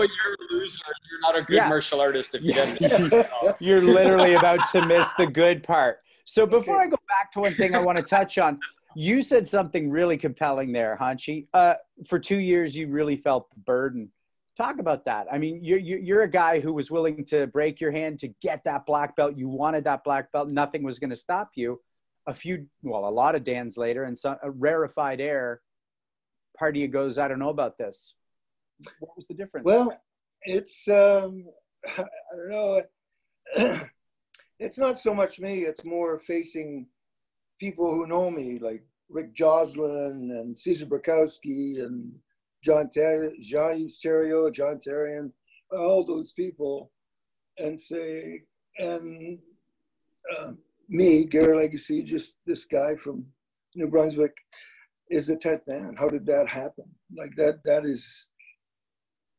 [0.00, 0.78] but you're a loser.
[1.10, 1.68] You're not a good yeah.
[1.68, 2.74] martial artist if you yeah.
[2.74, 3.26] didn't.
[3.60, 5.98] you're literally about to miss the good part.
[6.24, 6.84] So before okay.
[6.84, 8.58] I go back to one thing I want to touch on,
[8.94, 11.48] you said something really compelling there, Hanshi.
[11.52, 11.74] Uh,
[12.06, 14.10] for two years, you really felt the burden.
[14.60, 15.26] Talk about that.
[15.32, 18.64] I mean, you're, you're a guy who was willing to break your hand to get
[18.64, 19.36] that black belt.
[19.36, 20.48] You wanted that black belt.
[20.48, 21.80] Nothing was going to stop you.
[22.26, 25.62] A few, well, a lot of Dans later, and some a rarefied air.
[26.58, 28.14] Part of you goes, I don't know about this
[28.98, 29.64] what was the difference?
[29.64, 29.92] Well,
[30.42, 31.44] it's um,
[31.98, 32.04] I
[32.36, 32.82] don't know.
[34.58, 35.60] it's not so much me.
[35.60, 36.86] It's more facing
[37.58, 42.12] people who know me, like Rick Joslin and Cezar Borkowski and
[42.62, 45.32] John Ter- Johnny Stereo, John Therien,
[45.72, 46.90] all those people,
[47.58, 48.42] and say,
[48.78, 49.38] and
[50.36, 50.52] uh,
[50.88, 53.24] me, Gary Legacy, just this guy from
[53.74, 54.36] New Brunswick,
[55.08, 55.94] is a tenth man.
[55.98, 56.84] How did that happen?
[57.16, 58.30] Like that, that is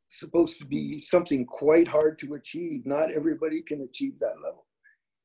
[0.10, 2.86] supposed to be something quite hard to achieve.
[2.86, 4.66] Not everybody can achieve that level.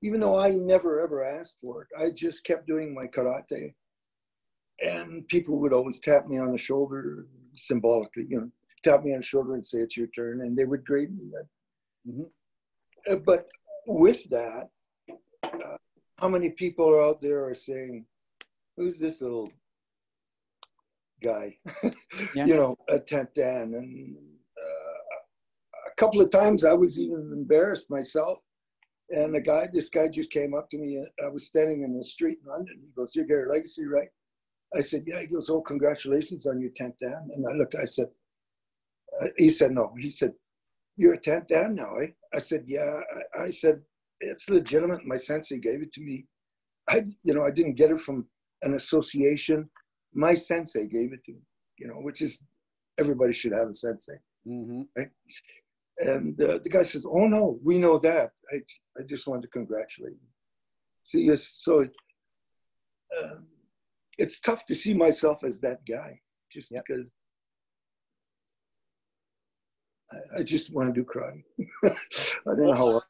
[0.03, 3.75] Even though I never ever asked for it, I just kept doing my karate.
[4.81, 8.51] And people would always tap me on the shoulder symbolically, you know,
[8.83, 10.43] tap me on the shoulder and say, It's your turn.
[10.43, 11.31] And they would grade me.
[12.09, 13.13] Mm-hmm.
[13.13, 13.49] Uh, but
[13.87, 14.69] with that,
[15.43, 15.77] uh,
[16.19, 18.05] how many people are out there are saying,
[18.77, 19.51] Who's this little
[21.23, 21.57] guy?
[22.35, 22.47] yeah.
[22.47, 23.75] you know, a 10th Dan.
[23.75, 24.17] And
[25.87, 28.39] a couple of times I was even embarrassed myself.
[29.11, 31.03] And the guy, this guy just came up to me.
[31.25, 32.81] I was standing in the street in London.
[32.85, 34.09] He goes, You're Gary Legacy, right?
[34.77, 35.21] I said, Yeah.
[35.21, 37.29] He goes, Oh, congratulations on your 10th Dan.
[37.33, 38.09] And I looked, I said,
[39.21, 39.93] uh, He said, No.
[39.99, 40.33] He said,
[40.97, 42.09] You're a 10th Dan now, eh?
[42.35, 43.01] I said, Yeah.
[43.39, 43.81] I, I said,
[44.21, 45.05] It's legitimate.
[45.05, 46.27] My sensei gave it to me.
[46.89, 48.27] I, you know, I didn't get it from
[48.63, 49.69] an association.
[50.15, 51.41] My sensei gave it to me,
[51.79, 52.43] you know, which is
[52.99, 54.19] everybody should have a sensei.
[54.47, 54.83] Mm-hmm.
[54.97, 55.11] Right?
[55.99, 58.31] And uh, the guy says, "Oh no, we know that.
[58.53, 58.57] I,
[58.99, 60.29] I just wanted to congratulate you."
[61.03, 61.87] See, so
[63.23, 63.35] uh,
[64.19, 66.21] it's tough to see myself as that guy,
[66.51, 66.85] just yep.
[66.87, 67.13] because
[70.13, 71.43] I, I, just want to do karate.
[71.85, 71.91] I
[72.47, 73.03] don't know how.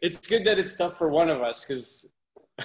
[0.00, 2.12] It's good that it's tough for one of us because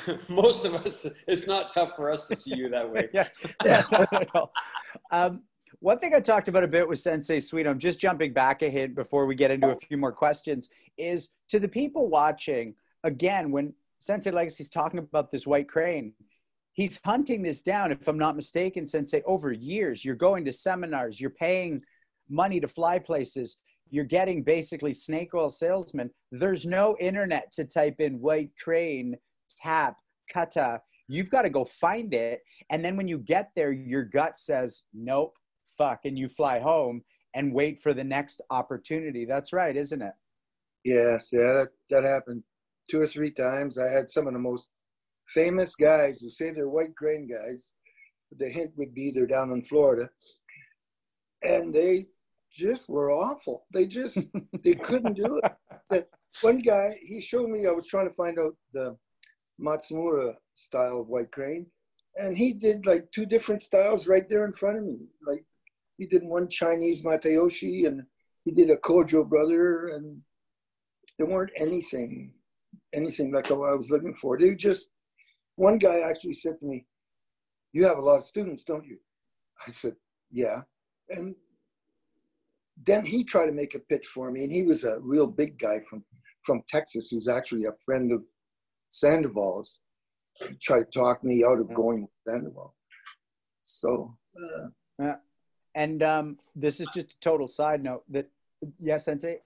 [0.30, 3.10] most of us, it's not tough for us to see you that way.
[3.14, 3.28] yeah.
[3.66, 3.84] yeah.
[5.12, 5.44] um,
[5.80, 8.70] one thing I talked about a bit with Sensei Sweet, I'm just jumping back a
[8.70, 12.74] hint before we get into a few more questions, is to the people watching,
[13.04, 16.14] again, when Sensei Legacy is talking about this white crane,
[16.78, 20.06] he's hunting this down, if I'm not mistaken, Sensei, over years.
[20.06, 21.82] You're going to seminars, you're paying
[22.30, 23.58] money to fly places,
[23.90, 26.10] you're getting basically snake oil salesmen.
[26.32, 29.18] There's no internet to type in white crane,
[29.62, 29.98] tap,
[30.32, 30.82] kata.
[31.08, 32.42] You've got to go find it.
[32.70, 35.36] And then when you get there, your gut says, nope,
[35.78, 37.02] fuck and you fly home
[37.34, 39.26] and wait for the next opportunity.
[39.26, 40.14] That's right, isn't it?
[40.84, 42.44] Yes, yeah, that, that happened
[42.90, 43.80] two or three times.
[43.80, 44.70] I had some of the most
[45.28, 47.74] famous guys who say they're white crane guys.
[48.38, 50.10] The hint would be they're down in Florida.
[51.44, 52.06] And they
[52.52, 53.66] just were awful.
[53.74, 54.30] They just
[54.64, 55.52] they couldn't do it.
[55.90, 56.06] The,
[56.42, 58.96] one guy, he showed me, I was trying to find out the
[59.60, 61.66] Matsumura style of white crane.
[62.16, 64.98] And he did like two different styles right there in front of me.
[65.26, 65.44] Like
[65.98, 68.04] he did one Chinese Matayoshi and
[68.44, 70.22] he did a Kojo brother and
[71.18, 72.34] there weren't anything,
[72.94, 74.38] anything like what I was looking for.
[74.38, 74.90] They just,
[75.58, 76.86] one guy actually said to me,
[77.74, 78.98] you have a lot of students, don't you?
[79.68, 79.96] I said,
[80.32, 80.62] yeah.
[81.10, 81.36] And
[82.86, 85.58] then he tried to make a pitch for me and he was a real big
[85.60, 86.04] guy from,
[86.44, 88.22] from Texas who's actually a friend of
[88.90, 89.80] Sandoval's.
[90.48, 92.76] He tried to talk me out of going with Sandoval.
[93.64, 94.68] So, uh,
[95.00, 95.16] Yeah.
[95.74, 98.30] And um, this is just a total side note that,
[98.80, 99.40] yeah, Sensei?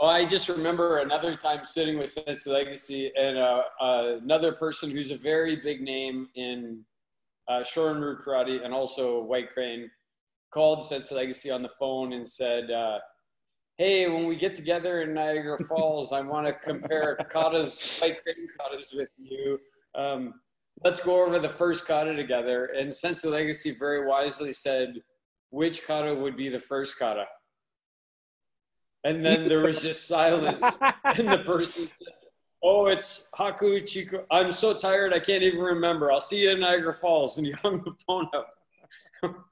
[0.00, 4.90] Oh, I just remember another time sitting with Sensei Legacy and uh, uh, another person
[4.90, 6.84] who's a very big name in
[7.46, 9.88] uh, Shorin Karate and also White Crane
[10.50, 12.98] called Sensei Legacy on the phone and said, uh,
[13.78, 18.48] "Hey, when we get together in Niagara Falls, I want to compare katas, White Crane
[18.58, 19.60] katas with you.
[19.94, 20.34] Um,
[20.82, 25.00] let's go over the first kata together." And Sensei Legacy very wisely said,
[25.50, 27.26] "Which kata would be the first kata?"
[29.04, 30.78] And then there was just silence.
[31.04, 32.14] and the person said,
[32.66, 34.24] Oh, it's Haku Chiku.
[34.30, 36.10] I'm so tired, I can't even remember.
[36.10, 37.36] I'll see you in Niagara Falls.
[37.36, 38.50] And he hung the phone up.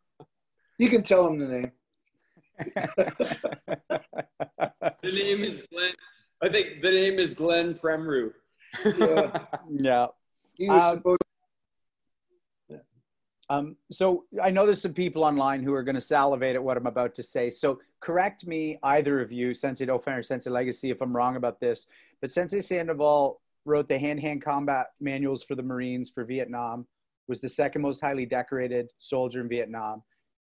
[0.79, 1.73] you can tell him the name.
[5.03, 5.93] The name is Glenn.
[6.43, 8.33] I think the name is Glenn Premru.
[8.99, 10.07] Yeah, yeah.
[10.57, 11.23] he was Um, supposed
[13.53, 16.79] Um, so I know there's some people online who are going to salivate at what
[16.79, 17.51] I'm about to say.
[17.51, 21.61] So correct me, either of you, Sensei Dauphin or Sensei Legacy, if I'm wrong about
[21.61, 21.87] this.
[22.23, 26.87] But Sensei Sandoval wrote the hand-hand combat manuals for the Marines for Vietnam,
[27.29, 30.03] was the second most highly decorated soldier in Vietnam,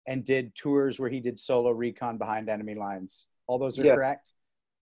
[0.06, 3.26] and did tours where he did solo recon behind enemy lines.
[3.48, 3.96] All those are Yeah.
[3.96, 4.31] correct.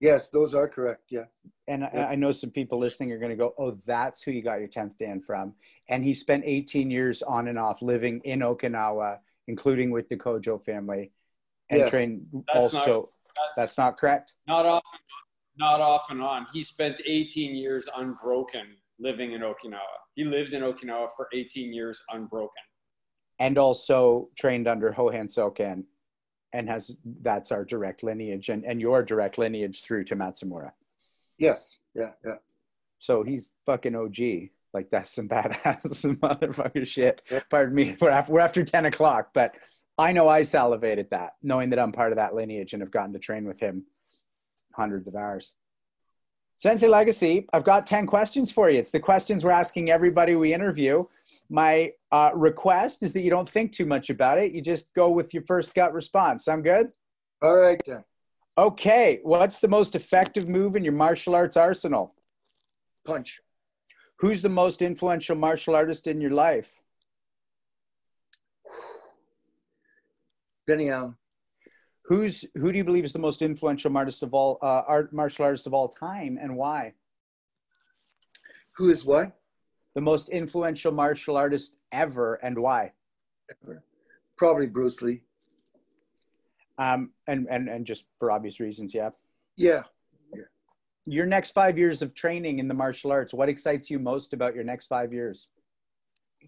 [0.00, 1.02] Yes, those are correct.
[1.10, 1.28] Yes.
[1.68, 2.06] And Yeah.
[2.08, 4.58] I I know some people listening are going to go, "Oh, that's who you got
[4.58, 5.54] your tenth Dan from."
[5.88, 10.62] And he spent 18 years on and off living in Okinawa, including with the Kojo
[10.64, 11.12] family,
[11.68, 11.90] and Yes.
[11.90, 13.12] trained That's not- also.
[13.36, 14.34] That's, that's not correct.
[14.46, 14.82] not off,
[15.56, 16.46] not off and on.
[16.52, 19.98] He spent 18 years unbroken living in Okinawa.
[20.14, 22.62] He lived in Okinawa for 18 years unbroken.
[23.38, 25.84] And also trained under Hohan Soken,
[26.52, 30.72] and has that's our direct lineage, and and your direct lineage through to Matsumura.
[31.38, 31.78] Yes.
[31.94, 32.10] Yeah.
[32.24, 32.36] Yeah.
[32.98, 34.50] So he's fucking OG.
[34.72, 37.22] Like that's some badass motherfucker shit.
[37.30, 37.40] Yeah.
[37.50, 37.96] Pardon me.
[38.00, 39.56] We're after, we're after 10 o'clock, but
[39.98, 43.12] I know I salivated that, knowing that I'm part of that lineage and have gotten
[43.14, 43.84] to train with him
[44.74, 45.54] hundreds of hours.
[46.56, 48.78] Sensei Legacy, I've got 10 questions for you.
[48.78, 51.04] It's the questions we're asking everybody we interview.
[51.50, 54.52] My uh, request is that you don't think too much about it.
[54.52, 56.44] You just go with your first gut response.
[56.44, 56.90] Sound good?
[57.42, 58.04] All right then.
[58.56, 59.18] Okay.
[59.24, 62.14] What's the most effective move in your martial arts arsenal?
[63.04, 63.40] Punch.
[64.20, 66.78] Who's the most influential martial artist in your life?
[70.68, 71.16] Benny Allen.
[72.04, 75.44] Who's who do you believe is the most influential artist of all uh, art martial
[75.44, 76.94] artist of all time, and why?
[78.76, 79.39] Who is what?
[79.94, 82.92] The most influential martial artist ever, and why?
[84.36, 85.22] Probably Bruce Lee.
[86.78, 89.10] Um, and and and just for obvious reasons, yeah.
[89.56, 89.82] Yeah.
[91.06, 94.54] Your next five years of training in the martial arts, what excites you most about
[94.54, 95.48] your next five years?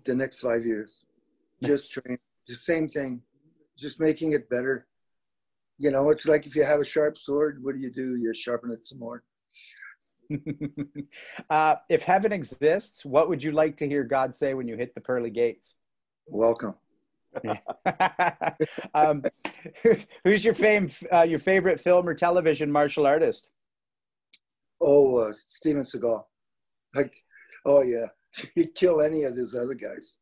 [0.04, 1.04] The next five years.
[1.62, 2.18] Just train.
[2.46, 3.22] The same thing.
[3.76, 4.86] Just making it better.
[5.78, 8.16] You know, it's like if you have a sharp sword, what do you do?
[8.16, 9.24] You sharpen it some more.
[11.50, 14.94] uh, if heaven exists, what would you like to hear God say when you hit
[14.94, 15.74] the pearly gates?
[16.26, 16.74] Welcome.
[18.94, 19.24] um,
[20.24, 23.50] who's your fame, uh, your favorite film or television martial artist?
[24.80, 26.24] Oh, uh, Steven Seagal.
[26.94, 27.14] Like,
[27.64, 28.06] oh yeah,
[28.54, 30.18] he'd kill any of these other guys.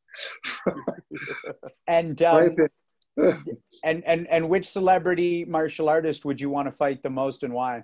[1.89, 2.55] And um,
[3.85, 7.53] and and and which celebrity martial artist would you want to fight the most, and
[7.53, 7.83] why?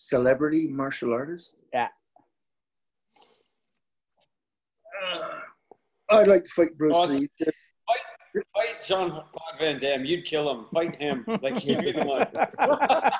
[0.00, 1.56] Celebrity martial artist.
[1.74, 1.88] Yeah.
[5.02, 5.40] Uh,
[6.10, 7.22] I'd like to fight Bruce Awesome.
[7.22, 7.46] Lee.
[8.54, 10.04] Fight Jean Claude Van Damme.
[10.04, 10.66] You'd kill him.
[10.72, 11.24] Fight him.
[11.42, 12.28] Like he'd be the one.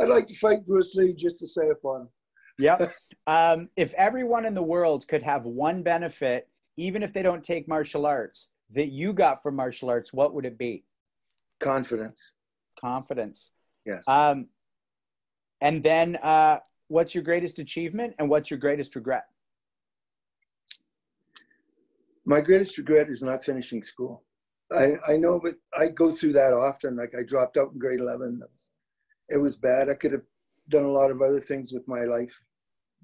[0.00, 2.08] I'd like to fight Bruce Lee just to say it fun.
[2.58, 2.94] Yep.
[3.26, 7.66] Um, if everyone in the world could have one benefit, even if they don't take
[7.66, 10.84] martial arts, that you got from martial arts, what would it be?
[11.58, 12.34] Confidence.
[12.78, 13.50] Confidence.
[13.86, 14.06] Yes.
[14.06, 14.48] Um,
[15.64, 19.24] and then, uh, what's your greatest achievement and what's your greatest regret?
[22.26, 24.22] My greatest regret is not finishing school.
[24.72, 26.96] I, I know, but I go through that often.
[26.96, 28.40] Like I dropped out in grade 11.
[28.42, 28.70] It was,
[29.30, 29.88] it was bad.
[29.88, 30.22] I could have
[30.68, 32.34] done a lot of other things with my life,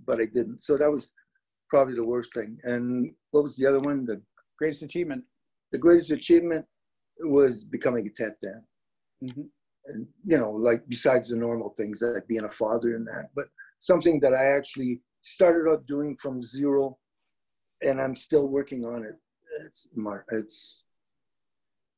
[0.06, 0.62] but I didn't.
[0.62, 1.12] So that was
[1.68, 2.58] probably the worst thing.
[2.64, 4.04] And what was the other one?
[4.04, 4.20] The
[4.58, 5.24] Greatest achievement.
[5.72, 6.66] the greatest achievement
[7.20, 8.62] was becoming a tech dad.
[9.22, 9.48] hmm
[9.92, 13.46] And you know, like besides the normal things like being a father and that, but
[13.78, 16.98] something that I actually started out doing from zero,
[17.82, 19.16] and I'm still working on it.
[19.64, 20.84] It's mar- it's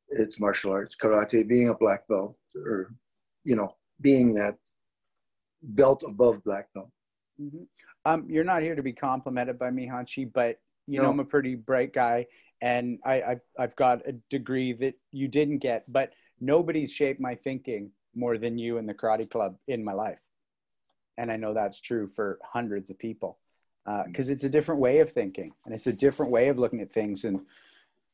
[0.08, 2.94] it's martial arts, karate, being a black belt, or
[3.44, 3.68] you know,
[4.00, 4.56] being that
[5.62, 6.90] belt above black belt.
[7.38, 7.64] hmm
[8.04, 11.04] Um, you're not here to be complimented by me, Hanshi, but you No.
[11.04, 12.26] know I'm a pretty bright guy,
[12.60, 16.12] and I, I've I've got a degree that you didn't get, but
[16.42, 20.20] nobody's shaped my thinking more than you and the Karate Club in my life,
[21.16, 23.38] and I know that's true for hundreds of people,
[24.06, 26.92] because it's a different way of thinking, and it's a different way of looking at
[26.92, 27.40] things, and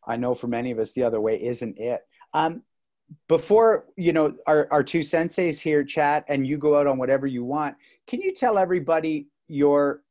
[0.07, 2.07] I know for many of us the other way isn't it.
[2.33, 2.63] Um,
[3.27, 7.27] before you know our, our two senseis here chat and you go out on whatever
[7.27, 7.75] you want
[8.07, 10.03] can you tell everybody your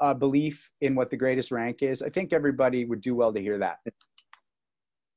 [0.00, 2.02] uh, belief in what the greatest rank is?
[2.02, 3.78] I think everybody would do well to hear that.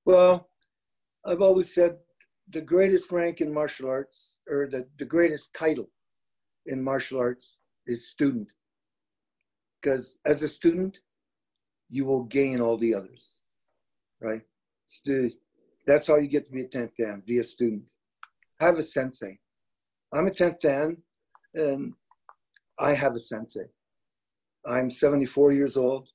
[0.06, 0.50] Well,
[1.26, 1.98] I've always said
[2.52, 5.90] the greatest rank in martial arts, or the, the greatest title
[6.66, 8.52] in martial arts, is student.
[9.82, 10.98] Because as a student,
[11.90, 13.42] you will gain all the others,
[14.22, 14.42] right?
[14.86, 15.32] Stu-
[15.86, 17.90] that's how you get to be a 10th Dan, be a student.
[18.60, 19.38] Have a sensei.
[20.14, 20.98] I'm a 10th Dan,
[21.54, 21.94] and
[22.80, 23.68] I have a sensei.
[24.66, 26.10] I'm 74 years old,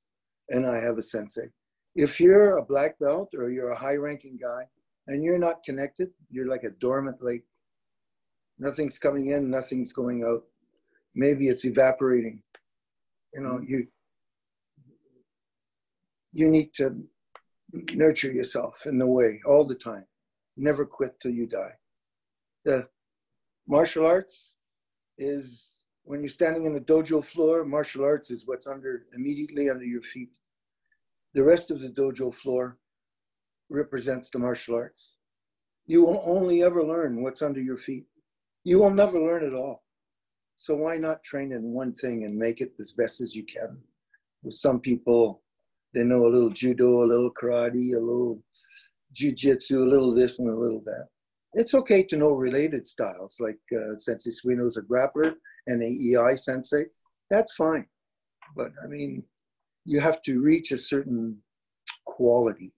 [0.51, 1.49] and I have a sensei
[1.95, 4.65] if you're a black belt or you're a high ranking guy
[5.09, 7.45] and you're not connected, you're like a dormant lake.
[8.59, 10.43] Nothing's coming in, nothing's going out.
[11.15, 12.41] Maybe it's evaporating.
[13.35, 13.73] You know, mm-hmm.
[13.73, 13.87] you
[16.33, 16.97] you need to
[17.95, 20.07] nurture yourself in the way all the time.
[20.57, 21.73] Never quit till you die.
[22.65, 22.89] The
[23.67, 24.55] martial arts
[25.19, 29.85] is when you're standing in the dojo floor, martial arts is what's under immediately under
[29.85, 30.31] your feet.
[31.35, 32.79] The rest of the dojo floor
[33.73, 35.19] represents the martial arts.
[35.87, 38.07] You will only ever learn what's under your feet.
[38.65, 39.83] You will never learn it all.
[40.57, 43.79] So why not train in one thing and make it as best as you can?
[44.43, 45.43] With some people,
[45.93, 48.43] they know a little judo, a little karate, a little
[49.15, 51.09] jujitsu, a little this and a little that.
[51.55, 55.35] It's okay to know related styles, like uh, Sensei Suino's a grappler
[55.67, 56.85] and a Iai Sensei.
[57.29, 57.87] That's fine.
[58.57, 59.23] But I mean,
[59.85, 61.37] you have to reach a certain
[62.07, 62.73] quality,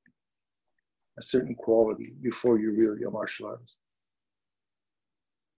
[1.18, 3.80] a certain quality before you're really a martial artist.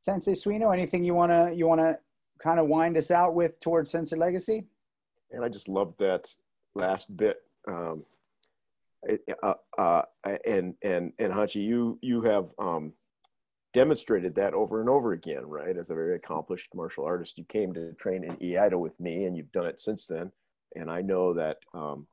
[0.00, 1.98] sensei suino anything you want to you want to
[2.38, 4.66] kind of wind us out with towards sensei legacy
[5.30, 6.28] And I just loved that
[6.74, 7.38] last bit.
[7.68, 8.04] Um,
[9.42, 10.02] uh, uh,
[10.44, 12.92] and and and Hanshi, you you have um,
[13.72, 15.76] demonstrated that over and over again, right?
[15.76, 19.36] As a very accomplished martial artist, you came to train in Iaido with me, and
[19.36, 20.32] you've done it since then.
[20.74, 22.06] And I know that um,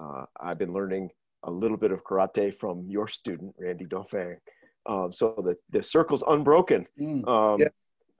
[0.00, 1.10] uh, I've been learning
[1.42, 4.38] a little bit of karate from your student, Randy Dauphin.
[4.86, 6.86] Um, so the the circle's unbroken.
[7.00, 7.26] Mm.
[7.28, 7.68] Um, Yeah.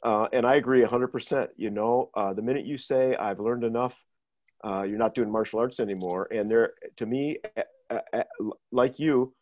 [0.02, 1.48] uh, and I agree 100%.
[1.56, 3.97] You know, uh, the minute you say, I've learned enough,
[4.64, 6.28] uh, you're not doing martial arts anymore.
[6.30, 7.38] And there, to me,
[8.72, 9.34] like you,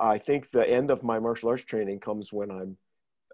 [0.00, 2.76] I think the end of my martial arts training comes when I'm,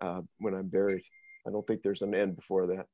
[0.03, 1.03] uh, when I'm buried.
[1.47, 2.87] I don't think there's an end before that.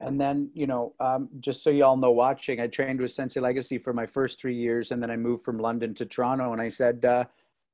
[0.00, 3.78] And then, you know, um, just so y'all know watching, I trained with Sensei Legacy
[3.78, 4.90] for my first three years.
[4.90, 6.52] And then I moved from London to Toronto.
[6.52, 7.24] And I said, uh,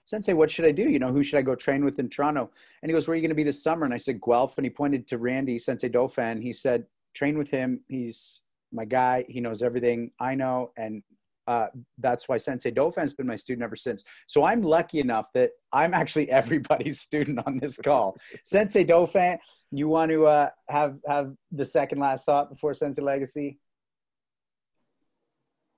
[0.05, 0.89] Sensei, what should I do?
[0.89, 2.51] You know, who should I go train with in Toronto?
[2.83, 3.85] And he goes, Where are you going to be this summer?
[3.85, 4.59] And I said, Guelph.
[4.59, 6.43] And he pointed to Randy, Sensei Dauphin.
[6.43, 7.81] He said, Train with him.
[7.89, 8.41] He's
[8.73, 9.25] my guy.
[9.29, 10.73] He knows everything I know.
[10.77, 11.03] And
[11.47, 11.67] uh,
[11.99, 14.05] that's why Sensei Dauphin's been my student ever since.
[14.27, 18.17] So I'm lucky enough that I'm actually everybody's student on this call.
[18.45, 19.39] Sensei Dauphin,
[19.71, 23.59] you want to uh, have have the second last thought before Sensei Legacy?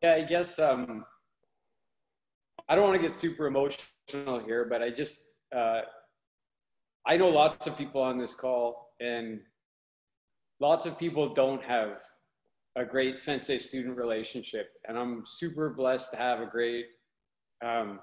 [0.02, 1.05] Yeah, I guess um,
[2.68, 5.22] I don't want to get super emotional here, but I just
[5.55, 5.82] uh,
[7.06, 9.40] I know lots of people on this call, and
[10.60, 12.01] lots of people don't have
[12.76, 16.86] a great sensei-student relationship, and I'm super blessed to have a great
[17.64, 18.00] um,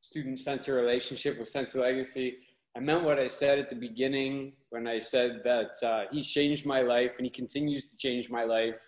[0.00, 2.36] student-sensei relationship with Sensei Legacy.
[2.76, 6.64] I meant what I said at the beginning when I said that uh, he's changed
[6.66, 8.80] my life, and he continues to change my life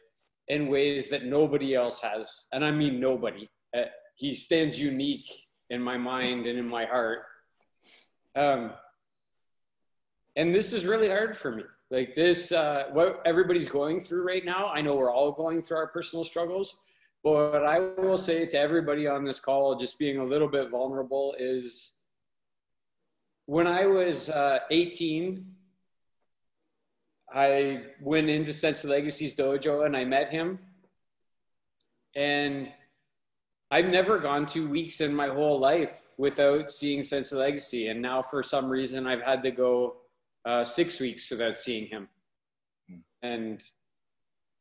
[0.49, 2.47] in ways that nobody else has.
[2.53, 3.49] And I mean nobody.
[3.77, 3.83] Uh,
[4.15, 5.31] he stands unique
[5.71, 7.21] in my mind and in my heart.
[8.37, 8.73] Um,
[10.37, 11.65] and this is really hard for me.
[11.91, 14.69] Like this, uh, what everybody's going through right now.
[14.69, 16.79] I know we're all going through our personal struggles,
[17.23, 21.35] but I will say to everybody on this call, just being a little bit vulnerable,
[21.39, 21.99] is
[23.47, 25.47] when I was uh, 18,
[27.33, 30.59] I went into Sensei Legacy's dojo and I met him.
[32.15, 32.73] And
[33.71, 37.89] I've never gone two weeks in my whole life without seeing Sensei Legacy.
[37.89, 39.97] And now, for some reason, I've had to go
[40.45, 42.09] uh, six weeks without seeing him.
[42.89, 42.99] Hmm.
[43.23, 43.63] And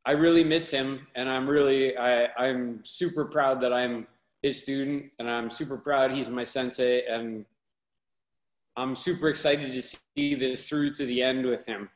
[0.05, 1.07] I really miss him.
[1.15, 4.07] And I'm really, I, I'm super proud that I'm
[4.41, 5.11] his student.
[5.19, 7.05] And I'm super proud he's my sensei.
[7.05, 7.45] And
[8.75, 11.89] I'm super excited to see this through to the end with him.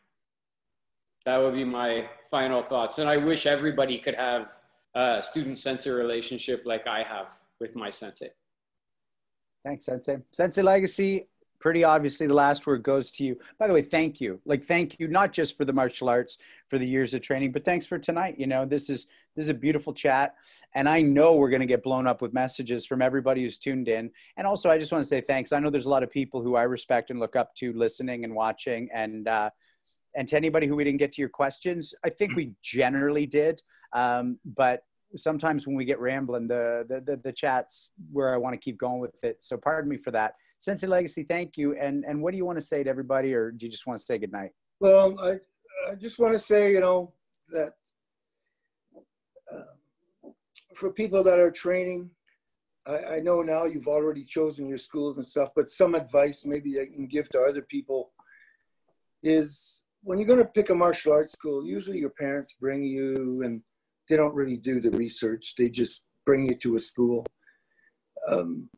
[1.25, 2.99] That would be my final thoughts.
[2.99, 4.47] And I wish everybody could have
[4.95, 8.29] a student sensei relationship like I have with my sensei.
[9.65, 10.17] Thanks, Sensei.
[10.31, 11.27] Sensei Legacy,
[11.59, 13.37] pretty obviously the last word goes to you.
[13.57, 14.39] By the way thank you.
[14.45, 17.65] Like thank you not just for the martial arts for the years of training but
[17.65, 18.35] thanks for tonight.
[18.37, 20.35] You know this is this is a beautiful chat
[20.73, 23.87] and i know we're going to get blown up with messages from everybody who's tuned
[23.87, 24.11] in.
[24.37, 25.51] And also i just want to say thanks.
[25.51, 28.23] I know there's a lot of people who i respect and look up to listening
[28.23, 29.49] and watching and uh
[30.15, 33.61] and to anybody who we didn't get to your questions i think we generally did.
[33.93, 34.83] Um, but
[35.15, 38.77] sometimes when we get rambling the, the the the chats where i want to keep
[38.77, 39.41] going with it.
[39.41, 41.75] So pardon me for that Sensei Legacy, thank you.
[41.77, 43.99] And and what do you want to say to everybody, or do you just want
[43.99, 44.51] to say goodnight?
[44.79, 45.35] Well, I
[45.89, 47.13] I just want to say, you know,
[47.49, 47.73] that
[49.53, 50.29] uh,
[50.75, 52.09] for people that are training,
[52.85, 56.79] I, I know now you've already chosen your schools and stuff, but some advice maybe
[56.79, 58.11] I can give to other people
[59.23, 63.41] is when you're going to pick a martial arts school, usually your parents bring you
[63.43, 63.61] and
[64.07, 65.55] they don't really do the research.
[65.57, 67.25] They just bring you to a school.
[68.27, 68.69] Um,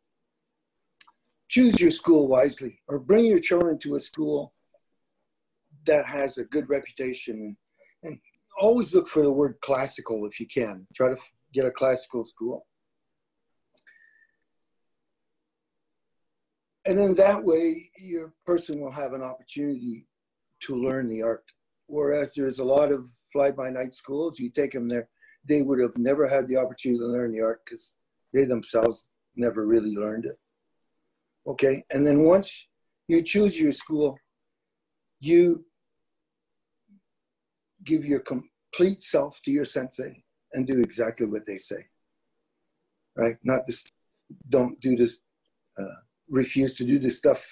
[1.49, 4.53] choose your school wisely or bring your children to a school
[5.85, 7.57] that has a good reputation.
[8.03, 8.19] And
[8.59, 10.85] always look for the word classical if you can.
[10.95, 11.17] Try to
[11.53, 12.65] get a classical school.
[16.85, 20.07] And then that way your person will have an opportunity
[20.61, 21.43] to learn the art.
[21.87, 25.07] Whereas there's a lot of fly-by-night schools you take them there
[25.45, 27.95] they would have never had the opportunity to learn the art because
[28.33, 30.37] they themselves never really learned it
[31.49, 32.67] Okay, and then once
[33.07, 34.19] you choose your school,
[35.19, 35.65] you
[37.83, 40.23] give your complete self to your sensei
[40.53, 41.87] and do exactly what they say.
[43.15, 43.35] Right?
[43.43, 43.87] Not this,
[44.47, 45.21] don't do this,
[45.79, 47.43] uh, refuse to do the stuff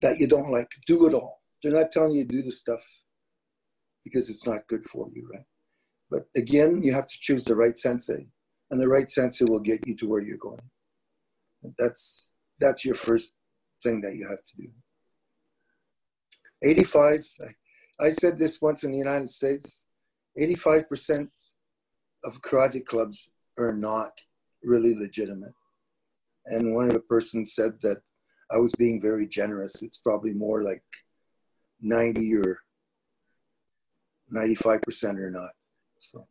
[0.00, 0.68] that you don't like.
[0.86, 1.42] Do it all.
[1.62, 2.82] They're not telling you to do the stuff
[4.02, 5.44] because it's not good for you, right?
[6.10, 8.26] But again, you have to choose the right sensei,
[8.70, 10.60] and the right sensei will get you to where you're going.
[11.78, 13.32] That's that's your first
[13.82, 14.68] thing that you have to do.
[16.62, 17.26] 85,
[18.00, 19.86] I said this once in the United States
[20.38, 21.28] 85%
[22.24, 23.28] of karate clubs
[23.58, 24.12] are not
[24.62, 25.54] really legitimate.
[26.46, 27.98] And one of the persons said that
[28.50, 29.82] I was being very generous.
[29.82, 30.82] It's probably more like
[31.80, 32.60] 90 or
[34.32, 35.50] 95% or not.
[35.98, 36.26] So.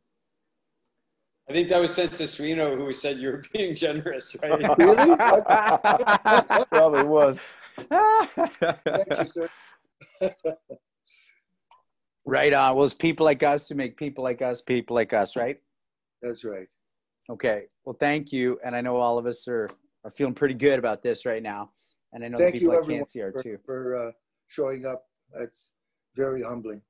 [1.51, 4.51] I think that was Sensei Suino who said you were being generous, right?
[4.77, 5.17] really?
[6.67, 7.41] Probably was.
[7.77, 9.49] Thank you, sir.
[12.23, 12.77] right on.
[12.77, 15.59] Well, it's people like us who make people like us people like us, right?
[16.21, 16.67] That's right.
[17.29, 17.63] Okay.
[17.83, 18.57] Well, thank you.
[18.63, 19.69] And I know all of us are,
[20.05, 21.71] are feeling pretty good about this right now.
[22.13, 23.57] And I know thank the people you, I everyone, can't see are for, too.
[23.65, 24.11] For uh,
[24.47, 25.03] showing up.
[25.37, 25.73] That's
[26.15, 26.81] very humbling.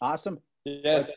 [0.00, 0.40] Awesome.
[0.64, 1.10] Yes,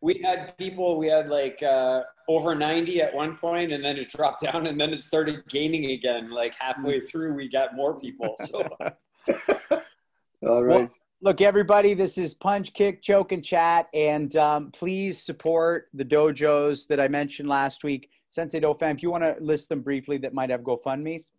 [0.00, 0.98] we had people.
[0.98, 4.80] We had like uh, over ninety at one point, and then it dropped down, and
[4.80, 6.30] then it started gaining again.
[6.30, 7.10] Like halfway Mm.
[7.10, 8.34] through, we got more people.
[8.44, 8.68] So
[10.46, 10.80] All right.
[10.80, 10.88] Well,
[11.20, 13.88] look, everybody, this is Punch, Kick, Choke, and Chat.
[13.92, 18.10] And um, please support the dojos that I mentioned last week.
[18.28, 21.32] Sensei Do Dauphin, if you want to list them briefly that might have GoFundMe's.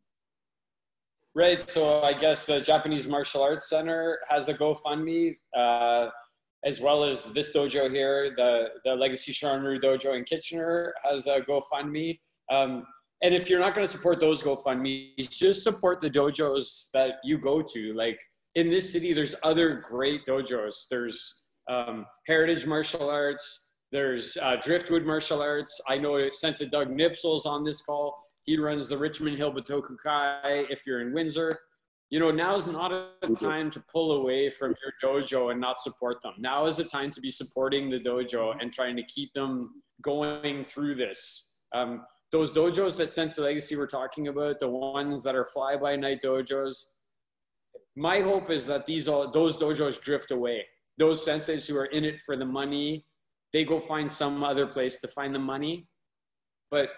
[1.35, 1.59] Right.
[1.61, 6.09] So I guess the Japanese Martial Arts Center has a GoFundMe, uh,
[6.65, 8.33] as well as this dojo here.
[8.35, 12.19] The the Legacy Shorin-ryu Dojo in Kitchener has a GoFundMe.
[12.51, 12.85] Um,
[13.21, 17.37] and if you're not going to support those GoFundMe's, just support the dojos that you
[17.37, 17.93] go to.
[17.93, 18.19] Like
[18.55, 20.87] in this city, there's other great dojos.
[20.89, 23.67] There's um, Heritage Martial Arts.
[23.91, 25.79] There's uh, Driftwood Martial Arts.
[25.87, 28.15] I know Sensei Doug Nipsel's on this call.
[28.43, 31.57] He runs the Richmond Hill Butokukai if you're in Windsor.
[32.09, 35.79] You know, now is not a time to pull away from your dojo and not
[35.79, 36.33] support them.
[36.39, 40.65] Now is the time to be supporting the dojo and trying to keep them going
[40.65, 41.59] through this.
[41.73, 45.77] Um, those dojos that sense Sensei Legacy we're talking about, the ones that are fly
[45.77, 46.83] by night dojos,
[47.95, 50.65] my hope is that these all those dojos drift away.
[50.97, 53.05] Those senseis who are in it for the money,
[53.53, 55.87] they go find some other place to find the money.
[56.71, 56.89] But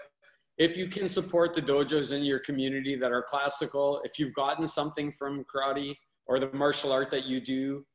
[0.57, 4.67] if you can support the dojos in your community that are classical, if you've gotten
[4.67, 5.95] something from karate
[6.27, 7.85] or the martial art that you do,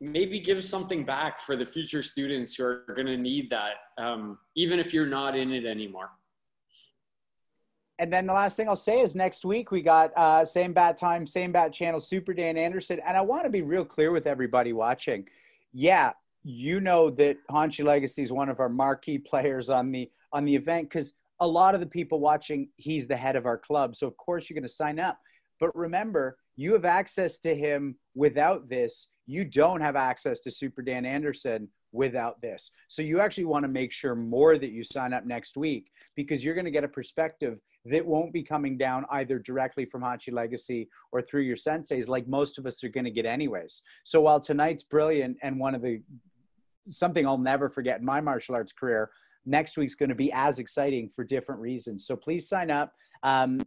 [0.00, 4.38] maybe give something back for the future students who are going to need that, um,
[4.56, 6.10] even if you're not in it anymore.
[8.00, 10.96] And then the last thing I'll say is next week we got uh, same bat
[10.96, 13.00] time, same bat channel, Super Dan Anderson.
[13.04, 15.28] And I want to be real clear with everybody watching.
[15.72, 16.12] Yeah,
[16.44, 20.54] you know that Hanshi Legacy is one of our marquee players on the on the
[20.54, 23.96] event because a lot of the people watching, he's the head of our club.
[23.96, 25.18] So of course you're going to sign up.
[25.60, 29.08] But remember, you have access to him without this.
[29.26, 32.70] You don't have access to Super Dan Anderson without this.
[32.88, 36.44] So you actually want to make sure more that you sign up next week because
[36.44, 40.32] you're going to get a perspective that won't be coming down either directly from Hanshi
[40.32, 43.82] Legacy or through your senseis like most of us are going to get anyways.
[44.04, 46.02] So while tonight's brilliant and one of the
[46.90, 49.10] something I'll never forget in my martial arts career,
[49.48, 52.06] next week's going to be as exciting for different reasons.
[52.06, 52.92] So please sign up.
[53.22, 53.60] Um,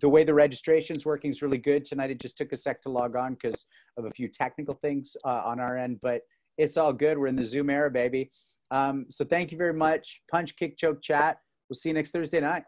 [0.00, 2.10] the way the registration is working is really good tonight.
[2.10, 3.64] It just took a sec to log on because
[3.96, 6.20] of a few technical things uh, on our end, but
[6.58, 7.16] it's all good.
[7.16, 8.30] We're in the Zoom era, baby.
[8.70, 10.20] Um, so thank you very much.
[10.30, 11.38] Punch, kick, choke, chat.
[11.68, 12.64] We'll see you next Thursday night.